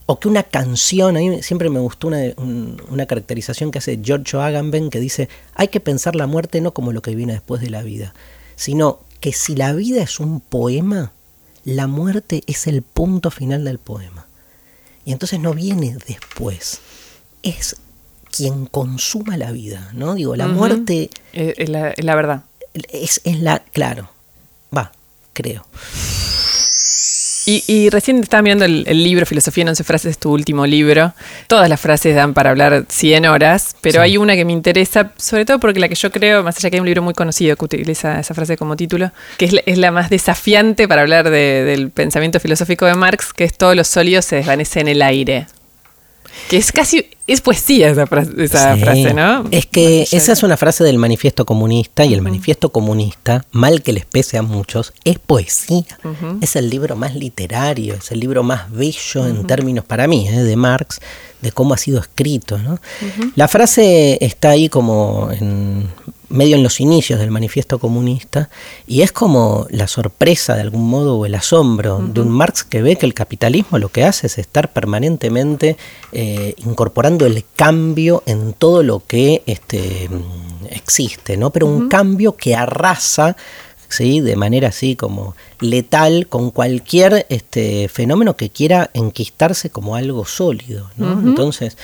o 0.05 0.19
que 0.19 0.27
una 0.27 0.43
canción, 0.43 1.17
a 1.17 1.21
mí 1.21 1.41
siempre 1.41 1.71
me 1.71 1.79
gustó 1.79 2.09
una, 2.09 3.05
caracterización 3.07 3.71
que 3.71 3.79
hace 3.79 3.99
Giorgio 3.99 4.43
Agamben 4.43 4.91
que 4.91 4.99
dice, 4.99 5.27
hay 5.55 5.69
que 5.69 5.79
pensar 5.79 6.15
la 6.15 6.27
muerte 6.27 6.61
no 6.61 6.71
como 6.75 6.93
lo 6.93 7.01
que 7.01 7.15
viene 7.15 7.33
después 7.33 7.61
de 7.61 7.71
la 7.71 7.81
vida, 7.81 8.13
sino 8.55 8.99
que 9.19 9.33
si 9.33 9.55
la 9.55 9.73
vida 9.73 10.03
es 10.03 10.19
un 10.19 10.39
poema, 10.39 11.11
la 11.65 11.87
muerte 11.87 12.43
es 12.45 12.67
el 12.67 12.83
punto 12.83 13.31
final 13.31 13.63
del 13.65 13.79
poema. 13.79 14.27
Y 15.03 15.13
entonces 15.13 15.39
no 15.39 15.55
viene 15.55 15.97
después, 16.07 16.79
es 17.41 17.75
quien 18.29 18.67
consuma 18.67 19.35
la 19.35 19.51
vida, 19.51 19.89
¿no? 19.95 20.13
Digo, 20.13 20.35
la 20.35 20.47
muerte... 20.47 21.09
Es 21.33 21.69
la, 21.69 21.95
la 21.97 22.13
verdad. 22.13 22.43
Es, 22.73 23.21
es 23.23 23.39
la, 23.39 23.59
claro, 23.59 24.09
va, 24.75 24.91
creo. 25.33 25.65
Y, 27.45 27.89
recién 27.89 28.19
estaba 28.19 28.41
mirando 28.43 28.65
el, 28.65 29.03
libro 29.03 29.25
Filosofía 29.25 29.63
en 29.63 29.69
11 29.69 29.83
frases, 29.83 30.17
tu 30.17 30.31
último 30.31 30.65
libro. 30.65 31.13
Todas 31.47 31.67
las 31.69 31.81
frases 31.81 32.15
dan 32.15 32.33
para 32.33 32.51
hablar 32.51 32.85
100 32.87 33.25
horas, 33.25 33.75
pero 33.81 34.01
hay 34.01 34.17
una 34.17 34.35
que 34.35 34.45
me 34.45 34.53
interesa, 34.53 35.11
sobre 35.17 35.45
todo 35.45 35.59
porque 35.59 35.79
la 35.79 35.89
que 35.89 35.95
yo 35.95 36.11
creo, 36.11 36.43
más 36.43 36.57
allá 36.57 36.69
que 36.69 36.75
hay 36.75 36.79
un 36.79 36.85
libro 36.85 37.01
muy 37.01 37.13
conocido 37.13 37.55
que 37.55 37.65
utiliza 37.65 38.19
esa 38.19 38.33
frase 38.33 38.57
como 38.57 38.75
título, 38.75 39.11
que 39.37 39.63
es 39.65 39.77
la, 39.77 39.91
más 39.91 40.09
desafiante 40.09 40.87
para 40.87 41.01
hablar 41.01 41.29
del 41.29 41.89
pensamiento 41.89 42.39
filosófico 42.39 42.85
de 42.85 42.93
Marx, 42.93 43.33
que 43.33 43.43
es 43.43 43.57
todos 43.57 43.75
los 43.75 43.87
sólidos 43.87 44.25
se 44.25 44.37
desvanecen 44.37 44.87
en 44.87 44.95
el 44.95 45.01
aire. 45.01 45.47
Que 46.49 46.57
es 46.57 46.71
casi, 46.71 47.05
es 47.27 47.41
poesía 47.41 47.89
esa, 47.89 48.07
frase, 48.07 49.13
¿no? 49.13 49.45
Es 49.51 49.65
que 49.65 50.07
esa 50.11 50.33
es 50.33 50.43
una 50.43 50.57
frase 50.57 50.83
del 50.83 50.97
manifiesto 50.97 51.45
comunista 51.45 52.03
y 52.05 52.13
el 52.13 52.21
manifiesto 52.21 52.71
comunista, 52.71 53.45
mal 53.51 53.81
que 53.81 53.93
les 53.93 54.05
pese 54.05 54.37
a 54.37 54.41
muchos, 54.41 54.93
es 55.03 55.19
poesía. 55.19 55.85
Es 56.41 56.55
el 56.55 56.69
libro 56.69 56.95
más 56.95 57.15
literario, 57.15 57.95
es 57.95 58.11
el 58.11 58.19
libro 58.19 58.43
más 58.43 58.71
bello 58.71 59.27
en 59.27 59.45
términos 59.47 59.85
para 59.85 60.07
mí, 60.07 60.27
¿eh? 60.27 60.43
de 60.43 60.55
Marx, 60.55 60.99
de 61.41 61.51
cómo 61.51 61.73
ha 61.73 61.77
sido 61.77 61.99
escrito. 61.99 62.57
¿no? 62.57 62.79
La 63.35 63.47
frase 63.47 64.17
está 64.23 64.49
ahí 64.49 64.67
como 64.69 65.29
en 65.31 65.89
medio 66.31 66.55
en 66.55 66.63
los 66.63 66.79
inicios 66.79 67.19
del 67.19 67.31
manifiesto 67.31 67.79
comunista, 67.79 68.49
y 68.87 69.01
es 69.01 69.11
como 69.11 69.67
la 69.69 69.87
sorpresa 69.87 70.55
de 70.55 70.61
algún 70.61 70.89
modo 70.89 71.17
o 71.17 71.25
el 71.25 71.35
asombro 71.35 71.99
de 71.99 72.21
un 72.21 72.29
Marx 72.29 72.63
que 72.63 72.81
ve 72.81 72.95
que 72.95 73.05
el 73.05 73.13
capitalismo 73.13 73.77
lo 73.77 73.89
que 73.89 74.03
hace 74.03 74.27
es 74.27 74.37
estar 74.37 74.71
permanentemente 74.71 75.77
eh, 76.11 76.55
incorporando 76.57 77.25
el 77.25 77.43
cambio 77.55 78.23
en 78.25 78.53
todo 78.53 78.83
lo 78.83 79.03
que 79.05 79.43
este, 79.45 80.09
existe, 80.69 81.37
¿no? 81.37 81.51
pero 81.51 81.67
un 81.67 81.89
cambio 81.89 82.35
que 82.35 82.55
arrasa 82.55 83.35
¿sí? 83.89 84.21
de 84.21 84.35
manera 84.35 84.69
así 84.69 84.95
como 84.95 85.35
letal 85.59 86.27
con 86.27 86.51
cualquier 86.51 87.25
este, 87.29 87.87
fenómeno 87.87 88.35
que 88.35 88.49
quiera 88.49 88.89
enquistarse 88.93 89.69
como 89.69 89.95
algo 89.95 90.25
sólido. 90.25 90.89
¿no? 90.97 91.13
Entonces, 91.13 91.77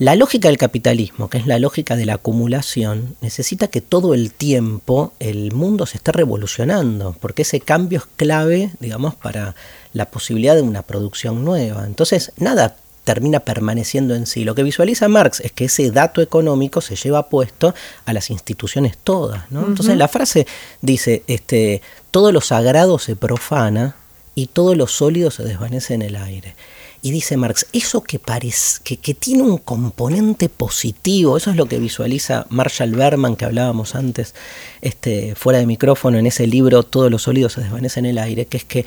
la 0.00 0.16
lógica 0.16 0.48
del 0.48 0.56
capitalismo, 0.56 1.28
que 1.28 1.36
es 1.36 1.46
la 1.46 1.58
lógica 1.58 1.94
de 1.94 2.06
la 2.06 2.14
acumulación, 2.14 3.16
necesita 3.20 3.68
que 3.68 3.82
todo 3.82 4.14
el 4.14 4.32
tiempo 4.32 5.12
el 5.20 5.52
mundo 5.52 5.84
se 5.84 5.98
esté 5.98 6.10
revolucionando, 6.10 7.14
porque 7.20 7.42
ese 7.42 7.60
cambio 7.60 7.98
es 7.98 8.06
clave, 8.16 8.70
digamos, 8.80 9.14
para 9.14 9.54
la 9.92 10.06
posibilidad 10.06 10.54
de 10.54 10.62
una 10.62 10.80
producción 10.80 11.44
nueva. 11.44 11.84
Entonces, 11.84 12.32
nada 12.38 12.76
termina 13.04 13.40
permaneciendo 13.40 14.14
en 14.14 14.24
sí. 14.24 14.44
Lo 14.44 14.54
que 14.54 14.62
visualiza 14.62 15.06
Marx 15.08 15.40
es 15.40 15.52
que 15.52 15.66
ese 15.66 15.90
dato 15.90 16.22
económico 16.22 16.80
se 16.80 16.96
lleva 16.96 17.28
puesto 17.28 17.74
a 18.06 18.14
las 18.14 18.30
instituciones 18.30 18.96
todas. 18.96 19.50
¿no? 19.50 19.66
Entonces 19.66 19.98
la 19.98 20.08
frase 20.08 20.46
dice, 20.80 21.24
este, 21.26 21.82
todo 22.10 22.32
lo 22.32 22.40
sagrado 22.40 22.98
se 22.98 23.16
profana 23.16 23.96
y 24.34 24.46
todo 24.46 24.74
lo 24.74 24.86
sólido 24.86 25.30
se 25.30 25.42
desvanece 25.42 25.92
en 25.92 26.00
el 26.00 26.16
aire. 26.16 26.54
Y 27.02 27.12
dice 27.12 27.36
Marx, 27.36 27.66
eso 27.72 28.02
que, 28.02 28.18
parece, 28.18 28.80
que, 28.84 28.98
que, 28.98 29.14
tiene 29.14 29.42
un 29.42 29.56
componente 29.56 30.50
positivo, 30.50 31.38
eso 31.38 31.50
es 31.50 31.56
lo 31.56 31.66
que 31.66 31.78
visualiza 31.78 32.46
Marshall 32.50 32.94
Berman, 32.94 33.36
que 33.36 33.46
hablábamos 33.46 33.94
antes, 33.94 34.34
este, 34.82 35.34
fuera 35.34 35.58
de 35.58 35.66
micrófono, 35.66 36.18
en 36.18 36.26
ese 36.26 36.46
libro 36.46 36.82
Todos 36.82 37.10
los 37.10 37.22
sólidos 37.22 37.54
se 37.54 37.62
desvanecen 37.62 38.04
en 38.04 38.10
el 38.10 38.18
aire, 38.18 38.46
que 38.46 38.58
es 38.58 38.64
que 38.64 38.84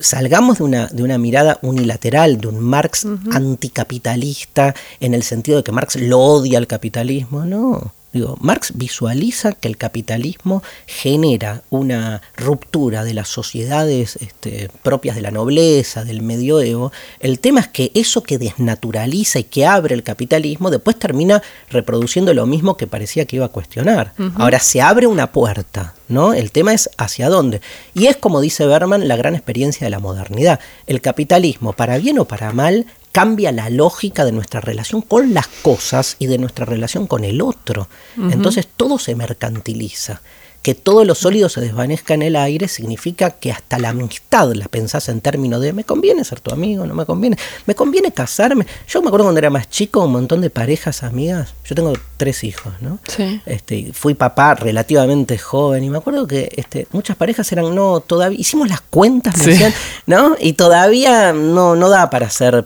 salgamos 0.00 0.58
de 0.58 0.64
una, 0.64 0.86
de 0.88 1.04
una 1.04 1.18
mirada 1.18 1.60
unilateral, 1.62 2.40
de 2.40 2.48
un 2.48 2.60
Marx 2.60 3.06
anticapitalista, 3.30 4.74
en 4.98 5.14
el 5.14 5.22
sentido 5.22 5.58
de 5.58 5.64
que 5.64 5.72
Marx 5.72 5.96
lo 5.96 6.18
odia 6.18 6.58
al 6.58 6.66
capitalismo, 6.66 7.44
no 7.44 7.92
Digo, 8.12 8.36
Marx 8.40 8.72
visualiza 8.74 9.52
que 9.52 9.68
el 9.68 9.78
capitalismo 9.78 10.62
genera 10.86 11.62
una 11.70 12.20
ruptura 12.36 13.04
de 13.04 13.14
las 13.14 13.28
sociedades 13.28 14.16
este, 14.16 14.68
propias 14.82 15.16
de 15.16 15.22
la 15.22 15.30
nobleza, 15.30 16.04
del 16.04 16.20
medioevo. 16.20 16.92
El 17.20 17.38
tema 17.38 17.60
es 17.60 17.68
que 17.68 17.90
eso 17.94 18.22
que 18.22 18.36
desnaturaliza 18.36 19.38
y 19.38 19.44
que 19.44 19.64
abre 19.66 19.94
el 19.94 20.02
capitalismo 20.02 20.70
después 20.70 20.98
termina 20.98 21.42
reproduciendo 21.70 22.34
lo 22.34 22.44
mismo 22.44 22.76
que 22.76 22.86
parecía 22.86 23.24
que 23.24 23.36
iba 23.36 23.46
a 23.46 23.50
cuestionar. 23.50 24.12
Ahora 24.34 24.60
se 24.60 24.82
abre 24.82 25.06
una 25.06 25.32
puerta, 25.32 25.94
¿no? 26.08 26.34
El 26.34 26.52
tema 26.52 26.74
es 26.74 26.90
hacia 26.98 27.30
dónde. 27.30 27.62
Y 27.94 28.06
es 28.06 28.16
como 28.16 28.42
dice 28.42 28.66
Berman 28.66 29.08
la 29.08 29.16
gran 29.16 29.34
experiencia 29.34 29.86
de 29.86 29.90
la 29.90 30.00
modernidad. 30.00 30.60
El 30.86 31.00
capitalismo, 31.00 31.72
para 31.72 31.96
bien 31.96 32.18
o 32.18 32.26
para 32.26 32.52
mal, 32.52 32.86
cambia 33.12 33.52
la 33.52 33.70
lógica 33.70 34.24
de 34.24 34.32
nuestra 34.32 34.60
relación 34.60 35.02
con 35.02 35.34
las 35.34 35.46
cosas 35.46 36.16
y 36.18 36.26
de 36.26 36.38
nuestra 36.38 36.64
relación 36.64 37.06
con 37.06 37.24
el 37.24 37.40
otro. 37.40 37.88
Entonces 38.16 38.66
todo 38.76 38.98
se 38.98 39.14
mercantiliza 39.14 40.22
que 40.62 40.74
todos 40.76 41.06
los 41.06 41.18
sólidos 41.18 41.52
se 41.52 41.60
desvanezca 41.60 42.14
en 42.14 42.22
el 42.22 42.36
aire 42.36 42.68
significa 42.68 43.30
que 43.30 43.50
hasta 43.50 43.78
la 43.78 43.90
amistad 43.90 44.52
la 44.54 44.66
pensás 44.68 45.08
en 45.08 45.20
términos 45.20 45.60
de 45.60 45.72
me 45.72 45.84
conviene 45.84 46.24
ser 46.24 46.40
tu 46.40 46.52
amigo, 46.52 46.86
no 46.86 46.94
me 46.94 47.04
conviene, 47.04 47.36
me 47.66 47.74
conviene 47.74 48.12
casarme. 48.12 48.66
Yo 48.88 49.02
me 49.02 49.08
acuerdo 49.08 49.24
cuando 49.24 49.38
era 49.38 49.50
más 49.50 49.68
chico, 49.68 50.04
un 50.04 50.12
montón 50.12 50.40
de 50.40 50.50
parejas 50.50 51.02
amigas. 51.02 51.54
Yo 51.64 51.74
tengo 51.74 51.92
tres 52.16 52.44
hijos, 52.44 52.72
¿no? 52.80 53.00
Sí. 53.08 53.40
Este, 53.44 53.92
fui 53.92 54.14
papá 54.14 54.54
relativamente 54.54 55.36
joven 55.36 55.82
y 55.82 55.90
me 55.90 55.98
acuerdo 55.98 56.26
que 56.28 56.52
este, 56.56 56.86
muchas 56.92 57.16
parejas 57.16 57.50
eran 57.50 57.74
no 57.74 58.00
todavía 58.00 58.38
hicimos 58.38 58.68
las 58.68 58.80
cuentas, 58.80 59.36
me 59.38 59.46
decían, 59.46 59.74
¿no? 60.06 60.36
Y 60.38 60.52
todavía 60.52 61.32
no 61.32 61.74
no 61.74 61.88
da 61.88 62.08
para 62.08 62.26
hacer 62.26 62.64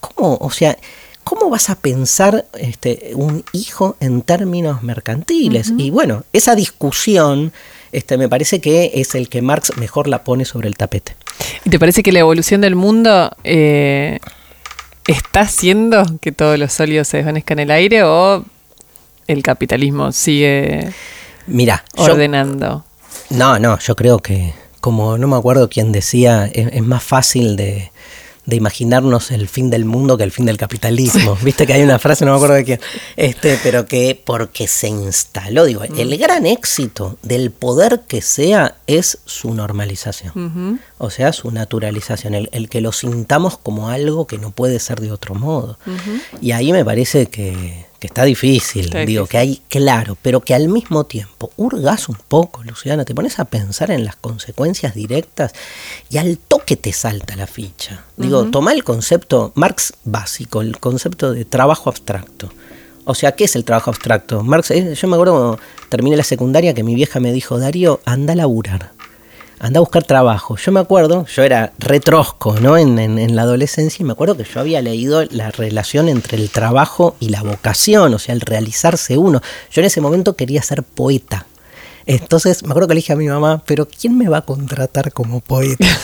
¿cómo? 0.00 0.38
O 0.40 0.50
sea, 0.50 0.78
¿cómo 1.24 1.50
vas 1.50 1.70
a 1.70 1.76
pensar 1.76 2.44
este, 2.54 3.12
un 3.14 3.44
hijo 3.52 3.96
en 4.00 4.22
términos 4.22 4.82
mercantiles? 4.82 5.72
Y 5.76 5.90
bueno, 5.90 6.24
esa 6.32 6.54
discusión 6.54 7.52
este, 7.92 8.18
me 8.18 8.28
parece 8.28 8.60
que 8.60 8.92
es 8.94 9.14
el 9.14 9.28
que 9.28 9.42
Marx 9.42 9.76
mejor 9.76 10.06
la 10.06 10.22
pone 10.22 10.44
sobre 10.44 10.68
el 10.68 10.76
tapete. 10.76 11.16
¿Y 11.64 11.70
te 11.70 11.78
parece 11.78 12.02
que 12.02 12.12
la 12.12 12.20
evolución 12.20 12.60
del 12.60 12.76
mundo 12.76 13.30
eh, 13.42 14.18
está 15.06 15.40
haciendo 15.40 16.04
que 16.20 16.32
todos 16.32 16.58
los 16.58 16.72
sólidos 16.72 17.08
se 17.08 17.18
desvanezcan 17.18 17.58
en 17.58 17.64
el 17.64 17.70
aire 17.70 18.02
o 18.04 18.44
el 19.26 19.42
capitalismo 19.42 20.12
sigue 20.12 20.92
Mira, 21.46 21.84
ordenando? 21.96 22.84
no, 23.30 23.58
no, 23.58 23.78
yo 23.78 23.96
creo 23.96 24.18
que, 24.18 24.52
como 24.80 25.16
no 25.16 25.26
me 25.28 25.36
acuerdo 25.36 25.68
quién 25.68 25.92
decía, 25.92 26.46
es 26.46 26.82
más 26.82 27.02
fácil 27.02 27.56
de, 27.56 27.90
de 28.46 28.56
imaginarnos 28.56 29.30
el 29.30 29.48
fin 29.48 29.70
del 29.70 29.84
mundo 29.84 30.16
que 30.16 30.24
el 30.24 30.32
fin 30.32 30.46
del 30.46 30.56
capitalismo. 30.56 31.36
Viste 31.42 31.66
que 31.66 31.72
hay 31.72 31.82
una 31.82 31.98
frase, 31.98 32.24
no 32.24 32.32
me 32.32 32.36
acuerdo 32.36 32.54
de 32.56 32.64
quién, 32.64 32.80
este, 33.16 33.58
pero 33.62 33.86
que 33.86 34.20
porque 34.22 34.66
se 34.66 34.88
instaló, 34.88 35.64
digo, 35.64 35.82
el 35.82 36.08
mm. 36.16 36.20
gran 36.20 36.46
éxito 36.46 37.18
del 37.22 37.50
poder 37.50 38.02
que 38.06 38.20
sea 38.20 38.76
es 38.86 39.18
su 39.24 39.54
normalización, 39.54 40.80
o 40.98 41.10
sea, 41.10 41.32
su 41.32 41.50
naturalización, 41.50 42.34
el, 42.34 42.68
que 42.68 42.80
lo 42.80 42.92
sintamos 42.92 43.56
como 43.58 43.88
algo 43.88 44.26
que 44.26 44.38
no 44.38 44.50
puede 44.50 44.78
ser 44.78 45.00
de 45.00 45.12
otro 45.12 45.34
modo. 45.34 45.78
Y 46.40 46.52
ahí 46.52 46.72
me 46.72 46.84
parece 46.84 47.26
que, 47.26 47.86
está 48.06 48.24
difícil, 48.24 48.90
digo, 49.06 49.26
que 49.26 49.38
hay 49.38 49.62
claro, 49.68 50.16
pero 50.20 50.40
que 50.40 50.54
al 50.54 50.68
mismo 50.68 51.04
tiempo 51.04 51.50
hurgas 51.56 52.08
un 52.08 52.16
poco, 52.28 52.62
Luciana, 52.62 53.04
te 53.04 53.14
pones 53.14 53.38
a 53.38 53.44
pensar 53.44 53.90
en 53.90 54.04
las 54.04 54.16
consecuencias 54.16 54.94
directas 54.94 55.52
y 56.10 56.18
al 56.18 56.38
toque 56.38 56.76
te 56.76 56.92
salta 56.92 57.36
la 57.36 57.46
ficha. 57.46 58.04
Digo, 58.16 58.44
toma 58.46 58.72
el 58.72 58.84
concepto 58.84 59.52
Marx 59.54 59.94
básico, 60.04 60.60
el 60.60 60.78
concepto 60.78 61.32
de 61.32 61.44
trabajo 61.44 61.90
abstracto. 61.90 62.50
O 63.04 63.14
sea, 63.14 63.32
¿qué 63.32 63.44
es 63.44 63.54
el 63.54 63.64
trabajo 63.64 63.90
abstracto? 63.90 64.42
Marx, 64.42 64.70
eh, 64.70 64.94
yo 64.94 65.08
me 65.08 65.16
acuerdo 65.16 65.34
cuando 65.34 65.58
terminé 65.90 66.16
la 66.16 66.24
secundaria 66.24 66.72
que 66.72 66.82
mi 66.82 66.94
vieja 66.94 67.20
me 67.20 67.32
dijo, 67.32 67.58
Darío, 67.58 68.00
anda 68.06 68.32
a 68.32 68.36
laburar 68.36 68.93
anda 69.66 69.78
a 69.78 69.80
buscar 69.80 70.04
trabajo. 70.04 70.56
Yo 70.56 70.72
me 70.72 70.80
acuerdo, 70.80 71.24
yo 71.26 71.42
era 71.42 71.72
retrosco 71.78 72.60
¿no? 72.60 72.76
En, 72.76 73.34
la 73.34 73.42
adolescencia 73.42 74.02
y 74.02 74.04
me 74.04 74.12
acuerdo 74.12 74.36
que 74.36 74.44
yo 74.44 74.60
había 74.60 74.82
leído 74.82 75.24
la 75.30 75.50
relación 75.50 76.08
entre 76.08 76.36
el 76.36 76.50
trabajo 76.50 77.16
y 77.18 77.30
la 77.30 77.42
vocación, 77.42 78.12
o 78.12 78.18
sea, 78.18 78.34
el 78.34 78.42
realizarse 78.42 79.16
uno. 79.16 79.40
Yo 79.72 79.80
en 79.80 79.86
ese 79.86 80.00
momento 80.00 80.36
quería 80.36 80.62
ser 80.62 80.82
poeta. 80.82 81.46
Entonces 82.06 82.62
me 82.62 82.70
acuerdo 82.70 82.88
que 82.88 82.94
le 82.94 82.98
dije 82.98 83.14
a 83.14 83.16
mi 83.16 83.26
mamá, 83.26 83.62
pero 83.64 83.88
¿quién 83.88 84.18
me 84.18 84.28
va 84.28 84.38
a 84.38 84.42
contratar 84.42 85.12
como 85.12 85.40
poeta? 85.40 85.86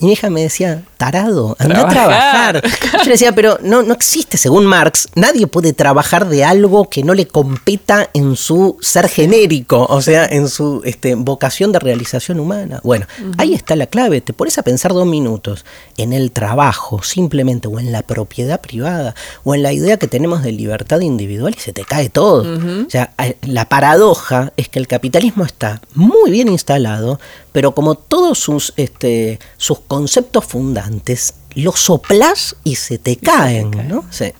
Y 0.00 0.06
mi 0.06 0.12
hija 0.12 0.30
me 0.30 0.42
decía, 0.42 0.84
tarado, 0.98 1.56
anda 1.58 1.82
a 1.82 1.88
trabajar. 1.88 2.62
Yo 2.92 3.04
le 3.04 3.12
decía, 3.12 3.34
pero 3.34 3.58
no, 3.62 3.82
no 3.82 3.94
existe, 3.94 4.36
según 4.36 4.66
Marx, 4.66 5.08
nadie 5.14 5.46
puede 5.46 5.72
trabajar 5.72 6.28
de 6.28 6.44
algo 6.44 6.90
que 6.90 7.02
no 7.02 7.14
le 7.14 7.26
competa 7.26 8.10
en 8.12 8.36
su 8.36 8.76
ser 8.80 9.08
genérico, 9.08 9.86
o 9.88 10.02
sea, 10.02 10.26
en 10.26 10.48
su 10.48 10.82
este, 10.84 11.14
vocación 11.14 11.72
de 11.72 11.78
realización 11.78 12.40
humana. 12.40 12.80
Bueno, 12.82 13.06
ahí 13.38 13.54
está 13.54 13.76
la 13.76 13.86
clave. 13.86 14.20
Te 14.20 14.32
pones 14.32 14.58
a 14.58 14.62
pensar 14.62 14.92
dos 14.92 15.06
minutos 15.06 15.64
en 15.96 16.12
el 16.12 16.32
trabajo, 16.32 17.02
simplemente, 17.02 17.68
o 17.68 17.78
en 17.78 17.92
la 17.92 18.02
propiedad 18.02 18.60
privada, 18.60 19.14
o 19.44 19.54
en 19.54 19.62
la 19.62 19.72
idea 19.72 19.96
que 19.96 20.08
tenemos 20.08 20.42
de 20.42 20.52
libertad 20.52 21.00
individual 21.00 21.54
y 21.56 21.60
se 21.60 21.72
te 21.72 21.84
cae 21.84 22.08
todo. 22.10 22.42
O 22.86 22.90
sea, 22.90 23.14
la 23.42 23.68
paradoja 23.68 24.52
es 24.56 24.68
que 24.68 24.80
el 24.80 24.88
capitalismo 24.88 25.44
está 25.44 25.80
muy 25.94 26.30
bien 26.30 26.48
instalado, 26.48 27.20
pero 27.52 27.72
como 27.74 27.94
todos 27.94 28.38
sus, 28.38 28.72
este, 28.76 29.38
sus 29.56 29.80
conceptos 29.80 30.44
fundantes, 30.88 31.34
los 31.54 31.78
soplas 31.80 32.56
y 32.64 32.76
se 32.76 32.98
te 32.98 33.16
caen, 33.16 33.70
¿no? 33.88 34.04
Sí. 34.10 34.32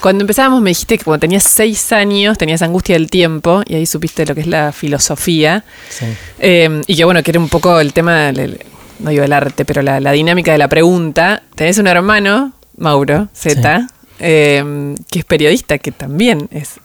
Cuando 0.00 0.22
empezábamos 0.22 0.62
me 0.62 0.70
dijiste 0.70 0.98
que 0.98 1.04
cuando 1.04 1.20
tenías 1.20 1.42
seis 1.42 1.92
años 1.92 2.38
tenías 2.38 2.62
angustia 2.62 2.94
del 2.94 3.10
tiempo 3.10 3.62
y 3.66 3.74
ahí 3.74 3.86
supiste 3.86 4.24
lo 4.24 4.34
que 4.34 4.42
es 4.42 4.46
la 4.46 4.72
filosofía. 4.72 5.64
Sí. 5.88 6.06
Eh, 6.38 6.82
y 6.86 6.96
que 6.96 7.04
bueno, 7.04 7.22
que 7.22 7.30
era 7.32 7.40
un 7.40 7.48
poco 7.48 7.80
el 7.80 7.92
tema, 7.92 8.32
no 8.32 9.10
digo 9.10 9.24
el 9.24 9.32
arte, 9.32 9.64
pero 9.64 9.82
la, 9.82 10.12
dinámica 10.12 10.52
de 10.52 10.58
la 10.58 10.68
pregunta. 10.68 11.42
Tenés 11.54 11.78
un 11.78 11.88
hermano, 11.88 12.52
Mauro 12.76 13.28
Z, 13.34 13.88
eh, 14.20 14.94
que 15.10 15.18
es 15.18 15.24
periodista, 15.24 15.78
que 15.78 15.90
también 15.90 16.48
es 16.52 16.78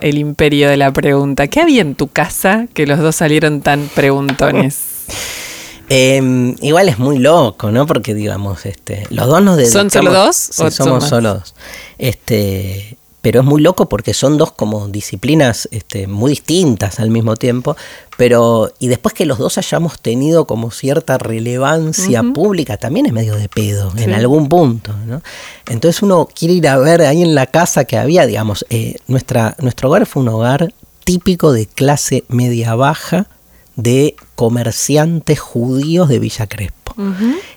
el 0.00 0.18
imperio 0.18 0.68
de 0.68 0.76
la 0.76 0.92
pregunta. 0.92 1.48
¿Qué 1.48 1.60
había 1.60 1.82
en 1.82 1.96
tu 1.96 2.08
casa 2.08 2.66
que 2.72 2.86
los 2.86 3.00
dos 3.00 3.16
salieron 3.16 3.62
tan 3.62 3.88
preguntones? 3.94 4.78
Em, 5.88 6.54
igual 6.60 6.88
es 6.88 6.98
muy 6.98 7.18
loco, 7.18 7.70
¿no? 7.70 7.86
Porque 7.86 8.14
digamos, 8.14 8.66
este, 8.66 9.06
los 9.10 9.26
dos 9.26 9.42
nos 9.42 9.56
dedicamos. 9.56 9.92
¿Son 9.92 10.02
solo 10.02 10.12
dos? 10.12 10.36
somos 10.74 11.04
solo 11.04 11.34
dos. 11.34 11.54
Este, 11.96 12.98
pero 13.20 13.40
es 13.40 13.46
muy 13.46 13.60
loco 13.60 13.88
porque 13.88 14.14
son 14.14 14.38
dos 14.38 14.52
como 14.52 14.88
disciplinas 14.88 15.68
este, 15.72 16.06
muy 16.06 16.30
distintas 16.30 17.00
al 17.00 17.10
mismo 17.10 17.36
tiempo, 17.36 17.76
pero 18.16 18.72
y 18.78 18.88
después 18.88 19.14
que 19.14 19.26
los 19.26 19.38
dos 19.38 19.58
hayamos 19.58 20.00
tenido 20.00 20.46
como 20.46 20.70
cierta 20.70 21.18
relevancia 21.18 22.22
pública, 22.22 22.76
también 22.76 23.06
es 23.06 23.12
medio 23.12 23.34
de 23.34 23.48
pedo 23.48 23.92
en 23.96 24.12
algún 24.12 24.48
punto, 24.48 24.94
¿no? 25.06 25.20
Entonces 25.68 26.02
uno 26.02 26.28
quiere 26.32 26.54
ir 26.54 26.68
a 26.68 26.78
ver 26.78 27.02
ahí 27.02 27.22
en 27.22 27.34
la 27.34 27.46
casa 27.46 27.84
que 27.84 27.98
había, 27.98 28.24
digamos, 28.24 28.64
eh, 28.70 28.96
nuestra, 29.08 29.56
nuestro 29.58 29.88
hogar 29.88 30.06
fue 30.06 30.22
un 30.22 30.28
hogar 30.28 30.72
típico 31.04 31.52
de 31.52 31.66
clase 31.66 32.24
media 32.28 32.76
baja, 32.76 33.26
de 33.78 34.16
comerciantes 34.34 35.38
judíos 35.38 36.08
de 36.08 36.18
Villa 36.18 36.48
Crespo. 36.48 36.94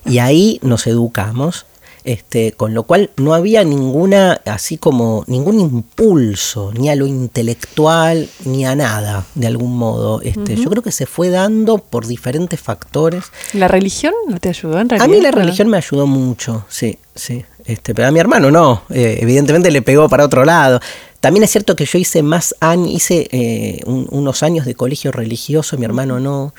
Y 0.05 0.19
ahí 0.19 0.59
nos 0.61 0.85
educamos, 0.85 1.65
este, 2.03 2.51
con 2.51 2.75
lo 2.75 2.83
cual 2.83 3.09
no 3.17 3.33
había 3.33 3.63
ninguna, 3.63 4.39
así 4.45 4.77
como 4.77 5.23
ningún 5.25 5.59
impulso, 5.59 6.71
ni 6.77 6.89
a 6.89 6.95
lo 6.95 7.07
intelectual, 7.07 8.29
ni 8.45 8.65
a 8.67 8.75
nada, 8.75 9.25
de 9.33 9.47
algún 9.47 9.75
modo. 9.75 10.21
Este, 10.21 10.55
Yo 10.55 10.69
creo 10.69 10.83
que 10.83 10.91
se 10.91 11.07
fue 11.07 11.29
dando 11.29 11.79
por 11.79 12.05
diferentes 12.05 12.59
factores. 12.59 13.25
¿La 13.53 13.67
religión 13.67 14.13
no 14.27 14.39
te 14.39 14.49
ayudó 14.49 14.79
en 14.79 14.89
realidad? 14.89 15.09
A 15.09 15.11
mí 15.11 15.21
la 15.21 15.31
religión 15.31 15.69
me 15.69 15.77
ayudó 15.77 16.05
mucho, 16.05 16.65
sí, 16.69 16.99
sí. 17.15 17.43
Este, 17.65 17.95
pero 17.95 18.07
a 18.07 18.11
mi 18.11 18.19
hermano 18.19 18.51
no, 18.51 18.83
eh, 18.89 19.17
evidentemente 19.21 19.71
le 19.71 19.81
pegó 19.81 20.07
para 20.07 20.25
otro 20.25 20.45
lado. 20.45 20.79
También 21.21 21.43
es 21.43 21.51
cierto 21.51 21.75
que 21.75 21.85
yo 21.85 21.99
hice 21.99 22.23
más 22.23 22.55
años, 22.59 22.89
hice 22.89 23.29
eh, 23.31 23.81
unos 23.85 24.41
años 24.41 24.65
de 24.65 24.73
colegio 24.73 25.11
religioso, 25.11 25.77
mi 25.77 25.85
hermano 25.85 26.19
no. 26.19 26.53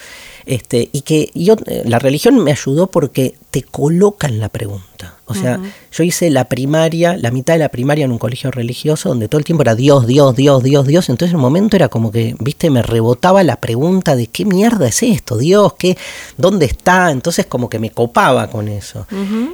Este, 0.47 0.89
y 0.93 1.03
que 1.03 1.31
yo, 1.35 1.57
eh, 1.67 1.83
la 1.87 1.99
religión 1.99 2.43
me 2.43 2.53
ayudó 2.53 2.89
porque 2.89 3.37
te 3.51 3.63
colocan 3.63 4.39
la 4.39 4.49
pregunta. 4.49 5.17
O 5.27 5.35
sea, 5.35 5.59
yo 5.91 6.05
hice 6.05 6.29
la 6.29 6.45
primaria, 6.45 7.17
la 7.17 7.31
mitad 7.31 7.55
de 7.55 7.61
la 7.61 7.71
primaria 7.71 8.05
en 8.05 8.13
un 8.13 8.19
colegio 8.19 8.51
religioso 8.51 9.09
donde 9.09 9.29
todo 9.29 9.39
el 9.39 9.45
tiempo 9.45 9.63
era 9.63 9.75
Dios, 9.75 10.07
Dios, 10.07 10.37
Dios, 10.37 10.63
Dios, 10.63 10.87
Dios. 10.87 11.09
Entonces 11.09 11.33
en 11.33 11.37
un 11.37 11.43
momento 11.43 11.75
era 11.75 11.89
como 11.89 12.13
que, 12.13 12.37
viste, 12.39 12.69
me 12.69 12.83
rebotaba 12.83 13.43
la 13.43 13.57
pregunta 13.57 14.15
de 14.15 14.27
qué 14.27 14.45
mierda 14.45 14.89
es 14.89 15.03
esto, 15.03 15.39
Dios, 15.39 15.73
qué, 15.79 15.97
dónde 16.37 16.67
está. 16.67 17.11
Entonces 17.11 17.47
como 17.47 17.71
que 17.71 17.79
me 17.79 17.91
copaba 17.91 18.51
con 18.51 18.69
eso. 18.69 19.07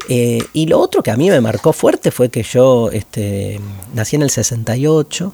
Eh, 0.09 0.43
y 0.53 0.67
lo 0.67 0.81
otro 0.81 1.03
que 1.03 1.13
a 1.13 1.17
mí 1.17 1.31
me 1.31 1.41
marcó 1.41 1.73
fuerte 1.73 2.11
fue 2.11 2.29
que 2.29 2.43
yo 2.43 2.91
este, 2.91 3.61
nací 3.95 4.17
en 4.17 4.23
el 4.23 4.31
68. 4.31 5.33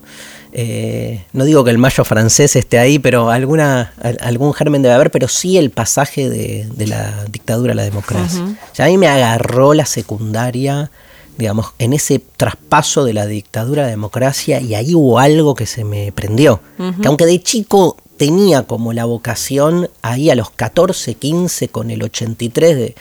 Eh, 0.57 1.25
no 1.33 1.45
digo 1.45 1.65
que 1.65 1.73
el 1.73 1.79
mayo 1.79 2.05
francés 2.05 2.55
esté 2.55 2.79
ahí, 2.79 3.01
pero 3.01 3.31
alguna, 3.31 3.93
algún 4.21 4.55
germen 4.55 4.83
debe 4.83 4.95
haber, 4.95 5.11
pero 5.11 5.27
sí 5.27 5.59
el 5.59 5.71
pasaje 5.71 6.31
de, 6.31 6.69
la 6.87 7.25
dictadura 7.25 7.73
a 7.73 7.75
la 7.75 7.83
democracia. 7.83 8.57
a 8.79 8.87
mí 8.87 8.97
me 8.97 9.09
agarró 9.09 9.75
la 9.75 9.85
secundaria, 9.85 10.93
digamos, 11.39 11.73
en 11.81 11.93
ese 11.93 12.23
traspaso 12.37 13.05
de 13.05 13.15
la 13.15 13.27
dictadura 13.27 13.83
a 13.83 13.87
la 13.87 13.91
democracia 13.91 14.61
y 14.61 14.77
ahí 14.77 14.95
hubo 14.95 15.19
algo 15.19 15.57
que 15.57 15.67
se 15.67 15.83
me 15.83 16.13
prendió. 16.13 16.61
Que 17.03 17.09
aunque 17.09 17.27
de 17.27 17.43
chico 17.43 17.97
tenía 18.17 18.62
como 18.62 18.93
la 18.93 19.05
vocación, 19.05 19.91
ahí 20.03 20.31
a 20.31 20.35
los 20.35 20.51
14, 20.51 21.15
15, 21.15 21.69
con 21.69 21.91
el 21.91 22.03
83 22.03 22.77
de 22.77 22.95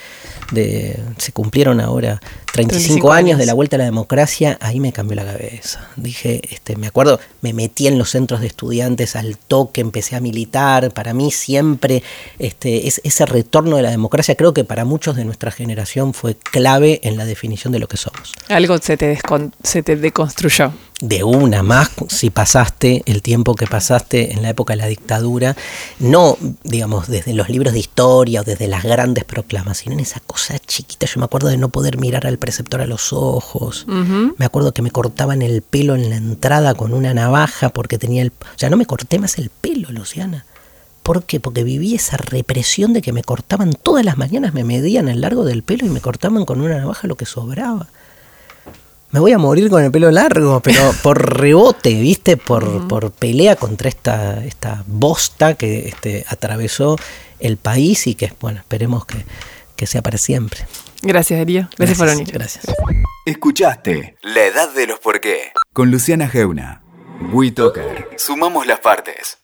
se 1.17 1.31
cumplieron 1.31 1.79
ahora 1.79 2.21
35, 2.51 3.11
años, 3.11 3.39
de 3.39 3.45
la 3.45 3.53
vuelta 3.53 3.77
a 3.77 3.79
la 3.79 3.85
democracia, 3.85 4.57
ahí 4.61 4.79
me 4.79 4.93
cambió 4.93 5.15
la 5.15 5.25
cabeza. 5.25 5.87
Dije, 5.95 6.41
este, 6.51 6.75
me 6.75 6.87
acuerdo, 6.87 7.19
me 7.41 7.53
metí 7.53 7.87
en 7.87 7.97
los 7.97 8.11
centros 8.11 8.41
de 8.41 8.47
estudiantes 8.47 9.15
al 9.15 9.37
toque, 9.37 9.81
empecé 9.81 10.15
a 10.15 10.19
militar. 10.19 10.91
Para 10.91 11.13
mí 11.13 11.31
siempre 11.31 12.03
este, 12.37 12.87
es, 12.87 13.01
ese 13.03 13.25
retorno 13.25 13.77
de 13.77 13.83
la 13.83 13.89
democracia 13.89 14.35
creo 14.35 14.53
que 14.53 14.63
para 14.63 14.85
muchos 14.85 15.15
de 15.15 15.25
nuestra 15.25 15.51
generación 15.51 16.13
fue 16.13 16.35
clave 16.35 16.99
en 17.03 17.17
la 17.17 17.25
definición 17.25 17.73
de 17.73 17.79
lo 17.79 17.87
que 17.87 17.97
somos. 17.97 18.33
Algo 18.49 18.77
se 18.77 18.97
te, 18.97 19.17
se 19.63 19.81
te 19.81 19.95
deconstruyó 19.95 20.73
de 21.03 21.21
una 21.25 21.63
más 21.63 21.89
si 22.07 22.29
pasaste 22.29 23.03
el 23.05 23.21
tiempo 23.21 23.55
que 23.55 23.67
pasaste 23.67 24.31
en 24.31 24.41
la 24.41 24.49
época 24.49 24.71
de 24.71 24.77
la 24.77 24.87
dictadura, 24.87 25.57
no, 25.99 26.37
digamos, 26.63 27.09
desde 27.09 27.33
los 27.33 27.49
libros 27.49 27.73
de 27.73 27.79
historia 27.79 28.39
o 28.39 28.43
desde 28.45 28.69
las 28.69 28.83
grandes 28.83 29.25
proclamas, 29.25 29.79
sino 29.79 29.93
en 29.93 29.99
esa 29.99 30.21
cosa 30.21 30.57
chiquita. 30.59 31.05
Yo 31.05 31.19
me 31.19 31.25
acuerdo 31.25 31.49
de 31.49 31.57
no 31.57 31.67
poder 31.67 31.97
mirar 31.97 32.25
al 32.25 32.37
preceptor 32.37 32.79
a 32.79 32.85
los 32.85 33.11
ojos. 33.11 33.85
Me 34.37 34.45
acuerdo 34.45 34.73
que 34.73 34.81
me 34.81 34.91
cortaban 34.91 35.41
el 35.41 35.61
pelo 35.61 35.95
en 35.95 36.09
la 36.09 36.15
entrada 36.15 36.73
con 36.73 36.93
una 36.93 37.13
navaja 37.13 37.69
porque 37.69 37.97
tenía 37.97 38.21
el... 38.21 38.29
O 38.29 38.57
sea, 38.57 38.69
no 38.69 38.77
me 38.77 38.85
corté 38.85 39.19
más 39.19 39.37
el 39.37 39.49
pelo, 39.49 39.91
Luciana. 39.91 40.45
¿Por 41.03 41.23
qué? 41.25 41.41
Porque 41.41 41.65
viví 41.65 41.95
esa 41.95 42.15
represión 42.15 42.93
de 42.93 43.01
que 43.01 43.11
me 43.11 43.23
cortaban 43.23 43.73
todas 43.73 44.05
las 44.05 44.17
mañanas, 44.17 44.53
me 44.53 44.63
medían 44.63 45.09
el 45.09 45.19
largo 45.19 45.43
del 45.43 45.63
pelo 45.63 45.85
y 45.85 45.89
me 45.89 45.99
cortaban 45.99 46.45
con 46.45 46.61
una 46.61 46.77
navaja 46.77 47.09
lo 47.09 47.17
que 47.17 47.25
sobraba 47.25 47.89
me 49.13 49.19
voy 49.19 49.31
a 49.31 49.37
morir 49.37 49.69
con 49.69 49.83
el 49.83 49.91
pelo 49.91 50.09
largo, 50.09 50.59
pero 50.59 50.91
por 51.03 51.39
rebote, 51.39 51.93
¿viste? 51.93 52.35
Por, 52.35 52.87
por 52.87 53.11
pelea 53.11 53.55
contra 53.55 53.87
esta, 53.87 54.43
esta 54.43 54.83
bosta 54.87 55.53
que 55.53 55.87
este, 55.87 56.25
atravesó 56.27 56.97
el 57.39 57.57
país 57.57 58.07
y 58.07 58.15
que, 58.15 58.33
bueno, 58.41 58.59
esperemos 58.59 59.05
que, 59.05 59.23
que 59.75 59.85
sea 59.85 60.01
para 60.01 60.17
siempre. 60.17 60.65
Gracias, 61.03 61.39
Darío. 61.39 61.69
Gracias, 61.77 61.97
por 61.97 62.07
venir. 62.07 62.31
Gracias. 62.31 62.65
Escuchaste 63.25 64.17
La 64.21 64.45
Edad 64.45 64.73
de 64.73 64.87
los 64.87 64.99
Por 64.99 65.21
qué 65.21 65.53
con 65.73 65.91
Luciana 65.91 66.27
Geuna. 66.27 66.81
WeToker. 67.31 68.09
Sumamos 68.17 68.65
las 68.65 68.79
partes. 68.79 69.42